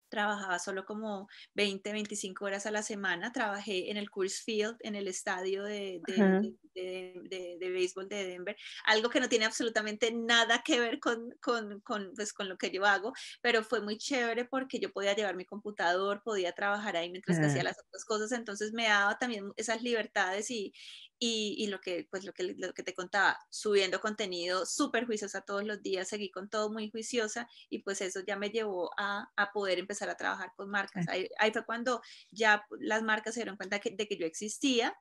trabajaba 0.10 0.60
solo 0.60 0.86
como 0.86 1.28
20, 1.56 1.92
25 1.92 2.46
horas 2.46 2.66
a 2.66 2.72
la 2.72 2.84
semana. 2.84 3.32
Trabajé 3.32 3.92
en 3.92 3.98
el 3.98 4.10
Coors 4.10 4.42
Field, 4.44 4.78
en 4.82 4.96
el 4.96 5.08
estadio 5.08 5.64
de, 5.64 6.02
de, 6.06 7.58
de, 7.60 7.70
béisbol 7.70 8.08
de 8.08 8.28
Denver, 8.28 8.56
algo 8.86 9.10
que 9.10 9.20
no 9.20 9.30
tiene 9.30 9.46
absolutamente 9.46 10.12
nada 10.12 10.62
que 10.64 10.80
ver 10.80 11.00
con, 11.00 11.32
con, 11.42 11.82
con, 11.82 12.14
pues, 12.16 12.34
con 12.34 12.50
lo 12.50 12.58
que 12.58 12.72
yo 12.72 12.86
hago, 12.86 13.14
pero 13.42 13.64
fue 13.64 13.82
muy 13.82 13.98
chévere 13.98 14.46
porque 14.46 14.80
yo 14.80 14.92
podía 14.92 15.16
llevar 15.16 15.36
mi 15.36 15.46
computador, 15.46 16.22
podía 16.24 16.52
trabajar 16.54 16.96
ahí 16.96 17.10
mientras 17.10 17.40
hacía 17.40 17.64
las 17.64 17.78
otras 17.80 18.06
cosas, 18.06 18.32
entonces 18.32 18.74
me 18.74 18.86
daba 18.86 19.18
también 19.18 19.52
esas 19.58 19.82
libertades 19.82 20.50
y, 20.52 20.74
y, 21.20 21.56
y, 21.58 21.68
lo, 21.68 21.82
que, 21.82 22.08
pues 22.12 22.24
lo, 22.26 22.34
que, 22.34 22.56
lo 22.58 22.74
que 22.74 22.84
te 22.84 22.94
contaba, 22.94 23.38
subiendo 23.50 24.00
contenido 24.00 24.66
súper 24.66 25.06
juiciosa 25.06 25.42
todos 25.42 25.64
los 25.64 25.82
días, 25.82 26.08
seguí 26.08 26.30
con 26.30 26.50
todo 26.50 26.72
muy 26.72 26.92
juiciosa 26.92 27.48
y 27.70 27.80
pues 27.80 28.02
eso 28.02 28.22
ya 28.26 28.36
me 28.36 28.50
llevó 28.50 28.92
a, 28.98 29.32
a 29.36 29.52
poder 29.52 29.80
empezar 29.80 30.10
a 30.10 30.18
trabajar 30.18 30.54
con 30.56 30.70
marcas. 30.70 31.08
Ahí, 31.08 31.28
ahí, 31.40 31.52
fue 31.52 31.66
cuando 31.66 32.02
ya 32.32 32.66
las 32.80 33.02
marcas 33.02 33.34
se 33.34 33.40
dieron 33.40 33.58
cuenta 33.58 33.80
de 33.84 34.08
que 34.08 34.18
yo 34.18 34.26
existía 34.26 34.96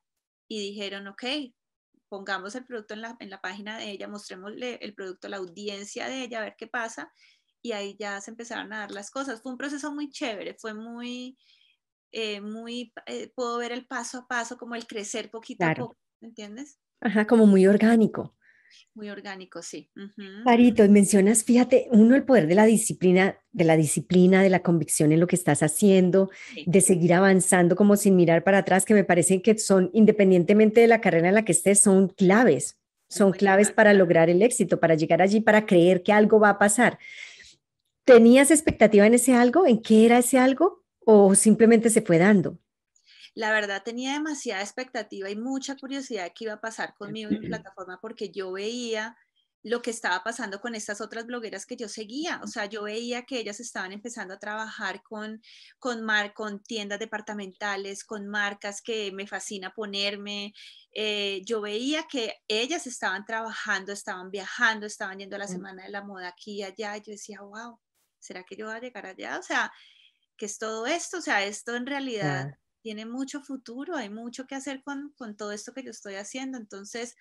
y 0.48 0.60
dijeron, 0.60 1.06
ok, 1.08 1.24
pongamos 2.08 2.54
el 2.54 2.64
producto 2.64 2.94
en 2.94 3.02
la, 3.02 3.16
en 3.20 3.30
la 3.30 3.40
página 3.40 3.78
de 3.78 3.90
ella, 3.90 4.08
mostrémosle 4.08 4.78
el 4.80 4.94
producto 4.94 5.26
a 5.26 5.30
la 5.30 5.36
audiencia 5.38 6.08
de 6.08 6.22
ella, 6.22 6.38
a 6.38 6.44
ver 6.44 6.54
qué 6.56 6.66
pasa. 6.66 7.12
Y 7.62 7.72
ahí 7.72 7.96
ya 7.98 8.20
se 8.20 8.30
empezaron 8.30 8.72
a 8.72 8.78
dar 8.80 8.90
las 8.92 9.10
cosas. 9.10 9.42
Fue 9.42 9.52
un 9.52 9.58
proceso 9.58 9.92
muy 9.92 10.08
chévere, 10.08 10.54
fue 10.54 10.72
muy, 10.72 11.36
eh, 12.12 12.40
muy, 12.40 12.92
eh, 13.06 13.32
puedo 13.34 13.58
ver 13.58 13.72
el 13.72 13.86
paso 13.86 14.18
a 14.18 14.26
paso, 14.26 14.56
como 14.56 14.74
el 14.74 14.86
crecer 14.86 15.30
poquito 15.30 15.66
a 15.66 15.74
poco, 15.74 15.96
¿me 15.96 16.05
entiendes? 16.20 16.78
Ajá, 17.00 17.26
como 17.26 17.46
muy 17.46 17.66
orgánico. 17.66 18.34
Muy 18.94 19.10
orgánico, 19.10 19.62
sí. 19.62 19.90
Parito, 20.44 20.86
mencionas, 20.88 21.44
fíjate, 21.44 21.86
uno, 21.90 22.16
el 22.16 22.24
poder 22.24 22.46
de 22.46 22.54
la 22.54 22.64
disciplina, 22.64 23.38
de 23.52 23.64
la 23.64 23.76
disciplina, 23.76 24.42
de 24.42 24.50
la 24.50 24.62
convicción 24.62 25.12
en 25.12 25.20
lo 25.20 25.26
que 25.26 25.36
estás 25.36 25.62
haciendo, 25.62 26.30
de 26.64 26.80
seguir 26.80 27.12
avanzando 27.12 27.76
como 27.76 27.96
sin 27.96 28.16
mirar 28.16 28.42
para 28.42 28.58
atrás, 28.58 28.84
que 28.84 28.94
me 28.94 29.04
parece 29.04 29.42
que 29.42 29.58
son, 29.58 29.90
independientemente 29.92 30.80
de 30.80 30.86
la 30.86 31.00
carrera 31.00 31.28
en 31.28 31.34
la 31.34 31.44
que 31.44 31.52
estés, 31.52 31.80
son 31.80 32.08
claves, 32.08 32.78
son 33.08 33.32
claves 33.32 33.70
para 33.70 33.92
lograr 33.92 34.30
el 34.30 34.42
éxito, 34.42 34.80
para 34.80 34.94
llegar 34.94 35.20
allí, 35.20 35.40
para 35.40 35.66
creer 35.66 36.02
que 36.02 36.12
algo 36.12 36.40
va 36.40 36.50
a 36.50 36.58
pasar. 36.58 36.98
¿Tenías 38.04 38.50
expectativa 38.50 39.06
en 39.06 39.14
ese 39.14 39.34
algo? 39.34 39.66
¿En 39.66 39.82
qué 39.82 40.06
era 40.06 40.18
ese 40.18 40.38
algo? 40.38 40.84
¿O 41.04 41.34
simplemente 41.34 41.90
se 41.90 42.02
fue 42.02 42.18
dando? 42.18 42.58
La 43.36 43.52
verdad 43.52 43.82
tenía 43.84 44.14
demasiada 44.14 44.62
expectativa 44.62 45.28
y 45.28 45.36
mucha 45.36 45.76
curiosidad 45.76 46.24
de 46.24 46.32
qué 46.32 46.44
iba 46.44 46.54
a 46.54 46.60
pasar 46.60 46.94
conmigo 46.94 47.30
en 47.30 47.40
mi 47.40 47.46
plataforma 47.48 47.98
porque 48.00 48.30
yo 48.30 48.50
veía 48.50 49.14
lo 49.62 49.82
que 49.82 49.90
estaba 49.90 50.24
pasando 50.24 50.58
con 50.58 50.74
estas 50.74 51.02
otras 51.02 51.26
blogueras 51.26 51.66
que 51.66 51.76
yo 51.76 51.86
seguía. 51.88 52.40
O 52.42 52.46
sea, 52.46 52.64
yo 52.64 52.84
veía 52.84 53.26
que 53.26 53.38
ellas 53.38 53.60
estaban 53.60 53.92
empezando 53.92 54.32
a 54.32 54.38
trabajar 54.38 55.02
con, 55.02 55.42
con, 55.78 56.02
mar, 56.02 56.32
con 56.32 56.62
tiendas 56.62 56.98
departamentales, 56.98 58.04
con 58.04 58.26
marcas 58.26 58.80
que 58.80 59.12
me 59.12 59.26
fascina 59.26 59.74
ponerme. 59.74 60.54
Eh, 60.94 61.42
yo 61.44 61.60
veía 61.60 62.06
que 62.08 62.36
ellas 62.48 62.86
estaban 62.86 63.26
trabajando, 63.26 63.92
estaban 63.92 64.30
viajando, 64.30 64.86
estaban 64.86 65.18
yendo 65.18 65.36
a 65.36 65.40
la 65.40 65.48
Semana 65.48 65.82
de 65.82 65.90
la 65.90 66.02
Moda 66.02 66.28
aquí 66.28 66.60
y 66.60 66.62
allá. 66.62 66.96
Y 66.96 67.00
yo 67.00 67.12
decía, 67.12 67.42
wow, 67.42 67.78
¿será 68.18 68.44
que 68.44 68.56
yo 68.56 68.66
voy 68.66 68.76
a 68.76 68.80
llegar 68.80 69.04
allá? 69.04 69.38
O 69.38 69.42
sea, 69.42 69.70
¿qué 70.38 70.46
es 70.46 70.58
todo 70.58 70.86
esto? 70.86 71.18
O 71.18 71.22
sea, 71.22 71.44
esto 71.44 71.76
en 71.76 71.86
realidad 71.86 72.56
tiene 72.86 73.04
mucho 73.04 73.40
futuro, 73.42 73.96
hay 73.96 74.10
mucho 74.10 74.46
que 74.46 74.54
hacer 74.54 74.80
con, 74.84 75.12
con 75.18 75.36
todo 75.36 75.50
esto 75.50 75.72
que 75.74 75.82
yo 75.82 75.90
estoy 75.90 76.14
haciendo. 76.14 76.56
Entonces, 76.56 77.16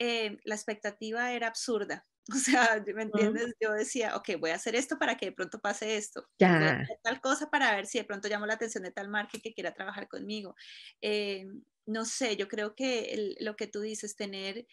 eh, 0.00 0.36
la 0.42 0.56
expectativa 0.56 1.32
era 1.32 1.46
absurda. 1.46 2.04
O 2.34 2.34
sea, 2.34 2.82
¿me 2.92 3.02
entiendes? 3.04 3.54
Yo 3.60 3.70
decía, 3.70 4.16
ok, 4.16 4.30
voy 4.40 4.50
a 4.50 4.56
hacer 4.56 4.74
esto 4.74 4.98
para 4.98 5.16
que 5.16 5.26
de 5.26 5.32
pronto 5.32 5.60
pase 5.60 5.96
esto. 5.96 6.28
Ya. 6.40 6.84
tal 7.04 7.20
cosa 7.20 7.50
para 7.50 7.72
ver 7.76 7.86
si 7.86 7.98
de 7.98 8.04
pronto 8.04 8.26
llamo 8.26 8.46
la 8.46 8.54
atención 8.54 8.82
de 8.82 8.90
tal 8.90 9.08
marca 9.08 9.38
que 9.40 9.54
quiera 9.54 9.72
trabajar 9.72 10.08
conmigo. 10.08 10.56
Eh, 11.00 11.46
no 11.86 12.04
sé, 12.04 12.36
yo 12.36 12.48
creo 12.48 12.74
que 12.74 13.36
lo 13.38 13.54
que 13.54 13.68
tú 13.68 13.80
dices, 13.80 14.16
tener 14.16 14.66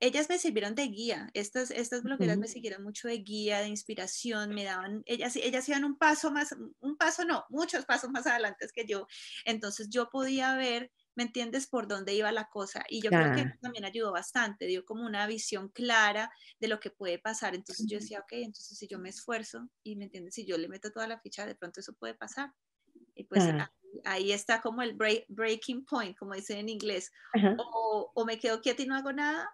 ellas 0.00 0.28
me 0.28 0.38
sirvieron 0.38 0.74
de 0.74 0.88
guía, 0.88 1.30
estas, 1.34 1.70
estas 1.70 2.02
blogueras 2.02 2.38
me 2.38 2.48
siguieron 2.48 2.82
mucho 2.82 3.08
de 3.08 3.18
guía, 3.18 3.60
de 3.60 3.68
inspiración, 3.68 4.50
me 4.50 4.64
daban, 4.64 5.02
ellas, 5.06 5.36
ellas 5.36 5.68
iban 5.68 5.84
un 5.84 5.96
paso 5.96 6.30
más, 6.30 6.54
un 6.80 6.96
paso 6.96 7.24
no, 7.24 7.44
muchos 7.48 7.84
pasos 7.86 8.10
más 8.10 8.26
adelante 8.26 8.66
que 8.74 8.86
yo, 8.86 9.06
entonces 9.44 9.88
yo 9.88 10.10
podía 10.10 10.54
ver, 10.54 10.92
¿me 11.14 11.22
entiendes?, 11.24 11.66
por 11.66 11.88
dónde 11.88 12.14
iba 12.14 12.30
la 12.30 12.48
cosa, 12.48 12.84
y 12.88 13.00
yo 13.00 13.10
creo 13.10 13.32
que 13.32 13.46
también 13.60 13.84
ayudó 13.86 14.12
bastante, 14.12 14.66
dio 14.66 14.84
como 14.84 15.06
una 15.06 15.26
visión 15.26 15.70
clara 15.70 16.30
de 16.60 16.68
lo 16.68 16.78
que 16.78 16.90
puede 16.90 17.18
pasar, 17.18 17.54
entonces 17.54 17.86
yo 17.88 17.98
decía, 17.98 18.20
ok, 18.20 18.32
entonces 18.32 18.76
si 18.76 18.86
yo 18.86 18.98
me 18.98 19.08
esfuerzo, 19.08 19.68
y 19.82 19.96
me 19.96 20.04
entiendes, 20.04 20.34
si 20.34 20.44
yo 20.46 20.58
le 20.58 20.68
meto 20.68 20.90
toda 20.92 21.06
la 21.06 21.20
ficha, 21.20 21.46
de 21.46 21.54
pronto 21.54 21.80
eso 21.80 21.94
puede 21.94 22.14
pasar, 22.14 22.52
y 23.14 23.24
pues 23.24 23.44
ahí, 24.04 24.32
está 24.32 24.60
como 24.60 24.82
el 24.82 24.94
breaking 25.28 25.86
point, 25.86 26.16
como 26.18 26.34
dicen 26.34 26.58
en 26.58 26.68
inglés, 26.68 27.10
o, 27.56 28.12
o 28.14 28.24
me 28.26 28.38
quedo 28.38 28.60
quieta 28.60 28.82
y 28.82 28.86
no 28.86 28.94
hago 28.94 29.12
nada, 29.12 29.48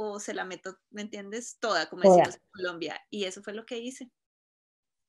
o 0.00 0.20
se 0.20 0.32
la 0.32 0.44
meto, 0.44 0.78
¿me 0.90 1.02
entiendes? 1.02 1.58
Toda, 1.58 1.88
como 1.88 2.02
decimos 2.02 2.36
en 2.36 2.42
Colombia. 2.52 3.00
Y 3.10 3.24
eso 3.24 3.42
fue 3.42 3.52
lo 3.52 3.66
que 3.66 3.78
hice. 3.78 4.08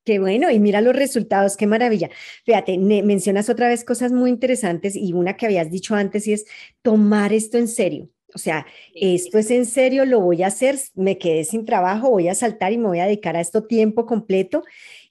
Qué 0.03 0.17
bueno, 0.17 0.49
y 0.49 0.59
mira 0.59 0.81
los 0.81 0.95
resultados, 0.95 1.55
qué 1.55 1.67
maravilla. 1.67 2.09
Fíjate, 2.43 2.79
mencionas 2.79 3.49
otra 3.49 3.67
vez 3.67 3.83
cosas 3.83 4.11
muy 4.11 4.31
interesantes 4.31 4.95
y 4.95 5.13
una 5.13 5.37
que 5.37 5.45
habías 5.45 5.69
dicho 5.69 5.93
antes 5.93 6.25
y 6.25 6.33
es 6.33 6.45
tomar 6.81 7.33
esto 7.33 7.59
en 7.59 7.67
serio. 7.67 8.09
O 8.33 8.39
sea, 8.39 8.65
esto 8.95 9.37
es 9.37 9.51
en 9.51 9.67
serio, 9.67 10.05
lo 10.05 10.21
voy 10.21 10.41
a 10.41 10.47
hacer, 10.47 10.79
me 10.95 11.19
quedé 11.19 11.43
sin 11.43 11.65
trabajo, 11.65 12.09
voy 12.09 12.27
a 12.27 12.35
saltar 12.35 12.71
y 12.71 12.79
me 12.79 12.87
voy 12.87 12.99
a 12.99 13.05
dedicar 13.05 13.35
a 13.35 13.41
esto 13.41 13.65
tiempo 13.65 14.07
completo. 14.07 14.63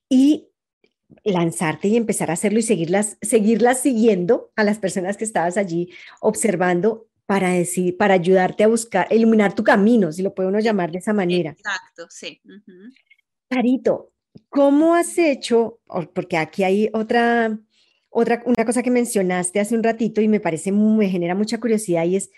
Y 0.08 0.48
lanzarte 1.24 1.88
y 1.88 1.96
empezar 1.96 2.30
a 2.30 2.34
hacerlo 2.34 2.58
y 2.58 2.62
seguirlas, 2.62 3.16
seguirlas 3.22 3.80
siguiendo 3.80 4.50
a 4.56 4.64
las 4.64 4.78
personas 4.78 5.16
que 5.16 5.24
estabas 5.24 5.56
allí 5.56 5.90
observando 6.20 7.07
para 7.28 7.50
decir, 7.50 7.94
para 7.98 8.14
ayudarte 8.14 8.64
a 8.64 8.68
buscar, 8.68 9.06
iluminar 9.12 9.54
tu 9.54 9.62
camino, 9.62 10.10
si 10.10 10.22
lo 10.22 10.34
puede 10.34 10.48
uno 10.48 10.60
llamar 10.60 10.90
de 10.90 10.96
esa 10.96 11.12
manera. 11.12 11.50
Exacto, 11.50 12.06
sí. 12.08 12.40
Carito, 13.50 14.14
¿cómo 14.48 14.94
has 14.94 15.18
hecho? 15.18 15.78
Porque 16.14 16.38
aquí 16.38 16.64
hay 16.64 16.88
otra, 16.94 17.60
otra, 18.08 18.42
una 18.46 18.64
cosa 18.64 18.82
que 18.82 18.90
mencionaste 18.90 19.60
hace 19.60 19.74
un 19.74 19.82
ratito 19.82 20.22
y 20.22 20.26
me 20.26 20.40
parece, 20.40 20.72
me 20.72 21.06
genera 21.10 21.34
mucha 21.34 21.60
curiosidad 21.60 22.06
y 22.06 22.16
es, 22.16 22.30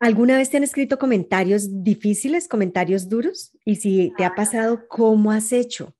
¿alguna 0.00 0.36
vez 0.36 0.50
te 0.50 0.56
han 0.56 0.64
escrito 0.64 0.98
comentarios 0.98 1.84
difíciles, 1.84 2.48
comentarios 2.48 3.08
duros? 3.08 3.52
Y 3.64 3.76
si 3.76 4.12
te 4.16 4.24
ha 4.24 4.34
pasado, 4.34 4.88
¿cómo 4.88 5.30
has 5.30 5.52
hecho? 5.52 5.94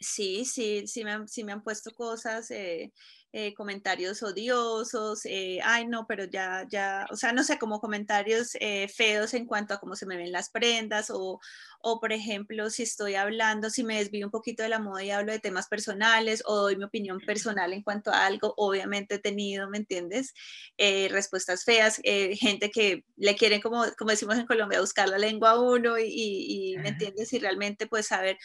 Sí, 0.00 0.46
sí, 0.46 0.86
sí 0.86 1.04
me 1.04 1.10
han, 1.10 1.28
sí 1.28 1.44
me 1.44 1.52
han 1.52 1.62
puesto 1.62 1.90
cosas, 1.92 2.50
eh, 2.50 2.94
eh, 3.38 3.52
comentarios 3.52 4.22
odiosos, 4.22 5.26
eh, 5.26 5.60
ay 5.62 5.86
no, 5.86 6.06
pero 6.06 6.24
ya, 6.24 6.66
ya, 6.70 7.06
o 7.10 7.16
sea, 7.16 7.32
no 7.32 7.44
sé, 7.44 7.58
como 7.58 7.80
comentarios 7.80 8.52
feos 8.94 9.34
en 9.34 9.44
cuanto 9.44 9.74
a 9.74 9.78
cómo 9.78 9.94
se 9.94 10.06
me 10.06 10.16
ven 10.16 10.32
las 10.32 10.48
prendas 10.48 11.10
o, 11.10 11.38
o, 11.82 12.00
por 12.00 12.14
ejemplo, 12.14 12.70
si 12.70 12.84
estoy 12.84 13.14
hablando, 13.14 13.68
si 13.68 13.84
me 13.84 13.98
desvío 13.98 14.26
un 14.26 14.30
poquito 14.30 14.62
de 14.62 14.70
la 14.70 14.78
moda 14.78 15.04
y 15.04 15.10
hablo 15.10 15.32
de 15.32 15.38
temas 15.38 15.68
personales 15.68 16.42
o 16.46 16.56
doy 16.62 16.76
mi 16.76 16.84
opinión 16.84 17.20
personal 17.20 17.74
en 17.74 17.82
cuanto 17.82 18.10
a 18.10 18.24
algo, 18.24 18.54
obviamente 18.56 19.16
he 19.16 19.18
tenido, 19.18 19.68
¿me 19.68 19.76
entiendes? 19.76 20.32
respuestas 21.10 21.64
feas, 21.64 22.00
gente 22.40 22.70
que 22.70 23.04
le 23.16 23.36
quieren, 23.36 23.60
como, 23.60 23.84
como 23.98 24.12
decimos 24.12 24.38
en 24.38 24.46
Colombia, 24.46 24.80
buscar 24.80 25.10
la 25.10 25.18
lengua 25.18 25.50
a 25.50 25.60
uno 25.60 25.98
y, 25.98 26.06
y 26.06 26.78
¿me 26.78 26.88
entiendes? 26.88 27.34
Y 27.34 27.38
realmente, 27.38 27.86
pues, 27.86 28.06
saber 28.06 28.38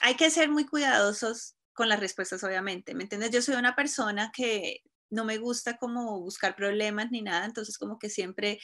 hay 0.00 0.14
que 0.16 0.30
ser 0.30 0.48
muy 0.48 0.64
cuidadosos 0.64 1.57
con 1.78 1.88
las 1.88 2.00
respuestas, 2.00 2.42
obviamente, 2.42 2.92
¿me 2.92 3.04
entiendes? 3.04 3.30
Yo 3.30 3.40
soy 3.40 3.54
una 3.54 3.76
persona 3.76 4.32
que 4.34 4.82
no 5.10 5.24
me 5.24 5.38
gusta 5.38 5.76
como 5.76 6.18
buscar 6.18 6.56
problemas 6.56 7.12
ni 7.12 7.22
nada, 7.22 7.46
entonces 7.46 7.78
como 7.78 8.00
que 8.00 8.10
siempre, 8.10 8.58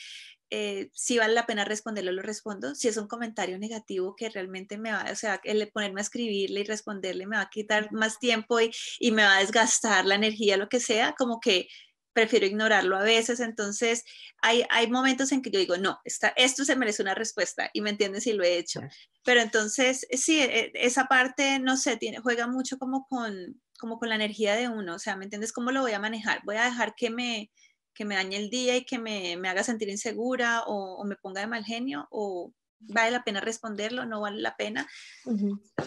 eh, 0.51 0.91
si 0.93 1.17
vale 1.17 1.33
la 1.33 1.47
pena 1.47 1.65
responderlo, 1.65 2.11
lo 2.11 2.23
respondo. 2.23 2.75
Si 2.75 2.89
es 2.89 2.97
un 2.97 3.07
comentario 3.07 3.57
negativo 3.57 4.17
que 4.17 4.31
realmente 4.31 4.79
me 4.79 4.91
va, 4.91 5.07
o 5.13 5.15
sea, 5.15 5.41
el 5.45 5.71
ponerme 5.71 6.01
a 6.01 6.03
escribirle 6.03 6.63
y 6.63 6.65
responderle 6.65 7.29
me 7.29 7.37
va 7.37 7.43
a 7.43 7.51
quitar 7.51 7.93
más 7.93 8.19
tiempo 8.19 8.61
y, 8.61 8.73
y 8.99 9.13
me 9.13 9.23
va 9.23 9.37
a 9.37 9.41
desgastar 9.41 10.07
la 10.07 10.17
energía, 10.17 10.57
lo 10.57 10.69
que 10.69 10.81
sea, 10.81 11.15
como 11.17 11.39
que 11.39 11.69
prefiero 12.15 12.47
ignorarlo 12.47 12.97
a 12.97 13.03
veces, 13.03 13.41
entonces 13.41 14.05
hay, 14.41 14.65
hay 14.71 14.89
momentos 14.89 15.33
en 15.33 15.43
que 15.43 15.51
yo 15.51 15.59
digo, 15.59 15.77
no, 15.77 16.01
esto 16.05 16.65
se 16.65 16.77
merece 16.77 17.03
una 17.03 17.15
respuesta 17.15 17.69
y 17.75 17.83
me 17.83 17.91
entiendes 17.91 18.23
si 18.23 18.33
lo 18.33 18.45
he 18.45 18.57
hecho. 18.57 18.81
Pero 19.25 19.41
entonces, 19.41 20.07
sí, 20.13 20.41
e, 20.41 20.73
esa 20.75 21.07
parte, 21.07 21.59
no 21.59 21.77
sé, 21.77 21.97
tiene, 21.97 22.21
juega 22.21 22.47
mucho 22.47 22.79
como 22.79 23.07
con, 23.07 23.61
como 23.79 23.99
con 23.99 24.09
la 24.09 24.15
energía 24.15 24.55
de 24.55 24.69
uno, 24.69 24.95
o 24.95 24.99
sea, 24.99 25.17
¿me 25.17 25.25
entiendes 25.25 25.53
cómo 25.53 25.73
lo 25.73 25.83
voy 25.83 25.93
a 25.93 25.99
manejar? 25.99 26.41
Voy 26.45 26.57
a 26.57 26.65
dejar 26.65 26.95
que 26.95 27.11
me, 27.11 27.51
que 27.93 28.05
me 28.05 28.15
dañe 28.15 28.37
el 28.37 28.49
día 28.49 28.77
y 28.77 28.85
que 28.85 28.99
me, 28.99 29.37
me 29.37 29.49
haga 29.49 29.65
sentir 29.65 29.89
insegura 29.89 30.63
o, 30.67 31.05
me 31.05 31.17
ponga 31.17 31.41
de 31.41 31.47
mal 31.49 31.65
genio 31.65 32.07
o 32.11 32.53
vale 32.79 33.11
la 33.11 33.25
pena 33.25 33.41
responderlo, 33.41 34.05
no 34.07 34.21
vale 34.21 34.41
la 34.41 34.57
pena. 34.57 34.87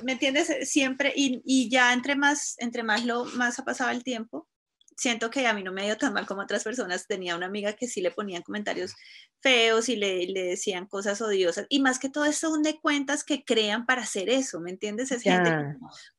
¿Me 0.04 0.14
entiendes? 0.14 0.70
Siempre, 0.70 1.14
y, 1.16 1.42
y, 1.46 1.70
ya 1.70 1.94
entre 1.94 2.16
más, 2.16 2.56
entre 2.58 2.84
más 2.84 3.06
lo 3.06 3.26
más 3.26 3.60
ha 3.60 3.66
pasado 3.66 3.92
el 3.92 4.04
tiempo, 4.04 4.48
siento 4.98 5.30
que 5.30 5.46
a 5.46 5.54
mí 5.54 5.64
no 5.64 5.72
me 5.72 5.84
ha 5.84 5.88
ido 5.88 5.98
tan 5.98 6.14
mal 6.14 6.26
como 6.26 6.42
otras 6.42 6.64
personas. 6.64 7.08
Tenía 7.08 7.36
una 7.36 7.46
amiga 7.46 7.74
que 7.74 7.88
sí 7.88 8.02
le 8.02 8.12
ponían 8.12 8.42
comentarios 8.42 8.96
feos 9.42 9.88
y 9.90 9.96
le, 9.96 10.26
le 10.28 10.44
decían 10.44 10.88
cosas 10.88 11.22
odiosas. 11.22 11.68
Y 11.70 11.80
más 11.80 12.00
que 12.00 12.10
todo 12.10 12.30
son 12.34 12.64
de 12.64 12.80
cuentas 12.80 13.24
que 13.24 13.44
crean 13.44 13.86
para 13.86 14.02
hacer 14.02 14.30
eso, 14.30 14.60
¿me 14.60 14.72
entiendes? 14.72 15.12
Es 15.12 15.22
gente 15.22 15.78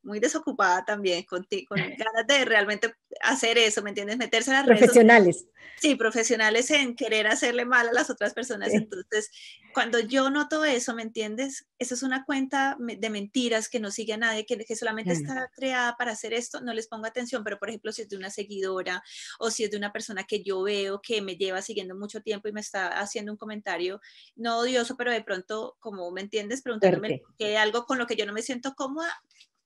muy 0.09 0.19
desocupada 0.19 0.85
también, 0.85 1.23
con, 1.25 1.47
con 1.69 1.79
ganas 1.99 2.27
de 2.27 2.45
realmente 2.45 2.95
hacer 3.21 3.59
eso, 3.59 3.83
¿me 3.83 3.91
entiendes? 3.91 4.17
Meterse 4.17 4.51
en 4.51 4.57
las 4.57 4.67
Profesionales. 4.67 5.47
sí, 5.81 5.95
profesionales 5.95 6.71
en 6.71 6.97
querer 6.97 7.27
hacerle 7.27 7.65
mal 7.65 7.89
a 7.89 7.93
las 7.93 8.11
otras 8.11 8.35
personas. 8.35 8.73
Entonces, 8.73 9.31
cuando 9.73 10.01
yo 10.01 10.31
noto 10.31 10.65
eso, 10.65 10.95
¿me 10.95 11.03
entiendes? 11.03 11.67
Eso 11.79 11.95
es 11.95 12.03
una 12.03 12.25
cuenta 12.25 12.77
de 12.79 13.11
mentiras 13.11 13.69
que 13.69 13.81
no 13.81 13.91
sigue 13.91 14.15
a 14.15 14.17
nadie, 14.17 14.45
que, 14.45 14.57
que 14.59 14.77
solamente 14.77 15.13
está 15.13 15.51
creada 15.55 15.95
para 15.97 16.13
hacer 16.13 16.33
esto, 16.33 16.61
no 16.61 16.73
les 16.75 16.89
pongo 16.89 17.07
atención, 17.07 17.45
pero 17.45 17.59
por 17.59 17.69
ejemplo, 17.69 17.93
si 17.93 18.03
es 18.03 18.09
de 18.09 18.17
una 18.17 18.31
seguidora 18.31 19.03
o 19.39 19.51
si 19.51 19.65
es 19.65 19.71
de 19.71 19.77
una 19.77 19.93
persona 19.93 20.25
que 20.25 20.43
yo 20.43 20.63
veo 20.63 21.01
que 21.01 21.23
me 21.23 21.37
lleva 21.37 21.63
siguiendo 21.63 21.95
mucho 21.95 22.23
tiempo 22.23 22.49
y 22.49 22.53
me 22.53 22.61
está 22.61 22.99
haciendo 22.99 23.33
un 23.33 23.39
comentario 23.39 24.01
no 24.35 24.59
odioso, 24.59 24.97
pero 24.97 25.13
de 25.13 25.23
pronto, 25.23 25.77
como 25.81 26.11
me 26.11 26.23
entiendes, 26.23 26.63
preguntándome 26.63 27.23
que 27.39 27.57
algo 27.57 27.85
con 27.85 27.99
lo 27.99 28.07
que 28.07 28.17
yo 28.17 28.27
no 28.27 28.33
me 28.33 28.43
siento 28.43 28.75
cómoda, 28.75 29.13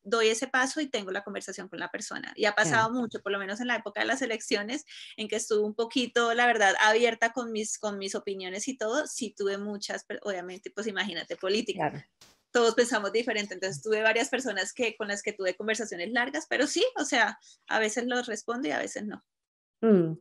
doy 0.04 0.28
ese 0.28 0.46
paso 0.46 0.80
y 0.80 0.88
tengo 0.88 1.10
la 1.10 1.22
conversación 1.22 1.68
con 1.68 1.78
la 1.78 1.90
persona. 1.90 2.32
Y 2.36 2.44
ha 2.46 2.54
pasado 2.54 2.92
mucho, 2.92 3.20
por 3.22 3.32
lo 3.32 3.38
menos 3.38 3.60
en 3.60 3.68
la 3.68 3.76
época 3.76 4.00
de 4.00 4.06
las 4.06 4.22
elecciones, 4.22 4.84
en 5.16 5.28
que 5.28 5.36
estuve 5.36 5.64
un 5.64 5.74
poquito, 5.74 6.34
la 6.34 6.46
verdad, 6.46 6.74
abierta 6.82 7.32
con 7.32 7.52
mis, 7.52 7.78
con 7.78 7.98
mis 7.98 8.14
opiniones 8.14 8.68
y 8.68 8.76
todo. 8.76 9.06
Sí 9.06 9.34
tuve 9.36 9.58
muchas, 9.58 10.04
obviamente, 10.22 10.70
pues 10.70 10.86
imagínate, 10.86 11.36
política. 11.36 12.06
Todos 12.50 12.74
pensamos 12.74 13.12
diferente, 13.12 13.54
entonces 13.54 13.82
tuve 13.82 14.02
varias 14.02 14.28
personas 14.28 14.72
que, 14.74 14.96
con 14.96 15.08
las 15.08 15.22
que 15.22 15.32
tuve 15.32 15.56
conversaciones 15.56 16.10
largas, 16.12 16.46
pero 16.48 16.66
sí, 16.66 16.84
o 16.96 17.04
sea, 17.04 17.38
a 17.66 17.78
veces 17.78 18.04
los 18.06 18.26
respondo 18.26 18.68
y 18.68 18.72
a 18.72 18.78
veces 18.78 19.06
no. 19.06 19.24
Mm, 19.80 20.18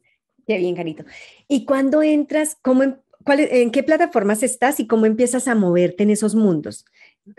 qué 0.47 0.57
bien, 0.57 0.75
Carito. 0.75 1.03
¿Y 1.49 1.65
cuando 1.65 2.01
entras, 2.01 2.57
cómo, 2.61 2.84
em, 2.84 2.95
¿En 3.27 3.71
qué 3.71 3.84
plataformas 3.84 4.43
estás 4.43 4.79
y 4.79 4.88
cómo 4.88 5.05
empiezas 5.05 5.47
a 5.47 5.55
moverte 5.55 6.03
en 6.03 6.09
esos 6.09 6.36
mundos? 6.36 6.86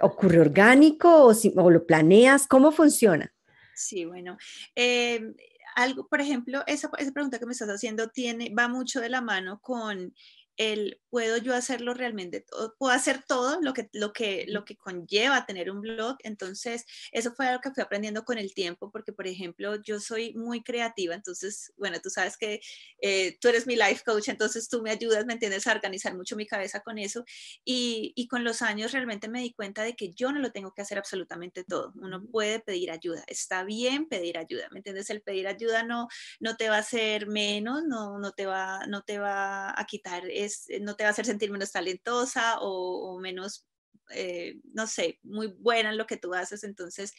¿Ocurre 0.00 0.40
orgánico 0.40 1.26
o, 1.26 1.70
lo 1.70 1.86
planeas? 1.86 2.46
¿Cómo 2.46 2.72
funciona? 2.72 3.32
Sí, 3.74 4.04
bueno. 4.04 4.36
Em, 4.74 5.34
algo, 5.74 6.06
por 6.08 6.20
ejemplo, 6.20 6.62
esa, 6.66 6.90
esa, 6.98 7.12
pregunta 7.12 7.38
que 7.38 7.46
me 7.46 7.52
estás 7.52 7.68
haciendo 7.68 8.08
tiene, 8.08 8.52
va 8.56 8.68
mucho 8.68 9.00
de 9.00 9.08
la 9.08 9.20
mano 9.20 9.60
con 9.60 10.14
el 10.56 11.00
puedo 11.12 11.36
yo 11.36 11.54
hacerlo 11.54 11.92
realmente, 11.92 12.44
puedo 12.78 12.94
hacer 12.94 13.22
todo 13.28 13.60
lo 13.60 13.74
que, 13.74 13.90
lo 13.92 14.14
que, 14.14 14.46
lo 14.48 14.64
que 14.64 14.76
conlleva 14.76 15.44
tener 15.44 15.70
un 15.70 15.82
blog. 15.82 16.16
Entonces, 16.22 16.86
eso 17.12 17.34
fue 17.34 17.48
algo 17.48 17.60
que 17.60 17.70
fui 17.70 17.82
aprendiendo 17.82 18.24
con 18.24 18.38
el 18.38 18.54
tiempo, 18.54 18.90
porque, 18.90 19.12
por 19.12 19.26
ejemplo, 19.26 19.76
yo 19.82 20.00
soy 20.00 20.32
muy 20.34 20.62
creativa, 20.62 21.14
entonces, 21.14 21.70
bueno, 21.76 21.98
tú 22.02 22.08
sabes 22.08 22.38
que 22.38 22.60
eh, 23.02 23.36
tú 23.40 23.48
eres 23.48 23.66
mi 23.66 23.76
life 23.76 24.02
coach, 24.06 24.30
entonces 24.30 24.70
tú 24.70 24.80
me 24.80 24.90
ayudas, 24.90 25.26
me 25.26 25.34
entiendes, 25.34 25.66
a 25.66 25.72
organizar 25.72 26.16
mucho 26.16 26.34
mi 26.34 26.46
cabeza 26.46 26.80
con 26.80 26.98
eso. 26.98 27.24
Y, 27.62 28.14
y 28.16 28.26
con 28.26 28.42
los 28.42 28.62
años 28.62 28.92
realmente 28.92 29.28
me 29.28 29.40
di 29.40 29.52
cuenta 29.52 29.82
de 29.82 29.94
que 29.94 30.12
yo 30.14 30.32
no 30.32 30.40
lo 30.40 30.50
tengo 30.50 30.72
que 30.72 30.80
hacer 30.80 30.96
absolutamente 30.96 31.64
todo. 31.64 31.92
Uno 31.96 32.24
puede 32.24 32.60
pedir 32.60 32.90
ayuda, 32.90 33.22
está 33.26 33.64
bien 33.64 34.08
pedir 34.08 34.38
ayuda, 34.38 34.68
¿me 34.70 34.78
entiendes? 34.78 35.10
El 35.10 35.20
pedir 35.20 35.46
ayuda 35.46 35.82
no, 35.82 36.08
no 36.40 36.56
te 36.56 36.70
va 36.70 36.76
a 36.76 36.80
hacer 36.80 37.26
menos, 37.26 37.82
no, 37.86 38.18
no, 38.18 38.32
te, 38.32 38.46
va, 38.46 38.86
no 38.86 39.02
te 39.02 39.18
va 39.18 39.78
a 39.78 39.86
quitar, 39.86 40.24
es, 40.44 40.66
no 40.80 40.96
te 40.96 41.04
va 41.04 41.08
a 41.08 41.12
hacer 41.12 41.26
sentir 41.26 41.50
menos 41.50 41.72
talentosa 41.72 42.58
o, 42.60 43.18
menos, 43.20 43.66
eh, 44.10 44.56
no 44.72 44.86
sé, 44.86 45.18
muy 45.22 45.48
buena 45.58 45.90
en 45.90 45.98
lo 45.98 46.06
que 46.06 46.16
tú 46.16 46.34
haces. 46.34 46.64
Entonces, 46.64 47.12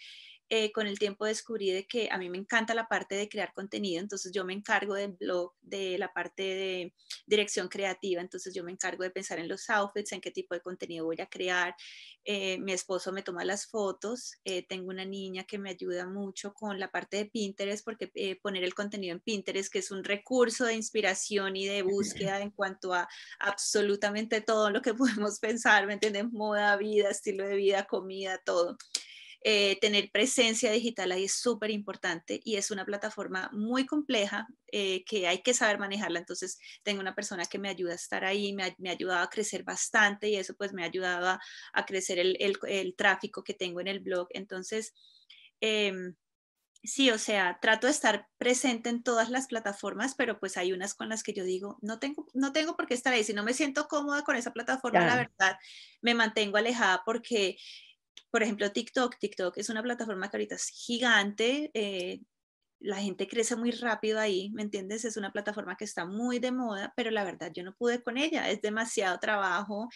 eh, 0.56 0.72
con 0.72 0.86
el 0.86 1.00
tiempo 1.00 1.26
descubrí 1.26 1.72
de 1.72 1.88
que 1.88 2.10
a 2.12 2.20
mí 2.20 2.30
me 2.30 2.38
encanta 2.38 2.76
la 2.76 2.88
parte 2.88 3.16
de 3.16 3.28
crear 3.28 3.54
contenido, 3.54 4.00
entonces 4.00 4.32
yo 4.32 4.46
me 4.46 4.54
encargo 4.54 4.94
del 4.94 5.14
blog, 5.14 5.52
de 5.64 5.98
la 5.98 6.14
parte 6.14 6.44
de 6.44 6.94
dirección 7.26 7.70
creativa, 7.70 8.22
entonces 8.22 8.54
yo 8.54 8.64
me 8.64 8.72
encargo 8.72 9.02
de 9.02 9.10
pensar 9.10 9.40
en 9.40 9.48
los 9.48 9.68
outfits, 9.72 10.12
en 10.12 10.22
qué 10.22 10.30
tipo 10.30 10.54
de 10.54 10.62
contenido 10.62 11.06
voy 11.06 11.20
a 11.22 11.26
crear. 11.26 11.76
Eh, 12.24 12.60
mi 12.60 12.72
esposo 12.72 13.12
me 13.12 13.24
toma 13.24 13.44
las 13.44 13.66
fotos, 13.66 14.36
eh, 14.46 14.62
tengo 14.62 14.92
una 14.92 15.06
niña 15.06 15.44
que 15.44 15.58
me 15.58 15.72
ayuda 15.72 16.06
mucho 16.06 16.54
con 16.54 16.80
la 16.80 16.92
parte 16.92 17.18
de 17.18 17.26
Pinterest, 17.26 17.84
porque 17.84 18.12
poner 18.40 18.64
el 18.64 18.76
contenido 18.76 19.14
en 19.14 19.22
Pinterest, 19.22 19.74
que 19.74 19.80
es 19.80 19.90
un 19.90 20.04
recurso 20.04 20.66
de 20.66 20.76
inspiración 20.76 21.56
y 21.56 21.66
de 21.66 21.82
búsqueda 21.82 22.40
en 22.42 22.52
cuanto 22.52 22.94
a 22.94 23.10
absolutamente 23.40 24.40
todo 24.42 24.70
lo 24.70 24.84
que 24.84 24.94
podemos 25.24 25.40
pensar, 25.40 25.88
¿me 25.88 25.94
entienden? 25.94 26.30
Moda, 26.32 26.78
vida, 26.78 27.10
estilo 27.10 27.44
de 27.48 27.56
vida, 27.56 27.88
comida, 27.88 28.38
todo. 28.46 28.78
Eh, 29.46 29.78
tener 29.82 30.10
presencia 30.10 30.72
digital 30.72 31.12
ahí 31.12 31.26
es 31.26 31.34
súper 31.34 31.70
importante 31.70 32.40
y 32.46 32.56
es 32.56 32.72
una 32.72 32.86
plataforma 32.86 33.50
muy 33.52 33.86
compleja 33.86 34.48
eh, 34.72 35.04
que 35.04 35.28
hay 35.28 35.42
que 35.42 35.54
saber 35.54 35.80
manejarla. 35.80 36.20
Entonces, 36.20 36.58
tengo 36.82 37.02
una 37.02 37.14
persona 37.14 37.46
que 37.46 37.60
me 37.60 37.68
ayuda 37.68 37.92
a 37.92 37.96
estar 37.96 38.24
ahí, 38.24 38.54
me 38.54 38.64
ha, 38.64 38.76
me 38.78 38.90
ha 38.90 38.94
ayudado 38.94 39.22
a 39.22 39.30
crecer 39.30 39.64
bastante 39.64 40.30
y 40.30 40.38
eso 40.38 40.56
pues 40.56 40.72
me 40.72 40.84
ha 40.84 40.86
ayudado 40.86 41.28
a, 41.74 41.86
crecer 41.86 42.20
el, 42.20 42.38
el, 42.40 42.96
tráfico 42.96 43.44
que 43.44 43.54
tengo 43.54 43.82
en 43.82 43.90
el 43.90 44.00
blog. 44.00 44.28
Entonces, 44.32 44.94
em, 45.60 46.16
Sí, 46.86 47.10
o 47.12 47.18
sea, 47.18 47.60
trato 47.62 47.88
de 47.88 47.92
estar 47.92 48.28
presente 48.38 48.90
en 48.90 49.04
todas 49.04 49.30
las 49.30 49.48
plataformas, 49.48 50.16
pero 50.16 50.38
pues 50.38 50.58
hay 50.58 50.74
unas 50.74 50.94
con 50.94 51.08
las 51.08 51.24
que 51.24 51.32
yo 51.32 51.46
digo, 51.46 51.78
no 51.82 51.98
tengo, 51.98 52.28
no 52.34 52.52
tengo 52.52 52.76
por 52.76 52.88
qué 52.88 52.94
estar 52.94 53.14
ahí. 53.14 53.24
Si 53.24 53.34
no 53.34 53.42
me 53.42 53.54
siento 53.54 53.88
cómoda 53.88 54.24
con 54.24 54.36
esa 54.36 54.52
plataforma, 54.52 55.06
la 55.06 55.16
verdad, 55.16 55.58
me 56.02 56.14
mantengo 56.14 56.58
alejada 56.58 57.02
porque 57.06 57.56
por 58.32 58.44
ejemplo, 58.44 58.72
TikTok. 58.72 59.18
TikTok 59.20 59.58
es 59.58 59.70
una 59.70 59.84
plataforma 59.84 60.30
que 60.30 60.38
ahorita 60.38 60.56
es 60.56 60.68
gigante. 60.68 61.72
Eh, 61.74 62.22
la 62.80 62.98
gente 62.98 63.28
crece 63.28 63.56
muy 63.56 63.72
rápido 63.72 64.20
ahí, 64.20 64.50
¿me 64.52 64.62
entiendes? 64.62 65.06
Es 65.06 65.16
una 65.16 65.32
plataforma 65.32 65.78
que 65.78 65.86
está 65.86 66.06
muy 66.06 66.40
de 66.40 66.52
moda, 66.52 66.94
pero 66.98 67.12
la 67.12 67.24
verdad 67.24 67.52
yo 67.56 67.64
no 67.64 67.74
pude 67.76 68.04
con 68.04 68.18
ella. 68.18 68.50
Es 68.50 68.62
demasiado 68.62 69.20
trabajo 69.20 69.88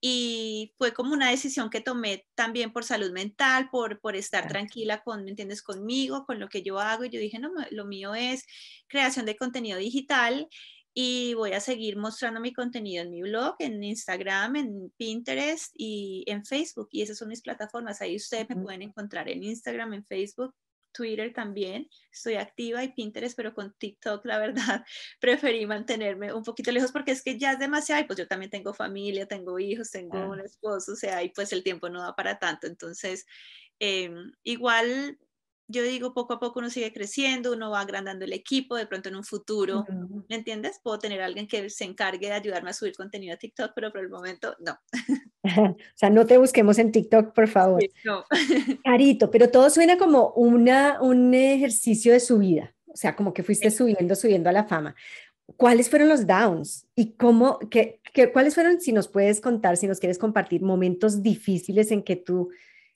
y 0.00 0.74
fue 0.76 0.92
como 0.92 1.14
una 1.14 1.30
decisión 1.30 1.70
que 1.70 1.80
tomé 1.80 2.26
también 2.34 2.72
por 2.72 2.84
salud 2.84 3.10
mental, 3.12 3.70
por, 3.70 4.00
por 4.00 4.16
estar 4.16 4.46
tranquila 4.46 5.02
con, 5.02 5.24
¿me 5.24 5.30
entiendes?, 5.30 5.62
conmigo, 5.62 6.26
con 6.26 6.38
lo 6.38 6.48
que 6.50 6.62
yo 6.62 6.78
hago. 6.78 7.04
Y 7.04 7.10
yo 7.10 7.18
dije, 7.18 7.38
no, 7.38 7.50
lo 7.70 7.86
mío 7.86 8.14
es 8.14 8.44
creación 8.88 9.24
de 9.24 9.36
contenido 9.36 9.78
digital 9.78 10.48
y 10.94 11.34
voy 11.34 11.52
a 11.52 11.60
seguir 11.60 11.96
mostrando 11.96 12.40
mi 12.40 12.52
contenido 12.52 13.02
en 13.02 13.10
mi 13.10 13.22
blog, 13.22 13.56
en 13.58 13.82
Instagram, 13.82 14.56
en 14.56 14.92
Pinterest 14.96 15.74
y 15.76 16.24
en 16.28 16.44
Facebook. 16.44 16.88
Y 16.92 17.02
esas 17.02 17.18
son 17.18 17.28
mis 17.28 17.42
plataformas. 17.42 18.00
Ahí 18.00 18.14
ustedes 18.14 18.48
me 18.48 18.62
pueden 18.62 18.82
encontrar 18.82 19.28
en 19.28 19.42
Instagram, 19.42 19.92
en 19.94 20.06
Facebook, 20.06 20.54
Twitter 20.94 21.32
también, 21.34 21.88
estoy 22.10 22.34
activa 22.36 22.82
y 22.84 22.92
Pinterest, 22.92 23.36
pero 23.36 23.52
con 23.52 23.74
TikTok, 23.74 24.24
la 24.24 24.38
verdad, 24.38 24.84
preferí 25.20 25.66
mantenerme 25.66 26.32
un 26.32 26.44
poquito 26.44 26.70
lejos 26.70 26.92
porque 26.92 27.10
es 27.10 27.22
que 27.22 27.38
ya 27.38 27.52
es 27.52 27.58
demasiado 27.58 28.00
y 28.00 28.04
pues 28.04 28.18
yo 28.18 28.26
también 28.26 28.50
tengo 28.50 28.72
familia, 28.72 29.26
tengo 29.26 29.58
hijos, 29.58 29.90
tengo 29.90 30.30
un 30.30 30.40
esposo, 30.40 30.92
o 30.92 30.96
sea, 30.96 31.22
y 31.22 31.30
pues 31.30 31.52
el 31.52 31.64
tiempo 31.64 31.90
no 31.90 32.00
da 32.00 32.14
para 32.14 32.38
tanto. 32.38 32.68
Entonces, 32.68 33.26
em, 33.80 34.32
igual 34.44 35.18
yo 35.66 35.82
digo, 35.82 36.12
poco 36.12 36.34
a 36.34 36.40
poco 36.40 36.58
uno 36.58 36.68
sigue 36.68 36.92
creciendo, 36.92 37.52
uno 37.52 37.70
va 37.70 37.80
agrandando 37.80 38.24
el 38.24 38.32
equipo, 38.32 38.76
de 38.76 38.86
pronto 38.86 39.08
en 39.08 39.16
un 39.16 39.24
futuro, 39.24 39.86
¿me 40.28 40.36
entiendes? 40.36 40.78
Puedo 40.82 40.98
tener 40.98 41.22
a 41.22 41.26
alguien 41.26 41.48
que 41.48 41.70
se 41.70 41.84
encargue 41.84 42.26
de 42.26 42.34
ayudarme 42.34 42.70
a 42.70 42.74
subir 42.74 42.94
contenido 42.94 43.34
a 43.34 43.38
TikTok, 43.38 43.72
pero 43.74 43.90
por 43.90 44.02
el 44.02 44.10
momento 44.10 44.54
no. 44.60 44.78
o 45.42 45.76
sea, 45.94 46.10
no 46.10 46.26
te 46.26 46.36
busquemos 46.36 46.78
en 46.78 46.92
TikTok, 46.92 47.32
por 47.34 47.48
favor. 47.48 47.82
no. 48.04 48.24
Carito, 48.84 49.30
pero 49.30 49.50
todo 49.50 49.70
suena 49.70 49.96
como 49.96 50.32
una, 50.32 51.00
un 51.00 51.32
ejercicio 51.32 52.12
de 52.12 52.20
subida, 52.20 52.74
o 52.86 52.96
sea, 52.96 53.16
como 53.16 53.32
que 53.32 53.42
fuiste 53.42 53.70
subiendo, 53.70 54.14
subiendo 54.14 54.50
a 54.50 54.52
la 54.52 54.64
fama. 54.64 54.94
¿Cuáles 55.56 55.90
fueron 55.90 56.08
los 56.08 56.26
downs? 56.26 56.86
¿Y 56.94 57.16
cómo, 57.16 57.58
qué, 57.70 58.00
qué, 58.12 58.32
cuáles 58.32 58.54
fueron, 58.54 58.80
si 58.80 58.92
nos 58.92 59.08
puedes 59.08 59.40
contar, 59.40 59.76
si 59.76 59.86
nos 59.86 59.98
quieres 59.98 60.18
compartir, 60.18 60.62
momentos 60.62 61.22
difíciles 61.22 61.90
en 61.90 62.02
que 62.02 62.16
tú 62.16 62.50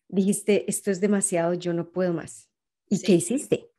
dijiste, 0.09 0.65
esto 0.69 0.91
es 0.91 1.01
demasiado, 1.01 1.55
yo 1.55 1.73
no 1.73 1.91
puedo 1.91 2.13
más? 2.13 2.48
¿Y 2.91 3.03
qué 3.03 3.13
hiciste? 3.13 3.71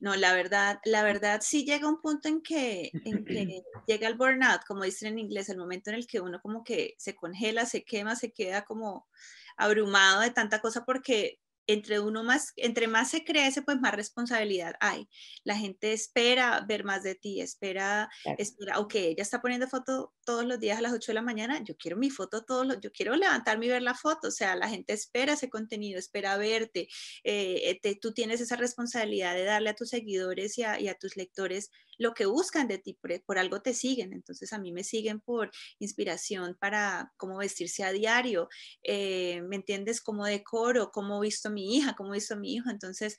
No, 0.00 0.14
la 0.14 0.32
verdad, 0.32 0.78
la 0.84 1.02
verdad 1.02 1.40
sí 1.42 1.64
llega 1.64 1.88
un 1.88 2.00
punto 2.00 2.28
en 2.28 2.40
que, 2.40 2.90
en 3.04 3.24
que 3.24 3.62
llega 3.86 4.06
el 4.06 4.16
burnout, 4.16 4.64
como 4.66 4.84
dicen 4.84 5.12
en 5.12 5.18
inglés, 5.18 5.48
el 5.48 5.58
momento 5.58 5.90
en 5.90 5.96
el 5.96 6.06
que 6.06 6.20
uno 6.20 6.40
como 6.40 6.62
que 6.62 6.94
se 6.98 7.16
congela, 7.16 7.66
se 7.66 7.84
quema, 7.84 8.14
se 8.14 8.32
queda 8.32 8.64
como 8.64 9.08
abrumado 9.56 10.20
de 10.20 10.30
tanta 10.30 10.60
cosa 10.60 10.84
porque 10.84 11.40
entre 11.68 12.00
uno 12.00 12.24
más, 12.24 12.54
entre 12.56 12.88
más 12.88 13.10
se 13.10 13.24
crece, 13.24 13.60
pues 13.62 13.78
más 13.78 13.94
responsabilidad 13.94 14.74
hay. 14.80 15.06
La 15.44 15.54
gente 15.54 15.92
espera 15.92 16.64
ver 16.66 16.82
más 16.82 17.02
de 17.02 17.14
ti, 17.14 17.42
espera, 17.42 18.08
espera, 18.38 18.80
ok, 18.80 18.94
ella 18.94 19.22
está 19.22 19.42
poniendo 19.42 19.68
foto 19.68 20.14
todos 20.24 20.46
los 20.46 20.58
días 20.58 20.78
a 20.78 20.82
las 20.82 20.94
8 20.94 21.12
de 21.12 21.14
la 21.14 21.22
mañana, 21.22 21.62
yo 21.62 21.76
quiero 21.76 21.98
mi 21.98 22.08
foto 22.10 22.44
todos 22.44 22.66
los, 22.66 22.80
yo 22.80 22.90
quiero 22.90 23.14
levantarme 23.14 23.66
y 23.66 23.68
ver 23.68 23.82
la 23.82 23.94
foto, 23.94 24.28
o 24.28 24.30
sea, 24.30 24.56
la 24.56 24.68
gente 24.70 24.94
espera 24.94 25.34
ese 25.34 25.50
contenido, 25.50 25.98
espera 25.98 26.38
verte, 26.38 26.88
eh, 27.22 27.78
tú 28.00 28.12
tienes 28.12 28.40
esa 28.40 28.56
responsabilidad 28.56 29.34
de 29.34 29.44
darle 29.44 29.70
a 29.70 29.74
tus 29.74 29.90
seguidores 29.90 30.56
y 30.56 30.62
a, 30.62 30.80
y 30.80 30.88
a 30.88 30.94
tus 30.94 31.16
lectores 31.16 31.70
lo 31.98 32.14
que 32.14 32.26
buscan 32.26 32.68
de 32.68 32.78
ti, 32.78 32.98
por, 33.26 33.38
algo 33.38 33.60
te 33.60 33.74
siguen. 33.74 34.12
Entonces 34.12 34.52
a 34.52 34.58
mí 34.58 34.72
me 34.72 34.84
siguen 34.84 35.20
por 35.20 35.50
inspiración 35.78 36.56
para 36.58 37.12
cómo 37.16 37.38
vestirse 37.38 37.84
a 37.84 37.92
diario, 37.92 38.48
eh, 38.82 39.42
¿me 39.42 39.56
entiendes? 39.56 40.00
Cómo 40.00 40.24
decoro, 40.24 40.90
cómo 40.90 41.22
he 41.22 41.26
visto 41.26 41.48
a 41.48 41.52
mi 41.52 41.76
hija, 41.76 41.94
cómo 41.96 42.14
he 42.14 42.18
visto 42.18 42.34
a 42.34 42.38
mi 42.38 42.54
hijo. 42.54 42.70
Entonces 42.70 43.18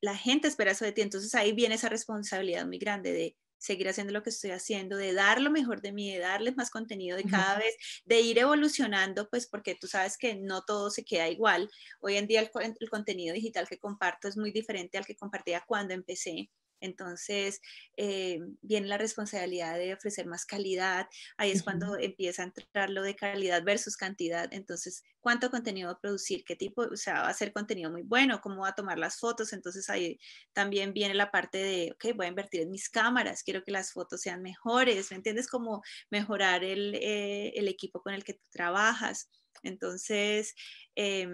la 0.00 0.16
gente 0.16 0.48
espera 0.48 0.72
eso 0.72 0.84
de 0.84 0.92
ti. 0.92 1.02
Entonces 1.02 1.34
ahí 1.34 1.52
viene 1.52 1.76
esa 1.76 1.88
responsabilidad 1.88 2.66
muy 2.66 2.78
grande 2.78 3.12
de 3.12 3.36
seguir 3.60 3.88
haciendo 3.88 4.12
lo 4.12 4.22
que 4.22 4.30
estoy 4.30 4.50
haciendo, 4.52 4.96
de 4.96 5.12
dar 5.12 5.40
lo 5.40 5.50
mejor 5.50 5.82
de 5.82 5.92
mí, 5.92 6.10
de 6.10 6.18
darles 6.18 6.56
más 6.56 6.70
contenido 6.70 7.16
de 7.16 7.24
cada 7.24 7.58
vez, 7.58 7.76
de 8.06 8.20
ir 8.20 8.38
evolucionando, 8.38 9.28
pues 9.28 9.46
porque 9.46 9.74
tú 9.74 9.86
sabes 9.86 10.16
que 10.16 10.34
no 10.34 10.62
todo 10.62 10.90
se 10.90 11.04
queda 11.04 11.28
igual. 11.28 11.70
Hoy 12.00 12.16
en 12.16 12.26
día 12.26 12.40
el, 12.40 12.50
el 12.80 12.90
contenido 12.90 13.34
digital 13.34 13.68
que 13.68 13.78
comparto 13.78 14.28
es 14.28 14.36
muy 14.36 14.50
diferente 14.50 14.96
al 14.96 15.04
que 15.04 15.14
compartía 15.14 15.62
cuando 15.66 15.92
empecé. 15.92 16.50
Entonces, 16.80 17.60
eh, 17.96 18.40
viene 18.62 18.86
la 18.88 18.98
responsabilidad 18.98 19.78
de 19.78 19.94
ofrecer 19.94 20.26
más 20.26 20.46
calidad. 20.46 21.06
Ahí 21.36 21.50
es 21.50 21.62
cuando 21.62 21.96
empieza 21.98 22.42
a 22.42 22.46
entrar 22.46 22.90
lo 22.90 23.02
de 23.02 23.16
calidad 23.16 23.62
versus 23.64 23.96
cantidad. 23.96 24.48
Entonces, 24.52 25.02
¿cuánto 25.20 25.50
contenido 25.50 25.88
va 25.88 25.94
a 25.94 26.00
producir? 26.00 26.44
¿Qué 26.44 26.56
tipo? 26.56 26.82
O 26.82 26.96
sea, 26.96 27.22
va 27.22 27.28
a 27.28 27.34
ser 27.34 27.52
contenido 27.52 27.90
muy 27.90 28.02
bueno, 28.02 28.40
cómo 28.40 28.62
va 28.62 28.68
a 28.68 28.74
tomar 28.74 28.98
las 28.98 29.18
fotos. 29.18 29.52
Entonces, 29.52 29.88
ahí 29.90 30.18
también 30.52 30.92
viene 30.92 31.14
la 31.14 31.30
parte 31.30 31.58
de, 31.58 31.92
ok, 31.92 32.16
voy 32.16 32.26
a 32.26 32.30
invertir 32.30 32.62
en 32.62 32.70
mis 32.70 32.88
cámaras, 32.88 33.42
quiero 33.42 33.62
que 33.64 33.72
las 33.72 33.92
fotos 33.92 34.20
sean 34.22 34.42
mejores. 34.42 35.10
¿Me 35.10 35.16
entiendes? 35.16 35.48
Cómo 35.48 35.82
mejorar 36.10 36.64
el, 36.64 36.94
eh, 36.94 37.52
el 37.56 37.68
equipo 37.68 38.02
con 38.02 38.14
el 38.14 38.24
que 38.24 38.34
tú 38.34 38.44
trabajas. 38.50 39.30
Entonces, 39.62 40.54
eh, 40.96 41.28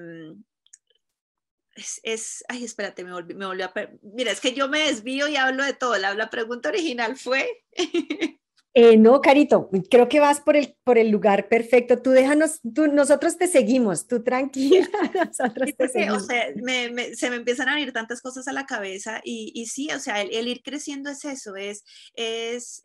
es, 2.02 2.44
ay, 2.48 2.64
espérate, 2.64 3.04
me, 3.04 3.12
volví, 3.12 3.34
me 3.34 3.46
volvió 3.46 3.66
a... 3.66 3.72
Mira, 4.02 4.32
es 4.32 4.40
que 4.40 4.54
yo 4.54 4.68
me 4.68 4.86
desvío 4.86 5.28
y 5.28 5.36
hablo 5.36 5.64
de 5.64 5.74
todo. 5.74 5.96
La, 5.98 6.14
la 6.14 6.30
pregunta 6.30 6.68
original 6.68 7.16
fue... 7.16 7.64
Eh, 8.78 8.98
no, 8.98 9.22
Carito, 9.22 9.70
creo 9.90 10.06
que 10.06 10.20
vas 10.20 10.42
por 10.42 10.54
el, 10.54 10.76
por 10.84 10.98
el 10.98 11.08
lugar 11.08 11.48
perfecto. 11.48 12.02
Tú 12.02 12.10
déjanos, 12.10 12.60
tú, 12.74 12.88
nosotros 12.88 13.38
te 13.38 13.46
seguimos, 13.46 14.06
tú 14.06 14.22
tranquila, 14.22 14.86
nosotros 15.14 15.70
te 15.78 15.88
seguimos. 15.88 16.24
O 16.24 16.26
sea, 16.26 16.48
me, 16.56 17.14
se 17.14 17.30
me 17.30 17.36
empiezan 17.36 17.70
a 17.70 17.74
venir 17.74 17.94
tantas 17.94 18.20
cosas 18.20 18.46
a 18.48 18.52
la 18.52 18.66
cabeza 18.66 19.22
y, 19.24 19.50
y 19.54 19.64
sí, 19.64 19.88
o 19.96 19.98
sea, 19.98 20.20
el, 20.20 20.46
ir 20.46 20.60
creciendo 20.62 21.08
es 21.08 21.24
eso, 21.24 21.56
es, 21.56 21.84
es, 22.16 22.84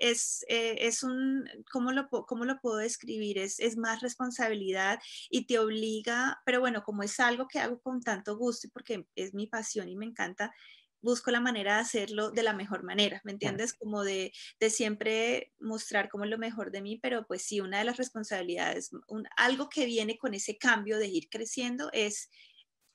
es, 0.00 0.44
eh, 0.48 0.76
es 0.80 1.02
un, 1.02 1.48
¿cómo 1.70 1.92
lo, 1.92 2.08
¿cómo 2.08 2.44
lo 2.44 2.60
puedo 2.60 2.76
describir? 2.78 3.38
Es, 3.38 3.60
es 3.60 3.76
más 3.76 4.00
responsabilidad 4.00 4.98
y 5.28 5.46
te 5.46 5.58
obliga, 5.58 6.40
pero 6.44 6.60
bueno, 6.60 6.82
como 6.82 7.02
es 7.02 7.20
algo 7.20 7.46
que 7.46 7.60
hago 7.60 7.80
con 7.80 8.00
tanto 8.00 8.36
gusto 8.36 8.66
y 8.66 8.70
porque 8.70 9.06
es 9.14 9.34
mi 9.34 9.46
pasión 9.46 9.88
y 9.88 9.96
me 9.96 10.06
encanta, 10.06 10.52
busco 11.02 11.30
la 11.30 11.40
manera 11.40 11.74
de 11.74 11.80
hacerlo 11.80 12.30
de 12.30 12.42
la 12.42 12.52
mejor 12.52 12.82
manera, 12.82 13.20
¿me 13.24 13.32
entiendes? 13.32 13.72
Como 13.72 14.04
de, 14.04 14.32
de 14.58 14.70
siempre 14.70 15.52
mostrar 15.58 16.08
como 16.08 16.26
lo 16.26 16.38
mejor 16.38 16.70
de 16.70 16.82
mí, 16.82 16.98
pero 16.98 17.26
pues 17.26 17.42
sí, 17.42 17.60
una 17.60 17.78
de 17.78 17.84
las 17.84 17.96
responsabilidades, 17.96 18.90
un, 19.08 19.26
algo 19.36 19.68
que 19.68 19.86
viene 19.86 20.18
con 20.18 20.34
ese 20.34 20.58
cambio 20.58 20.98
de 20.98 21.08
ir 21.08 21.28
creciendo 21.30 21.90
es 21.92 22.30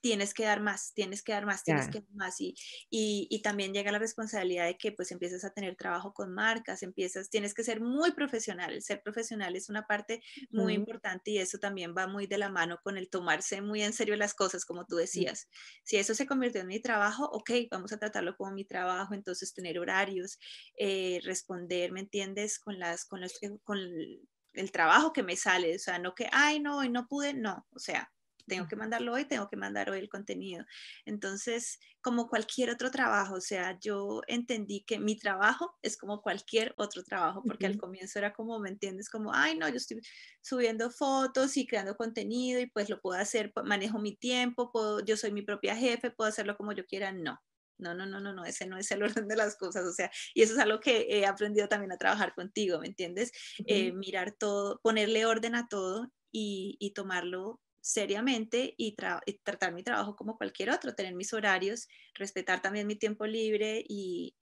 tienes 0.05 0.35
que 0.35 0.43
dar 0.43 0.61
más, 0.61 0.93
tienes 0.93 1.23
que 1.23 1.31
dar 1.31 1.47
más, 1.47 1.63
tienes 1.63 1.89
que 1.89 2.01
dar 2.01 2.13
más. 2.13 2.39
Y, 2.39 2.53
y, 2.91 3.41
también 3.41 3.73
llega 3.73 3.91
la 3.91 3.97
responsabilidad 3.97 4.67
de 4.67 4.77
que 4.77 4.91
pues 4.91 5.11
empiezas 5.11 5.43
a 5.43 5.49
tener 5.49 5.75
trabajo 5.75 6.13
con 6.13 6.31
marcas, 6.31 6.83
empiezas, 6.83 7.31
tienes 7.31 7.55
que 7.55 7.63
ser 7.63 7.81
muy 7.81 8.11
profesional. 8.11 8.79
ser 8.83 9.01
profesional 9.01 9.55
es 9.55 9.67
una 9.67 9.87
parte 9.87 10.21
muy 10.51 10.75
importante 10.75 11.31
y 11.31 11.39
eso 11.39 11.57
también 11.57 11.95
va 11.97 12.05
muy 12.05 12.27
de 12.27 12.37
la 12.37 12.49
mano 12.49 12.77
con 12.83 12.99
el 12.99 13.09
tomarse 13.09 13.63
muy 13.63 13.81
en 13.81 13.93
serio 13.93 14.15
las 14.15 14.35
cosas, 14.35 14.63
como 14.63 14.85
tú 14.85 14.95
decías. 14.95 15.49
Si 15.83 15.97
eso 15.97 16.13
se 16.13 16.27
convirtió 16.27 16.61
en 16.61 16.67
mi 16.67 16.79
trabajo, 16.79 17.25
ok, 17.25 17.49
vamos 17.71 17.91
a 17.91 17.97
tratarlo 17.97 18.37
como 18.37 18.51
mi 18.51 18.63
trabajo, 18.63 19.15
entonces 19.15 19.55
tener 19.55 19.79
horarios, 19.79 20.37
eh, 20.77 21.19
responder, 21.23 21.91
¿me 21.91 22.01
entiendes? 22.01 22.59
Con 22.59 22.77
las, 22.77 23.05
con 23.05 23.21
los, 23.21 23.41
eh, 23.41 23.57
con 23.63 23.79
el 23.79 24.71
trabajo 24.71 25.13
que 25.13 25.23
me 25.23 25.35
sale, 25.35 25.75
o 25.75 25.79
sea, 25.79 25.97
no 25.97 26.13
que, 26.13 26.29
ay, 26.31 26.59
no, 26.59 26.77
hoy 26.77 26.89
no 26.89 27.07
pude, 27.07 27.33
no, 27.33 27.65
o 27.71 27.79
sea, 27.79 28.11
tengo 28.47 28.67
que 28.67 28.75
mandarlo 28.75 29.13
hoy, 29.13 29.25
tengo 29.25 29.47
que 29.49 29.57
mandar 29.57 29.89
hoy 29.89 29.99
el 29.99 30.09
contenido. 30.09 30.65
Entonces, 31.05 31.79
como 32.01 32.27
cualquier 32.27 32.69
otro 32.69 32.91
trabajo, 32.91 33.35
o 33.35 33.41
sea, 33.41 33.77
yo 33.79 34.21
entendí 34.27 34.83
que 34.83 34.99
mi 34.99 35.17
trabajo 35.17 35.75
es 35.81 35.97
como 35.97 36.21
cualquier 36.21 36.73
otro 36.77 37.03
trabajo, 37.03 37.43
porque 37.45 37.65
al 37.65 37.77
comienzo 37.77 38.19
era 38.19 38.33
como, 38.33 38.59
¿me 38.59 38.69
entiendes? 38.69 39.09
Como, 39.09 39.33
ay, 39.33 39.57
no, 39.57 39.67
yo 39.69 39.77
estoy 39.77 40.01
subiendo 40.41 40.89
fotos 40.91 41.57
y 41.57 41.65
creando 41.65 41.95
contenido 41.95 42.59
y 42.59 42.67
pues 42.67 42.89
lo 42.89 43.01
puedo 43.01 43.19
hacer, 43.19 43.51
manejo 43.63 43.99
mi 43.99 44.15
tiempo, 44.15 44.71
puedo, 44.71 45.03
yo 45.03 45.17
soy 45.17 45.31
mi 45.31 45.41
propia 45.41 45.75
jefe, 45.75 46.11
puedo 46.11 46.29
hacerlo 46.29 46.55
como 46.57 46.73
yo 46.73 46.85
quiera. 46.85 47.11
No, 47.11 47.39
no, 47.77 47.93
no, 47.93 48.05
no, 48.05 48.19
no, 48.19 48.33
no, 48.33 48.45
ese 48.45 48.67
no 48.67 48.77
es 48.77 48.89
el 48.91 49.03
orden 49.23 49.27
de 49.27 49.35
las 49.35 49.57
cosas, 49.57 49.85
o 49.85 49.93
sea, 49.93 50.11
y 50.33 50.43
eso 50.43 50.53
es 50.53 50.59
algo 50.59 50.79
que 50.79 51.07
he 51.09 51.25
aprendido 51.25 51.67
también 51.67 51.91
a 51.91 51.97
trabajar 51.97 52.33
contigo, 52.35 52.79
¿me 52.79 52.87
entiendes? 52.87 53.31
Eh, 53.67 53.91
mirar 53.91 54.33
todo, 54.37 54.79
ponerle 54.81 55.25
orden 55.25 55.55
a 55.55 55.67
todo 55.67 56.11
y, 56.31 56.77
y 56.79 56.91
tomarlo 56.93 57.61
seriamente 57.85 58.73
y, 58.77 58.95
tratar 59.43 59.71
mi 59.71 59.83
trabajo 59.83 60.15
como 60.15 60.37
cualquier 60.37 60.71
otro, 60.71 60.95
tener 60.95 61.13
mis 61.13 61.33
horarios, 61.33 61.87
respetar 62.15 62.59
también 62.59 62.87
mi 62.87 62.95
tiempo 62.95 63.27
libre 63.27 63.85
y, 63.87 64.33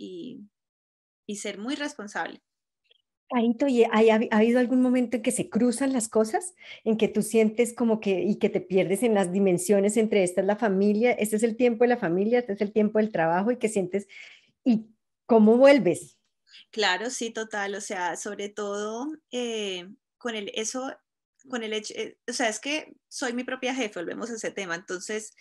y, 1.27 1.35
ser 1.35 1.57
muy 1.57 1.75
responsable. 1.75 2.41
Carito, 3.29 3.67
¿y 3.67 3.83
ha, 3.83 3.89
ha, 3.91 4.37
habido 4.37 4.59
algún 4.59 4.81
momento 4.81 5.17
en 5.17 5.23
que 5.23 5.31
se 5.31 5.49
cruzan 5.49 5.91
las 5.91 6.07
cosas? 6.07 6.53
En 6.85 6.95
que 6.95 7.09
tú 7.09 7.21
sientes 7.21 7.73
como 7.73 7.99
que 7.99 8.21
y 8.21 8.37
que 8.37 8.49
te 8.49 8.61
pierdes 8.61 9.03
en 9.03 9.13
las 9.13 9.33
dimensiones 9.33 9.97
entre 9.97 10.23
esta 10.23 10.39
es 10.39 10.47
la 10.47 10.55
familia, 10.55 11.11
este 11.11 11.35
es 11.35 11.43
el 11.43 11.57
tiempo 11.57 11.83
de 11.83 11.89
la 11.89 11.97
familia, 11.97 12.39
este 12.39 12.53
es 12.53 12.61
el 12.61 12.71
tiempo 12.71 12.99
del 12.99 13.11
trabajo 13.11 13.51
y 13.51 13.57
que 13.57 13.67
sientes, 13.67 14.07
¿y 14.63 14.87
cómo 15.25 15.57
vuelves? 15.57 16.17
Claro, 16.71 17.09
sí, 17.09 17.31
total. 17.31 17.75
O 17.75 17.81
sea, 17.81 18.15
sobre 18.15 18.47
todo 18.47 19.11
eh, 19.31 19.89
con 20.17 20.35
el, 20.35 20.49
eso 20.55 20.95
con 21.49 21.63
el 21.63 21.73
hecho, 21.73 21.93
eh, 21.95 22.17
o 22.27 22.33
sea, 22.33 22.49
es 22.49 22.59
que 22.59 22.93
soy 23.07 23.33
mi 23.33 23.43
propia 23.43 23.75
jefe, 23.75 23.99
volvemos 23.99 24.29
a 24.29 24.35
ese 24.35 24.51
tema, 24.51 24.75
entonces, 24.75 25.33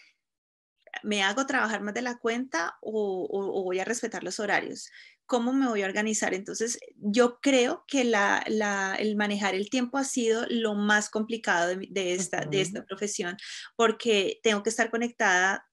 ¿me 1.03 1.23
hago 1.23 1.47
trabajar 1.47 1.83
más 1.83 1.95
de 1.95 2.03
la 2.03 2.19
cuenta 2.19 2.77
o, 2.81 3.63
voy 3.65 3.81
a 3.81 3.85
respetar 3.85 4.25
los 4.25 4.41
horarios? 4.41 4.91
¿cómo 5.33 5.55
me 5.55 5.67
voy 5.67 5.81
a 5.81 5.87
organizar? 5.87 6.35
Entonces, 6.35 6.79
yo 6.97 7.39
creo 7.41 7.85
que 7.89 8.05
la, 8.05 8.45
el 8.99 9.17
manejar 9.17 9.55
el 9.55 9.71
tiempo 9.71 9.97
ha 9.97 10.05
sido 10.05 10.45
lo 10.51 10.75
más 10.75 11.09
complicado 11.09 11.75
de, 11.75 12.13
esta, 12.13 12.45
de 12.45 12.61
esta 12.61 12.85
profesión, 12.85 13.39
porque 13.75 14.41
tengo 14.43 14.63
que 14.63 14.69
estar 14.69 14.91
conectada 14.91 15.67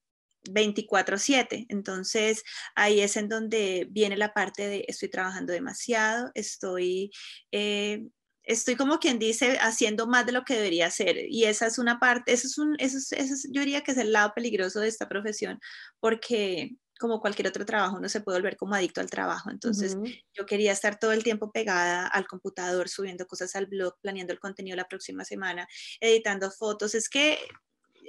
24/7. 0.50 1.66
Entonces, 1.68 2.44
ahí 2.74 3.02
es 3.02 3.18
en 3.18 3.28
donde 3.28 3.86
viene 3.92 4.16
la 4.16 4.34
parte 4.34 4.66
de 4.66 4.86
estoy 4.88 5.10
trabajando 5.10 5.52
demasiado, 5.52 6.32
estoy... 6.36 7.12
Eh, 7.52 8.08
estoy 8.50 8.76
como 8.76 9.00
quien 9.00 9.20
dice 9.20 9.58
haciendo 9.62 10.08
más 10.08 10.26
de 10.26 10.32
lo 10.32 10.44
que 10.44 10.56
debería 10.56 10.88
hacer 10.88 11.18
y 11.30 11.46
esa 11.46 11.68
es 11.68 11.78
una 11.78 12.00
parte, 12.00 12.34
eso 12.34 12.48
es 12.48 12.58
un, 12.58 12.76
eso 12.80 12.98
es, 12.98 13.48
yo 13.52 13.62
diría 13.62 13.82
que 13.82 13.92
es 13.92 13.98
el 13.98 14.12
lado 14.12 14.34
peligroso 14.36 14.80
de 14.80 14.88
esta 14.88 15.08
profesión 15.08 15.60
porque 16.00 16.72
como 17.00 17.22
cualquier 17.22 17.48
otro 17.48 17.66
trabajo, 17.66 17.96
uno 17.98 18.10
se 18.10 18.20
puede 18.20 18.40
volver 18.40 18.58
como 18.58 18.76
adicto 18.76 19.00
al 19.00 19.10
trabajo. 19.10 19.50
Entonces, 19.50 19.96
yo 20.34 20.46
quería 20.46 20.74
estar 20.74 21.00
todo 21.00 21.14
el 21.14 21.24
tiempo 21.24 21.50
pegada 21.50 22.06
al 22.06 22.28
computador, 22.28 22.90
subiendo 22.90 23.26
cosas 23.26 23.56
al 23.56 23.68
blog, 23.68 23.94
planeando 24.02 24.34
el 24.34 24.40
contenido 24.40 24.76
la 24.76 24.86
próxima 24.86 25.24
semana, 25.24 25.66
editando 26.02 26.52
fotos. 26.52 26.96
Es 26.96 27.08
que 27.08 27.40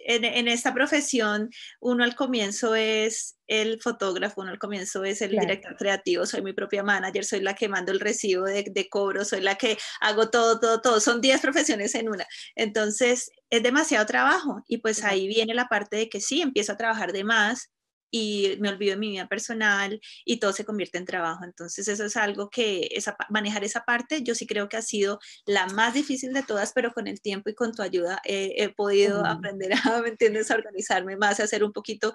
en, 0.07 0.49
esta 0.49 0.73
profesión, 0.75 1.51
uno 1.81 2.05
al 2.05 2.15
comienzo 2.15 2.75
es 2.75 3.37
el 3.47 3.81
fotógrafo, 3.81 4.41
uno 4.41 4.51
al 4.51 4.59
comienzo 4.59 5.05
es 5.05 5.23
el 5.23 5.33
director 5.33 5.77
creativo, 5.77 6.27
soy 6.27 6.43
mi 6.43 6.53
propia 6.53 6.83
manager, 6.83 7.25
soy 7.25 7.41
la 7.41 7.55
que 7.55 7.69
mando 7.69 7.93
el 7.93 8.01
recibo 8.01 8.45
de, 8.45 8.65
de 8.71 8.89
cobro, 8.89 9.25
soy 9.25 9.41
la 9.41 9.57
que 9.57 9.77
hago 10.01 10.31
todo, 10.31 10.61
todo, 10.61 10.81
todo. 10.81 11.01
Son 11.01 11.21
10 11.21 11.41
profesiones 11.41 11.95
en 11.95 12.09
una. 12.09 12.27
Entonces, 12.55 13.31
es 13.51 13.63
demasiado 13.63 14.07
trabajo 14.07 14.63
y 14.67 14.79
pues 14.79 15.05
ahí 15.05 15.27
viene 15.27 15.55
la 15.55 15.67
parte 15.67 15.97
de 15.97 16.09
que 16.09 16.21
sí, 16.21 16.43
empiezo 16.43 16.73
a 16.73 16.77
trabajar 16.77 17.13
de 17.13 17.25
más 17.25 17.71
y 18.11 18.57
me 18.61 18.69
olvido 18.69 18.93
de 18.93 18.99
mi 18.99 19.11
vida 19.11 19.29
personal 19.29 20.01
y 20.25 20.39
todo 20.39 20.53
se 20.53 20.65
convierte 20.65 20.99
en 20.99 21.05
trabajo. 21.05 21.45
Entonces 21.45 21.89
eso 21.89 22.05
es 22.05 22.17
algo 22.17 22.51
que 22.51 22.89
esa, 22.93 23.17
manejar 23.29 23.65
esa 23.65 23.85
parte 23.85 24.23
yo 24.23 24.35
sí 24.35 24.47
creo 24.47 24.69
que 24.69 24.77
ha 24.77 24.83
sido 24.83 25.19
la 25.47 25.67
más 25.67 25.95
difícil 25.95 26.33
de 26.33 26.43
todas, 26.43 26.73
pero 26.73 26.93
con 26.93 27.07
el 27.07 27.21
tiempo 27.21 27.51
y 27.51 27.55
con 27.55 27.73
tu 27.73 27.83
ayuda 27.83 28.21
he 28.25 28.69
podido 28.75 29.25
aprender 29.25 29.73
a, 29.85 30.01
¿me 30.03 30.09
entiendes?, 30.09 30.51
a 30.51 30.55
organizarme 30.55 31.17
más, 31.17 31.41
a 31.41 31.47
ser 31.47 31.65
un 31.65 31.73
poquito 31.73 32.13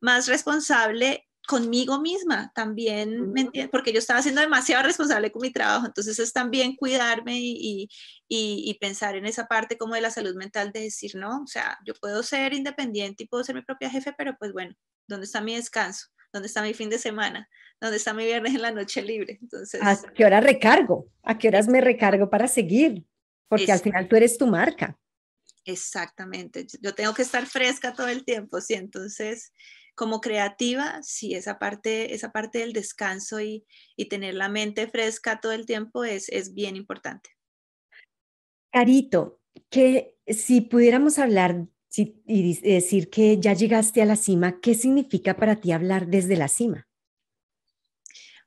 más 0.00 0.28
responsable 0.28 1.26
conmigo 1.46 2.00
misma 2.00 2.50
también, 2.54 3.32
¿me 3.32 3.42
entiendes? 3.42 3.70
Porque 3.70 3.92
yo 3.92 3.98
estaba 3.98 4.22
siendo 4.22 4.40
demasiado 4.40 4.82
responsable 4.82 5.30
con 5.30 5.42
mi 5.42 5.52
trabajo, 5.52 5.86
entonces 5.86 6.18
es 6.18 6.32
también 6.32 6.76
cuidarme 6.76 7.38
y, 7.38 7.88
y, 8.28 8.70
y, 8.70 8.74
pensar 8.80 9.14
en 9.16 9.26
esa 9.26 9.46
parte 9.46 9.76
como 9.76 9.94
de 9.94 10.00
la 10.00 10.10
salud 10.10 10.34
mental 10.36 10.72
de 10.72 10.80
decir, 10.80 11.16
no, 11.16 11.42
o 11.42 11.46
sea, 11.46 11.78
yo 11.86 11.94
puedo 11.94 12.22
ser 12.22 12.54
independiente 12.54 13.24
y 13.24 13.26
puedo 13.26 13.44
ser 13.44 13.54
mi 13.54 13.62
propia 13.62 13.90
jefe, 13.90 14.14
pero 14.16 14.36
pues 14.38 14.52
bueno, 14.52 14.74
¿Dónde 15.06 15.26
está 15.26 15.40
mi 15.40 15.54
descanso? 15.54 16.08
¿Dónde 16.32 16.48
está 16.48 16.62
mi 16.62 16.74
fin 16.74 16.90
de 16.90 16.98
semana? 16.98 17.48
¿Dónde 17.80 17.98
está 17.98 18.14
mi 18.14 18.24
viernes 18.24 18.54
en 18.54 18.62
la 18.62 18.70
noche 18.70 19.02
libre? 19.02 19.38
Entonces, 19.40 19.80
¿A 19.82 19.96
qué 20.14 20.24
hora 20.24 20.40
recargo? 20.40 21.08
¿A 21.22 21.38
qué 21.38 21.48
horas 21.48 21.68
me 21.68 21.80
recargo 21.80 22.30
para 22.30 22.48
seguir? 22.48 23.04
Porque 23.48 23.70
al 23.70 23.80
final 23.80 24.08
tú 24.08 24.16
eres 24.16 24.38
tu 24.38 24.46
marca. 24.46 24.98
Exactamente. 25.64 26.66
Yo 26.80 26.94
tengo 26.94 27.14
que 27.14 27.22
estar 27.22 27.46
fresca 27.46 27.92
todo 27.92 28.08
el 28.08 28.24
tiempo, 28.24 28.60
sí. 28.60 28.74
Entonces, 28.74 29.52
como 29.94 30.20
creativa, 30.20 31.00
sí, 31.02 31.34
esa 31.34 31.58
parte, 31.58 32.14
esa 32.14 32.32
parte 32.32 32.58
del 32.58 32.72
descanso 32.72 33.40
y, 33.40 33.64
y 33.96 34.08
tener 34.08 34.34
la 34.34 34.48
mente 34.48 34.88
fresca 34.88 35.40
todo 35.40 35.52
el 35.52 35.66
tiempo 35.66 36.04
es, 36.04 36.28
es 36.28 36.54
bien 36.54 36.76
importante. 36.76 37.30
Carito, 38.72 39.40
que 39.70 40.16
si 40.26 40.60
pudiéramos 40.60 41.18
hablar 41.18 41.66
y 41.96 42.60
decir 42.60 43.08
que 43.08 43.38
ya 43.38 43.52
llegaste 43.52 44.02
a 44.02 44.06
la 44.06 44.16
cima, 44.16 44.60
¿qué 44.60 44.74
significa 44.74 45.36
para 45.36 45.60
ti 45.60 45.70
hablar 45.70 46.08
desde 46.08 46.36
la 46.36 46.48
cima? 46.48 46.88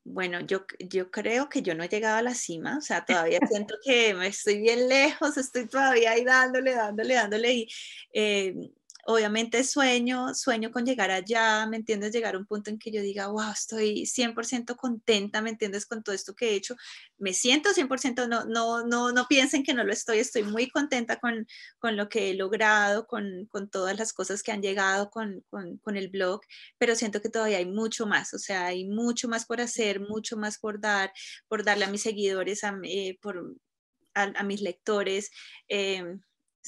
Bueno, 0.09 0.39
yo, 0.39 0.65
yo 0.79 1.11
creo 1.11 1.49
que 1.49 1.61
yo 1.61 1.75
no 1.75 1.83
he 1.83 1.89
llegado 1.89 2.15
a 2.15 2.21
la 2.21 2.33
cima, 2.33 2.77
o 2.77 2.81
sea, 2.81 3.03
todavía 3.29 3.39
siento 3.45 3.75
que 3.83 4.13
me 4.13 4.27
estoy 4.27 4.61
bien 4.61 4.87
lejos, 4.87 5.37
estoy 5.37 5.67
todavía 5.67 6.11
ahí 6.11 6.23
dándole, 6.23 6.73
dándole, 6.73 7.13
dándole 7.13 7.53
y 7.53 7.67
eh, 8.13 8.55
obviamente 9.09 9.63
sueño, 9.63 10.33
sueño 10.35 10.69
con 10.69 10.85
llegar 10.85 11.11
allá, 11.11 11.65
¿me 11.65 11.77
entiendes? 11.77 12.11
Llegar 12.11 12.35
a 12.35 12.37
un 12.37 12.45
punto 12.45 12.69
en 12.69 12.77
que 12.77 12.91
yo 12.91 13.01
diga, 13.01 13.27
wow, 13.27 13.51
estoy 13.53 14.05
100% 14.05 14.75
contenta, 14.75 15.41
¿me 15.41 15.49
entiendes? 15.49 15.85
Con 15.85 16.03
todo 16.03 16.13
esto 16.13 16.35
que 16.35 16.49
he 16.49 16.55
hecho. 16.55 16.75
Me 17.17 17.33
siento 17.33 17.69
100%, 17.69 18.27
no, 18.27 18.43
no, 18.43 18.85
no, 18.85 19.13
no 19.13 19.25
piensen 19.29 19.63
que 19.63 19.73
no 19.73 19.85
lo 19.85 19.93
estoy, 19.93 20.19
estoy 20.19 20.43
muy 20.43 20.69
contenta 20.69 21.19
con, 21.19 21.47
con 21.79 21.95
lo 21.95 22.09
que 22.09 22.31
he 22.31 22.33
logrado, 22.33 23.07
con, 23.07 23.45
con 23.49 23.69
todas 23.69 23.97
las 23.97 24.11
cosas 24.11 24.43
que 24.43 24.51
han 24.51 24.61
llegado 24.61 25.09
con, 25.09 25.41
con, 25.49 25.77
con, 25.77 25.95
el 25.95 26.09
blog, 26.09 26.41
pero 26.77 26.93
siento 26.93 27.21
que 27.21 27.29
todavía 27.29 27.59
hay 27.59 27.65
mucho 27.65 28.07
más, 28.07 28.33
o 28.33 28.39
sea, 28.39 28.65
hay 28.65 28.89
mucho 28.89 29.29
más 29.29 29.45
por 29.45 29.61
hacer, 29.61 30.01
mucho 30.01 30.35
más 30.35 30.57
por 30.59 30.81
dar, 30.81 31.13
por 31.47 31.63
darle 31.63 31.85
a 31.85 31.89
mis 31.89 32.01
seguidores, 32.01 32.65
a, 32.65 32.77
eh, 32.83 33.17
por, 33.21 33.55
a, 34.13 34.43
mis 34.43 34.59
lectores. 34.61 35.31
Eh, 35.69 36.17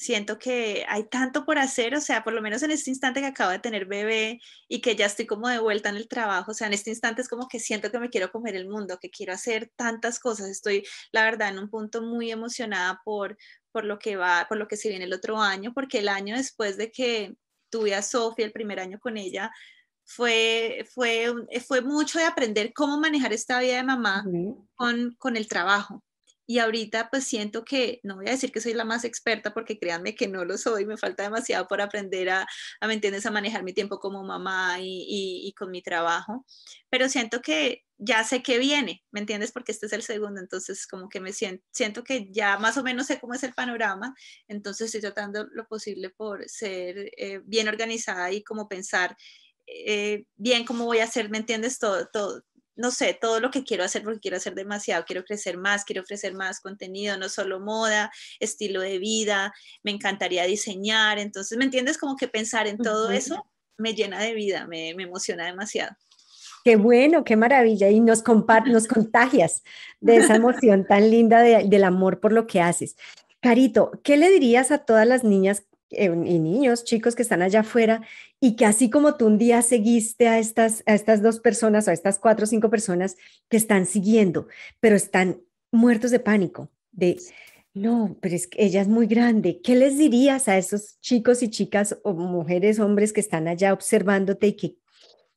siento 0.00 0.38
que 0.38 0.84
hay 0.88 1.04
tanto 1.04 1.44
por 1.44 1.58
hacer, 1.58 1.94
o 1.94 2.00
sea, 2.00 2.24
por 2.24 2.32
lo 2.32 2.40
menos 2.40 2.62
en 2.62 2.70
este 2.70 2.90
instante 2.90 3.20
que 3.20 3.26
acabo 3.26 3.50
de 3.50 3.58
tener 3.58 3.84
bebé 3.84 4.40
y 4.66 4.80
que 4.80 4.96
ya 4.96 5.06
estoy 5.06 5.26
como 5.26 5.48
de 5.48 5.58
vuelta 5.58 5.90
en 5.90 5.96
el 5.96 6.08
trabajo, 6.08 6.52
o 6.52 6.54
sea, 6.54 6.66
en 6.68 6.72
este 6.72 6.90
instante 6.90 7.20
es 7.20 7.28
como 7.28 7.48
que 7.48 7.60
siento 7.60 7.90
que 7.90 7.98
me 7.98 8.08
quiero 8.08 8.32
comer 8.32 8.56
el 8.56 8.66
mundo, 8.66 8.98
que 8.98 9.10
quiero 9.10 9.34
hacer 9.34 9.70
tantas 9.76 10.18
cosas, 10.18 10.48
estoy, 10.48 10.84
la 11.12 11.22
verdad, 11.24 11.50
en 11.50 11.58
un 11.58 11.68
punto 11.68 12.02
muy 12.02 12.30
emocionada 12.30 13.00
por, 13.04 13.36
por 13.72 13.84
lo 13.84 13.98
que 13.98 14.16
va, 14.16 14.46
por 14.48 14.56
lo 14.58 14.68
que 14.68 14.76
se 14.76 14.88
viene 14.88 15.04
el 15.04 15.12
otro 15.12 15.38
año, 15.38 15.72
porque 15.74 15.98
el 15.98 16.08
año 16.08 16.34
después 16.36 16.78
de 16.78 16.90
que 16.90 17.34
tuve 17.68 17.94
a 17.94 18.02
Sofía, 18.02 18.46
el 18.46 18.52
primer 18.52 18.80
año 18.80 18.98
con 19.00 19.18
ella, 19.18 19.50
fue, 20.04 20.86
fue, 20.92 21.32
fue 21.66 21.82
mucho 21.82 22.18
de 22.18 22.24
aprender 22.24 22.72
cómo 22.72 22.98
manejar 22.98 23.32
esta 23.32 23.60
vida 23.60 23.76
de 23.76 23.84
mamá 23.84 24.24
con, 24.74 25.14
con 25.18 25.36
el 25.36 25.46
trabajo 25.46 26.02
y 26.50 26.58
ahorita 26.58 27.10
pues 27.10 27.22
siento 27.22 27.64
que, 27.64 28.00
no 28.02 28.16
voy 28.16 28.26
a 28.26 28.32
decir 28.32 28.50
que 28.50 28.60
soy 28.60 28.74
la 28.74 28.84
más 28.84 29.04
experta 29.04 29.54
porque 29.54 29.78
créanme 29.78 30.16
que 30.16 30.26
no 30.26 30.44
lo 30.44 30.58
soy, 30.58 30.84
me 30.84 30.96
falta 30.96 31.22
demasiado 31.22 31.68
por 31.68 31.80
aprender 31.80 32.28
a, 32.28 32.44
a 32.80 32.86
¿me 32.88 33.00
a 33.00 33.30
manejar 33.30 33.62
mi 33.62 33.72
tiempo 33.72 34.00
como 34.00 34.24
mamá 34.24 34.80
y, 34.80 35.06
y, 35.46 35.52
con 35.52 35.70
mi 35.70 35.80
trabajo, 35.80 36.44
pero 36.88 37.08
siento 37.08 37.40
que 37.40 37.84
ya 37.98 38.24
sé 38.24 38.42
que 38.42 38.58
viene, 38.58 39.04
¿me 39.12 39.20
entiendes? 39.20 39.52
Porque 39.52 39.70
este 39.70 39.86
es 39.86 39.92
el 39.92 40.02
segundo, 40.02 40.40
entonces 40.40 40.88
como 40.88 41.08
que 41.08 41.20
me 41.20 41.32
siento, 41.32 41.64
siento 41.70 42.02
que 42.02 42.32
ya 42.32 42.58
más 42.58 42.76
o 42.76 42.82
menos 42.82 43.06
sé 43.06 43.20
cómo 43.20 43.34
es 43.34 43.44
el 43.44 43.54
panorama, 43.54 44.12
entonces 44.48 44.86
estoy 44.86 45.02
tratando 45.02 45.46
lo 45.52 45.68
posible 45.68 46.10
por 46.10 46.48
ser 46.48 47.12
eh, 47.16 47.42
bien 47.44 47.68
organizada 47.68 48.32
y 48.32 48.42
como 48.42 48.66
pensar 48.68 49.16
eh, 49.72 50.24
bien 50.36 50.64
cómo 50.64 50.84
voy 50.84 50.98
a 50.98 51.04
hacer, 51.04 51.30
¿me 51.30 51.38
entiendes? 51.38 51.78
Todo, 51.78 52.08
todo, 52.12 52.42
no 52.80 52.90
sé, 52.90 53.16
todo 53.20 53.40
lo 53.40 53.50
que 53.50 53.62
quiero 53.62 53.84
hacer 53.84 54.02
porque 54.02 54.20
quiero 54.20 54.38
hacer 54.38 54.54
demasiado, 54.54 55.04
quiero 55.04 55.24
crecer 55.24 55.58
más, 55.58 55.84
quiero 55.84 56.02
ofrecer 56.02 56.34
más 56.34 56.60
contenido, 56.60 57.16
no 57.18 57.28
solo 57.28 57.60
moda, 57.60 58.10
estilo 58.40 58.80
de 58.80 58.98
vida, 58.98 59.52
me 59.82 59.90
encantaría 59.90 60.44
diseñar, 60.44 61.18
entonces, 61.18 61.56
¿me 61.58 61.64
entiendes? 61.64 61.98
Como 61.98 62.16
que 62.16 62.28
pensar 62.28 62.66
en 62.66 62.78
todo 62.78 63.10
eso 63.10 63.46
me 63.76 63.94
llena 63.94 64.20
de 64.20 64.34
vida, 64.34 64.66
me, 64.66 64.90
emociona 64.90 65.46
demasiado. 65.46 65.96
Qué 66.64 66.76
bueno, 66.76 67.24
qué 67.24 67.36
maravilla. 67.36 67.88
Y 67.88 68.00
nos, 68.00 68.22
nos 68.66 68.86
contagias 68.88 69.62
de 70.00 70.16
esa 70.16 70.36
emoción 70.36 70.86
tan 70.86 71.10
linda 71.10 71.40
del 71.40 71.84
amor 71.84 72.20
por 72.20 72.32
lo 72.32 72.46
que 72.46 72.60
haces. 72.60 72.96
Carito, 73.40 73.90
¿qué 74.04 74.18
le 74.18 74.30
dirías 74.30 74.70
a 74.70 74.78
todas 74.78 75.06
las 75.06 75.24
niñas 75.24 75.64
y 75.90 76.38
niños, 76.38 76.84
chicos 76.84 77.14
que 77.14 77.22
están 77.22 77.42
allá 77.42 77.60
afuera 77.60 78.02
y 78.40 78.56
que 78.56 78.64
así 78.64 78.90
como 78.90 79.16
tú 79.16 79.26
un 79.26 79.38
día 79.38 79.62
seguiste 79.62 80.28
a 80.28 80.38
estas, 80.38 80.82
a 80.86 80.94
estas 80.94 81.22
dos 81.22 81.40
personas 81.40 81.86
o 81.86 81.90
a 81.90 81.94
estas 81.94 82.18
cuatro 82.18 82.44
o 82.44 82.46
cinco 82.46 82.70
personas 82.70 83.16
que 83.48 83.56
están 83.56 83.86
siguiendo, 83.86 84.48
pero 84.80 84.96
están 84.96 85.40
muertos 85.72 86.10
de 86.10 86.20
pánico, 86.20 86.70
de, 86.92 87.18
no, 87.74 88.16
pero 88.20 88.34
es 88.34 88.46
que 88.46 88.64
ella 88.64 88.82
es 88.82 88.88
muy 88.88 89.06
grande. 89.06 89.60
¿Qué 89.62 89.76
les 89.76 89.96
dirías 89.96 90.48
a 90.48 90.58
esos 90.58 90.98
chicos 91.00 91.42
y 91.42 91.50
chicas 91.50 91.98
o 92.02 92.12
mujeres, 92.12 92.80
hombres 92.80 93.12
que 93.12 93.20
están 93.20 93.46
allá 93.46 93.72
observándote 93.72 94.48
y 94.48 94.56
que 94.56 94.76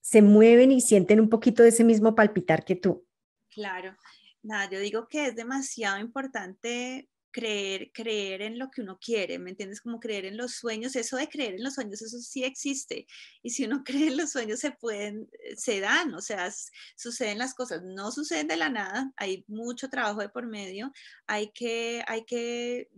se 0.02 0.22
mueven 0.22 0.72
y 0.72 0.82
sienten 0.82 1.20
un 1.20 1.30
poquito 1.30 1.64
de 1.64 1.70
ese 1.70 1.84
mismo 1.84 2.16
palpitar 2.16 2.66
que 2.66 2.76
tú? 2.76 3.06
Claro. 3.50 3.96
Nada, 4.42 4.70
yo 4.70 4.80
digo 4.80 5.08
que 5.08 5.28
es 5.28 5.36
demasiado 5.36 6.00
importante 6.00 7.08
creer, 7.34 7.92
creer 7.92 8.44
en 8.44 8.58
lo 8.58 8.70
que 8.70 8.82
uno 8.82 8.98
quiere, 9.00 9.40
¿me 9.40 9.50
entiendes? 9.50 9.82
Como 9.82 10.00
creer 10.00 10.26
en 10.26 10.38
los 10.38 10.54
sueños, 10.54 10.96
eso 10.96 11.18
de 11.18 11.28
creer 11.28 11.56
en 11.56 11.64
los 11.64 11.74
sueños, 11.74 12.02
eso 12.02 12.20
sí 12.20 12.46
existe. 12.46 13.06
Y 13.42 13.50
si 13.50 13.66
uno 13.66 13.84
cree 13.86 14.08
en 14.08 14.18
los 14.18 14.32
sueños, 14.32 14.60
se 14.60 14.72
pueden, 14.72 15.30
eh, 15.44 15.56
se 15.58 15.82
dan, 15.82 16.14
o 16.14 16.22
sea, 16.22 16.50
suceden 16.96 17.40
las 17.40 17.54
cosas, 17.54 17.82
no 17.84 18.12
suceden 18.12 18.48
de 18.48 18.56
la 18.56 18.70
nada, 18.70 19.12
hay 19.18 19.44
mucho 19.48 19.90
trabajo 19.90 20.22
de 20.22 20.30
por 20.30 20.48
medio, 20.48 20.94
hay 21.28 21.52
que, 21.52 22.04
hay 22.08 22.24
que, 22.24 22.90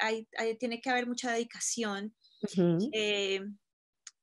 hay, 0.00 0.26
tiene 0.58 0.80
que 0.80 0.90
haber 0.90 1.06
mucha 1.06 1.30
dedicación. 1.30 2.14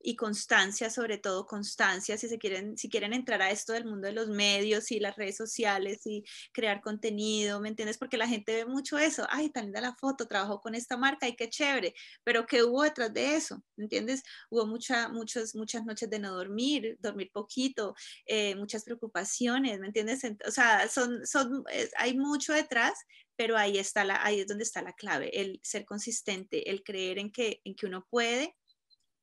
Y 0.01 0.15
constancia, 0.15 0.89
sobre 0.89 1.17
todo 1.17 1.45
constancia, 1.45 2.17
si 2.17 2.27
se 2.29 2.37
quieren, 2.37 2.77
si 2.77 2.89
quieren 2.89 3.13
entrar 3.13 3.41
a 3.41 3.51
esto 3.51 3.73
del 3.73 3.85
mundo 3.85 4.07
de 4.07 4.13
los 4.13 4.29
medios 4.29 4.91
y 4.91 4.99
las 4.99 5.15
redes 5.17 5.37
sociales 5.37 6.05
y 6.05 6.23
crear 6.53 6.81
contenido, 6.81 7.59
¿me 7.59 7.69
entiendes? 7.69 7.97
Porque 7.97 8.17
la 8.17 8.27
gente 8.27 8.53
ve 8.53 8.65
mucho 8.65 8.97
eso, 8.97 9.27
ay, 9.29 9.49
tan 9.49 9.65
linda 9.65 9.81
la 9.81 9.95
foto, 9.95 10.27
trabajo 10.27 10.61
con 10.61 10.75
esta 10.75 10.97
marca 10.97 11.27
y 11.27 11.35
qué 11.35 11.49
chévere, 11.49 11.93
pero 12.23 12.45
¿qué 12.45 12.63
hubo 12.63 12.83
detrás 12.83 13.13
de 13.13 13.35
eso? 13.35 13.63
¿Me 13.75 13.85
entiendes? 13.85 14.23
Hubo 14.49 14.65
mucha, 14.65 15.09
muchas, 15.09 15.55
muchas 15.55 15.85
noches 15.85 16.09
de 16.09 16.19
no 16.19 16.33
dormir, 16.33 16.97
dormir 16.99 17.29
poquito, 17.33 17.95
eh, 18.25 18.55
muchas 18.55 18.83
preocupaciones, 18.85 19.79
¿me 19.79 19.87
entiendes? 19.87 20.21
O 20.47 20.51
sea, 20.51 20.87
son, 20.87 21.25
son, 21.25 21.63
hay 21.97 22.17
mucho 22.17 22.53
detrás, 22.53 22.93
pero 23.35 23.57
ahí, 23.57 23.77
está 23.77 24.05
ahí 24.23 24.41
es 24.41 24.47
donde 24.47 24.63
está 24.63 24.81
la 24.81 24.93
clave, 24.93 25.29
el 25.41 25.59
ser 25.63 25.85
consistente, 25.85 26.69
el 26.69 26.83
creer 26.83 27.19
en 27.19 27.31
que, 27.31 27.61
en 27.63 27.75
que 27.75 27.85
uno 27.85 28.05
puede 28.09 28.55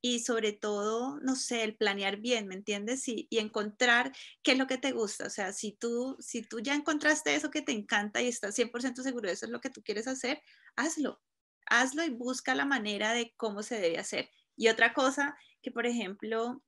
y 0.01 0.21
sobre 0.21 0.53
todo, 0.53 1.19
no 1.21 1.37
sé, 1.37 1.65
el 1.65 1.77
planear 1.77 2.19
bien, 2.19 2.47
¿me 2.47 2.55
entiendes? 2.55 3.09
Y, 3.09 3.27
y, 3.31 3.39
encontrar 3.39 4.13
qué 4.43 4.53
es 4.53 4.59
lo 4.59 4.67
que 4.67 4.79
te 4.79 4.93
gusta. 4.93 5.27
O 5.27 5.31
sea, 5.31 5.53
si 5.53 5.73
tú, 5.73 6.17
si 6.21 6.43
tú 6.43 6.61
ya 6.61 6.75
encontraste 6.75 7.35
eso 7.35 7.51
que 7.51 7.63
te 7.63 7.73
encanta 7.73 8.23
y 8.23 8.29
estás 8.29 8.55
100% 8.55 9.03
seguro 9.03 9.29
de 9.29 9.35
eso 9.35 9.47
es 9.47 9.53
lo 9.53 9.61
que 9.61 9.71
tú 9.71 9.83
quieres 9.83 10.07
hacer, 10.07 10.43
hazlo. 10.77 11.21
Hazlo 11.67 12.05
y 12.05 12.11
busca 12.11 12.55
la 12.55 12.65
manera 12.65 13.13
de 13.15 13.35
cómo 13.37 13.63
se 13.63 13.81
debe 13.81 13.99
hacer. 13.99 14.31
Y 14.57 14.69
otra 14.69 14.95
cosa, 14.95 15.37
que 15.63 15.71
por 15.71 15.87
ejemplo, 15.87 16.63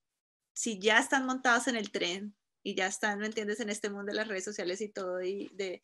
si 0.54 0.80
ya 0.80 0.98
están 0.98 1.24
montados 1.24 1.68
en 1.68 1.76
el 1.76 1.90
tren 1.92 2.34
y 2.62 2.74
ya 2.74 2.86
están, 2.86 3.20
¿me 3.20 3.26
entiendes?, 3.26 3.60
en 3.60 3.70
este 3.70 3.90
mundo 3.90 4.10
de 4.10 4.16
las 4.16 4.28
redes 4.28 4.44
sociales 4.44 4.80
y 4.80 4.88
todo, 4.88 5.22
y 5.22 5.48
de 5.54 5.82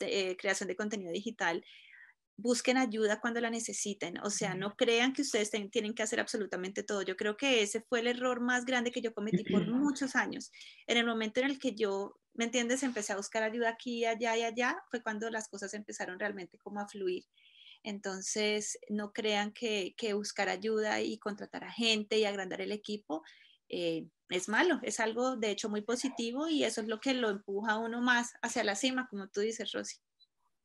eh, 0.00 0.36
creación 0.36 0.68
de 0.68 0.76
contenido 0.76 1.12
digital, 1.12 1.64
busquen 2.36 2.76
ayuda 2.76 3.20
cuando 3.20 3.40
la 3.40 3.50
necesiten, 3.50 4.18
o 4.18 4.30
sea, 4.30 4.54
no 4.54 4.74
crean 4.74 5.12
que 5.12 5.22
ustedes 5.22 5.50
tienen 5.50 5.94
que 5.94 6.02
hacer 6.02 6.20
absolutamente 6.20 6.82
todo. 6.82 7.02
Yo 7.02 7.16
creo 7.16 7.36
que 7.36 7.62
ese 7.62 7.82
fue 7.82 8.00
el 8.00 8.06
error 8.06 8.40
más 8.40 8.64
grande 8.64 8.90
que 8.90 9.02
yo 9.02 9.14
cometí 9.14 9.44
por 9.44 9.66
muchos 9.68 10.16
años. 10.16 10.50
En 10.86 10.96
el 10.96 11.06
momento 11.06 11.40
en 11.40 11.46
el 11.46 11.58
que 11.58 11.74
yo, 11.74 12.18
¿me 12.34 12.44
entiendes?, 12.44 12.82
empecé 12.82 13.12
a 13.12 13.16
buscar 13.16 13.42
ayuda 13.42 13.70
aquí, 13.70 14.04
allá 14.04 14.36
y 14.36 14.42
allá, 14.42 14.82
fue 14.90 15.02
cuando 15.02 15.30
las 15.30 15.48
cosas 15.48 15.74
empezaron 15.74 16.18
realmente 16.18 16.58
como 16.58 16.80
a 16.80 16.88
fluir. 16.88 17.24
Entonces, 17.82 18.78
no 18.88 19.12
crean 19.12 19.52
que, 19.52 19.94
buscar 20.14 20.48
ayuda 20.48 21.00
y 21.00 21.18
contratar 21.18 21.64
a 21.64 21.72
gente 21.72 22.18
y 22.18 22.24
agrandar 22.24 22.60
el 22.60 22.72
equipo 22.72 23.22
eh, 23.68 24.06
es 24.28 24.48
malo, 24.48 24.78
es 24.82 25.00
algo 25.00 25.36
de 25.36 25.50
hecho 25.50 25.68
muy 25.68 25.82
positivo 25.82 26.48
y 26.48 26.64
eso 26.64 26.80
es 26.80 26.88
lo 26.88 27.00
que 27.00 27.14
lo 27.14 27.30
empuja 27.30 27.72
a 27.72 27.78
uno 27.78 28.00
más 28.00 28.32
hacia 28.42 28.64
la 28.64 28.76
cima, 28.76 29.06
como 29.08 29.28
tú 29.28 29.40
dices, 29.40 29.72
Rosy. 29.72 29.96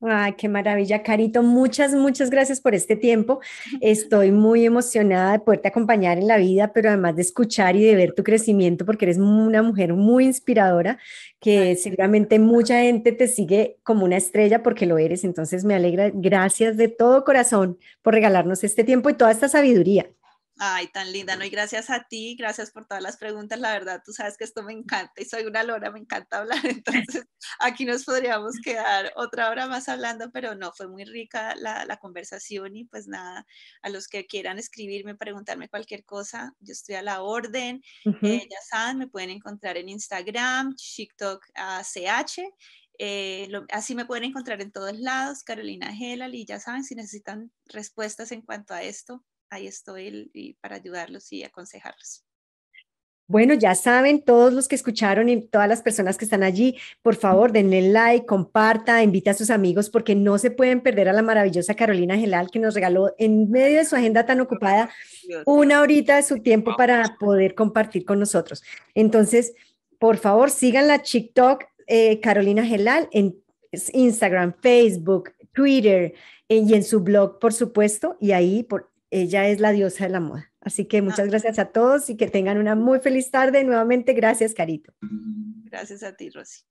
Ay, 0.00 0.34
qué 0.34 0.48
maravilla, 0.48 1.02
Carito. 1.02 1.42
Muchas, 1.42 1.92
muchas 1.92 2.30
gracias 2.30 2.60
por 2.60 2.72
este 2.72 2.94
tiempo. 2.94 3.40
Estoy 3.80 4.30
muy 4.30 4.64
emocionada 4.64 5.32
de 5.32 5.40
poderte 5.40 5.66
acompañar 5.68 6.18
en 6.18 6.28
la 6.28 6.36
vida, 6.36 6.72
pero 6.72 6.90
además 6.90 7.16
de 7.16 7.22
escuchar 7.22 7.74
y 7.74 7.82
de 7.84 7.96
ver 7.96 8.12
tu 8.14 8.22
crecimiento, 8.22 8.86
porque 8.86 9.06
eres 9.06 9.18
una 9.18 9.60
mujer 9.60 9.94
muy 9.94 10.26
inspiradora, 10.26 10.98
que 11.40 11.74
seguramente 11.74 12.38
mucha 12.38 12.80
gente 12.82 13.10
te 13.10 13.26
sigue 13.26 13.78
como 13.82 14.04
una 14.04 14.16
estrella 14.18 14.62
porque 14.62 14.86
lo 14.86 14.98
eres. 14.98 15.24
Entonces 15.24 15.64
me 15.64 15.74
alegra. 15.74 16.12
Gracias 16.14 16.76
de 16.76 16.86
todo 16.86 17.24
corazón 17.24 17.76
por 18.00 18.14
regalarnos 18.14 18.62
este 18.62 18.84
tiempo 18.84 19.10
y 19.10 19.14
toda 19.14 19.32
esta 19.32 19.48
sabiduría. 19.48 20.08
Ay, 20.60 20.88
tan 20.88 21.12
linda, 21.12 21.36
¿no? 21.36 21.44
Y 21.44 21.50
gracias 21.50 21.88
a 21.88 22.04
ti, 22.08 22.34
gracias 22.36 22.72
por 22.72 22.84
todas 22.86 23.02
las 23.02 23.16
preguntas. 23.16 23.60
La 23.60 23.72
verdad, 23.72 24.02
tú 24.04 24.12
sabes 24.12 24.36
que 24.36 24.42
esto 24.44 24.64
me 24.64 24.72
encanta 24.72 25.12
y 25.16 25.24
soy 25.24 25.44
una 25.44 25.62
lora, 25.62 25.92
me 25.92 26.00
encanta 26.00 26.38
hablar. 26.38 26.58
Entonces, 26.82 27.26
aquí 27.60 27.84
nos 27.84 28.04
podríamos 28.04 28.56
quedar 28.64 29.12
otra 29.14 29.50
hora 29.50 29.68
más 29.68 29.88
hablando, 29.88 30.30
pero 30.32 30.56
no, 30.56 30.72
fue 30.72 30.88
muy 30.88 31.04
rica 31.04 31.54
la, 31.54 31.84
la 31.84 31.98
conversación 31.98 32.74
y 32.76 32.84
pues 32.84 33.06
nada, 33.06 33.46
a 33.82 33.88
los 33.88 34.08
que 34.08 34.26
quieran 34.26 34.58
escribirme, 34.58 35.14
preguntarme 35.14 35.68
cualquier 35.68 36.04
cosa, 36.04 36.52
yo 36.58 36.72
estoy 36.72 36.96
a 36.96 37.02
la 37.02 37.22
orden. 37.22 37.82
Eh, 38.22 38.48
ya 38.50 38.58
saben, 38.68 38.98
me 38.98 39.06
pueden 39.06 39.30
encontrar 39.30 39.76
en 39.76 39.88
Instagram, 39.88 40.74
TikTok 40.74 41.46
CH. 41.82 42.42
Eh, 43.00 43.48
así 43.70 43.94
me 43.94 44.06
pueden 44.06 44.24
encontrar 44.24 44.60
en 44.60 44.72
todos 44.72 44.98
lados, 44.98 45.44
Carolina 45.44 45.94
Gelal, 45.94 46.34
y 46.34 46.44
ya 46.44 46.58
saben, 46.58 46.82
si 46.82 46.96
necesitan 46.96 47.52
respuestas 47.66 48.32
en 48.32 48.42
cuanto 48.42 48.74
a 48.74 48.82
esto, 48.82 49.24
ahí 49.50 49.66
estoy 49.66 50.56
para 50.60 50.76
ayudarlos 50.76 51.32
y 51.32 51.44
aconsejarlos. 51.44 52.24
Bueno, 53.30 53.52
ya 53.52 53.74
saben, 53.74 54.22
todos 54.22 54.54
los 54.54 54.68
que 54.68 54.74
escucharon 54.74 55.28
y 55.28 55.42
todas 55.42 55.68
las 55.68 55.82
personas 55.82 56.16
que 56.16 56.24
están 56.24 56.42
allí, 56.42 56.78
por 57.02 57.14
favor, 57.14 57.52
denle 57.52 57.82
like, 57.82 58.24
comparta, 58.24 59.02
invita 59.02 59.32
a 59.32 59.34
sus 59.34 59.50
amigos 59.50 59.90
porque 59.90 60.14
no 60.14 60.38
se 60.38 60.50
pueden 60.50 60.80
perder 60.80 61.10
a 61.10 61.12
la 61.12 61.20
maravillosa 61.20 61.74
Carolina 61.74 62.16
Gelal 62.16 62.50
que 62.50 62.58
nos 62.58 62.72
regaló 62.72 63.14
en 63.18 63.50
medio 63.50 63.76
de 63.76 63.84
su 63.84 63.96
agenda 63.96 64.24
tan 64.24 64.40
ocupada 64.40 64.88
una 65.44 65.82
horita 65.82 66.16
de 66.16 66.22
su 66.22 66.38
tiempo 66.38 66.74
para 66.78 67.18
poder 67.20 67.54
compartir 67.54 68.06
con 68.06 68.18
nosotros. 68.18 68.62
Entonces, 68.94 69.52
por 69.98 70.16
favor, 70.16 70.50
sigan 70.50 70.88
la 70.88 71.00
TikTok 71.00 71.64
eh, 71.86 72.20
Carolina 72.20 72.64
Gelal 72.64 73.10
en 73.12 73.36
Instagram, 73.92 74.54
Facebook, 74.62 75.32
Twitter 75.52 76.14
eh, 76.48 76.56
y 76.56 76.72
en 76.72 76.82
su 76.82 77.00
blog, 77.00 77.38
por 77.38 77.52
supuesto, 77.52 78.16
y 78.20 78.32
ahí 78.32 78.62
por, 78.62 78.87
ella 79.10 79.48
es 79.48 79.60
la 79.60 79.72
diosa 79.72 80.04
de 80.04 80.10
la 80.10 80.20
moda. 80.20 80.52
Así 80.60 80.86
que 80.86 81.02
muchas 81.02 81.20
ah. 81.20 81.30
gracias 81.30 81.58
a 81.58 81.66
todos 81.66 82.10
y 82.10 82.16
que 82.16 82.28
tengan 82.28 82.58
una 82.58 82.74
muy 82.74 83.00
feliz 83.00 83.30
tarde. 83.30 83.64
Nuevamente, 83.64 84.12
gracias, 84.12 84.54
Carito. 84.54 84.92
Gracias 85.64 86.02
a 86.02 86.14
ti, 86.14 86.30
Rosy. 86.30 86.62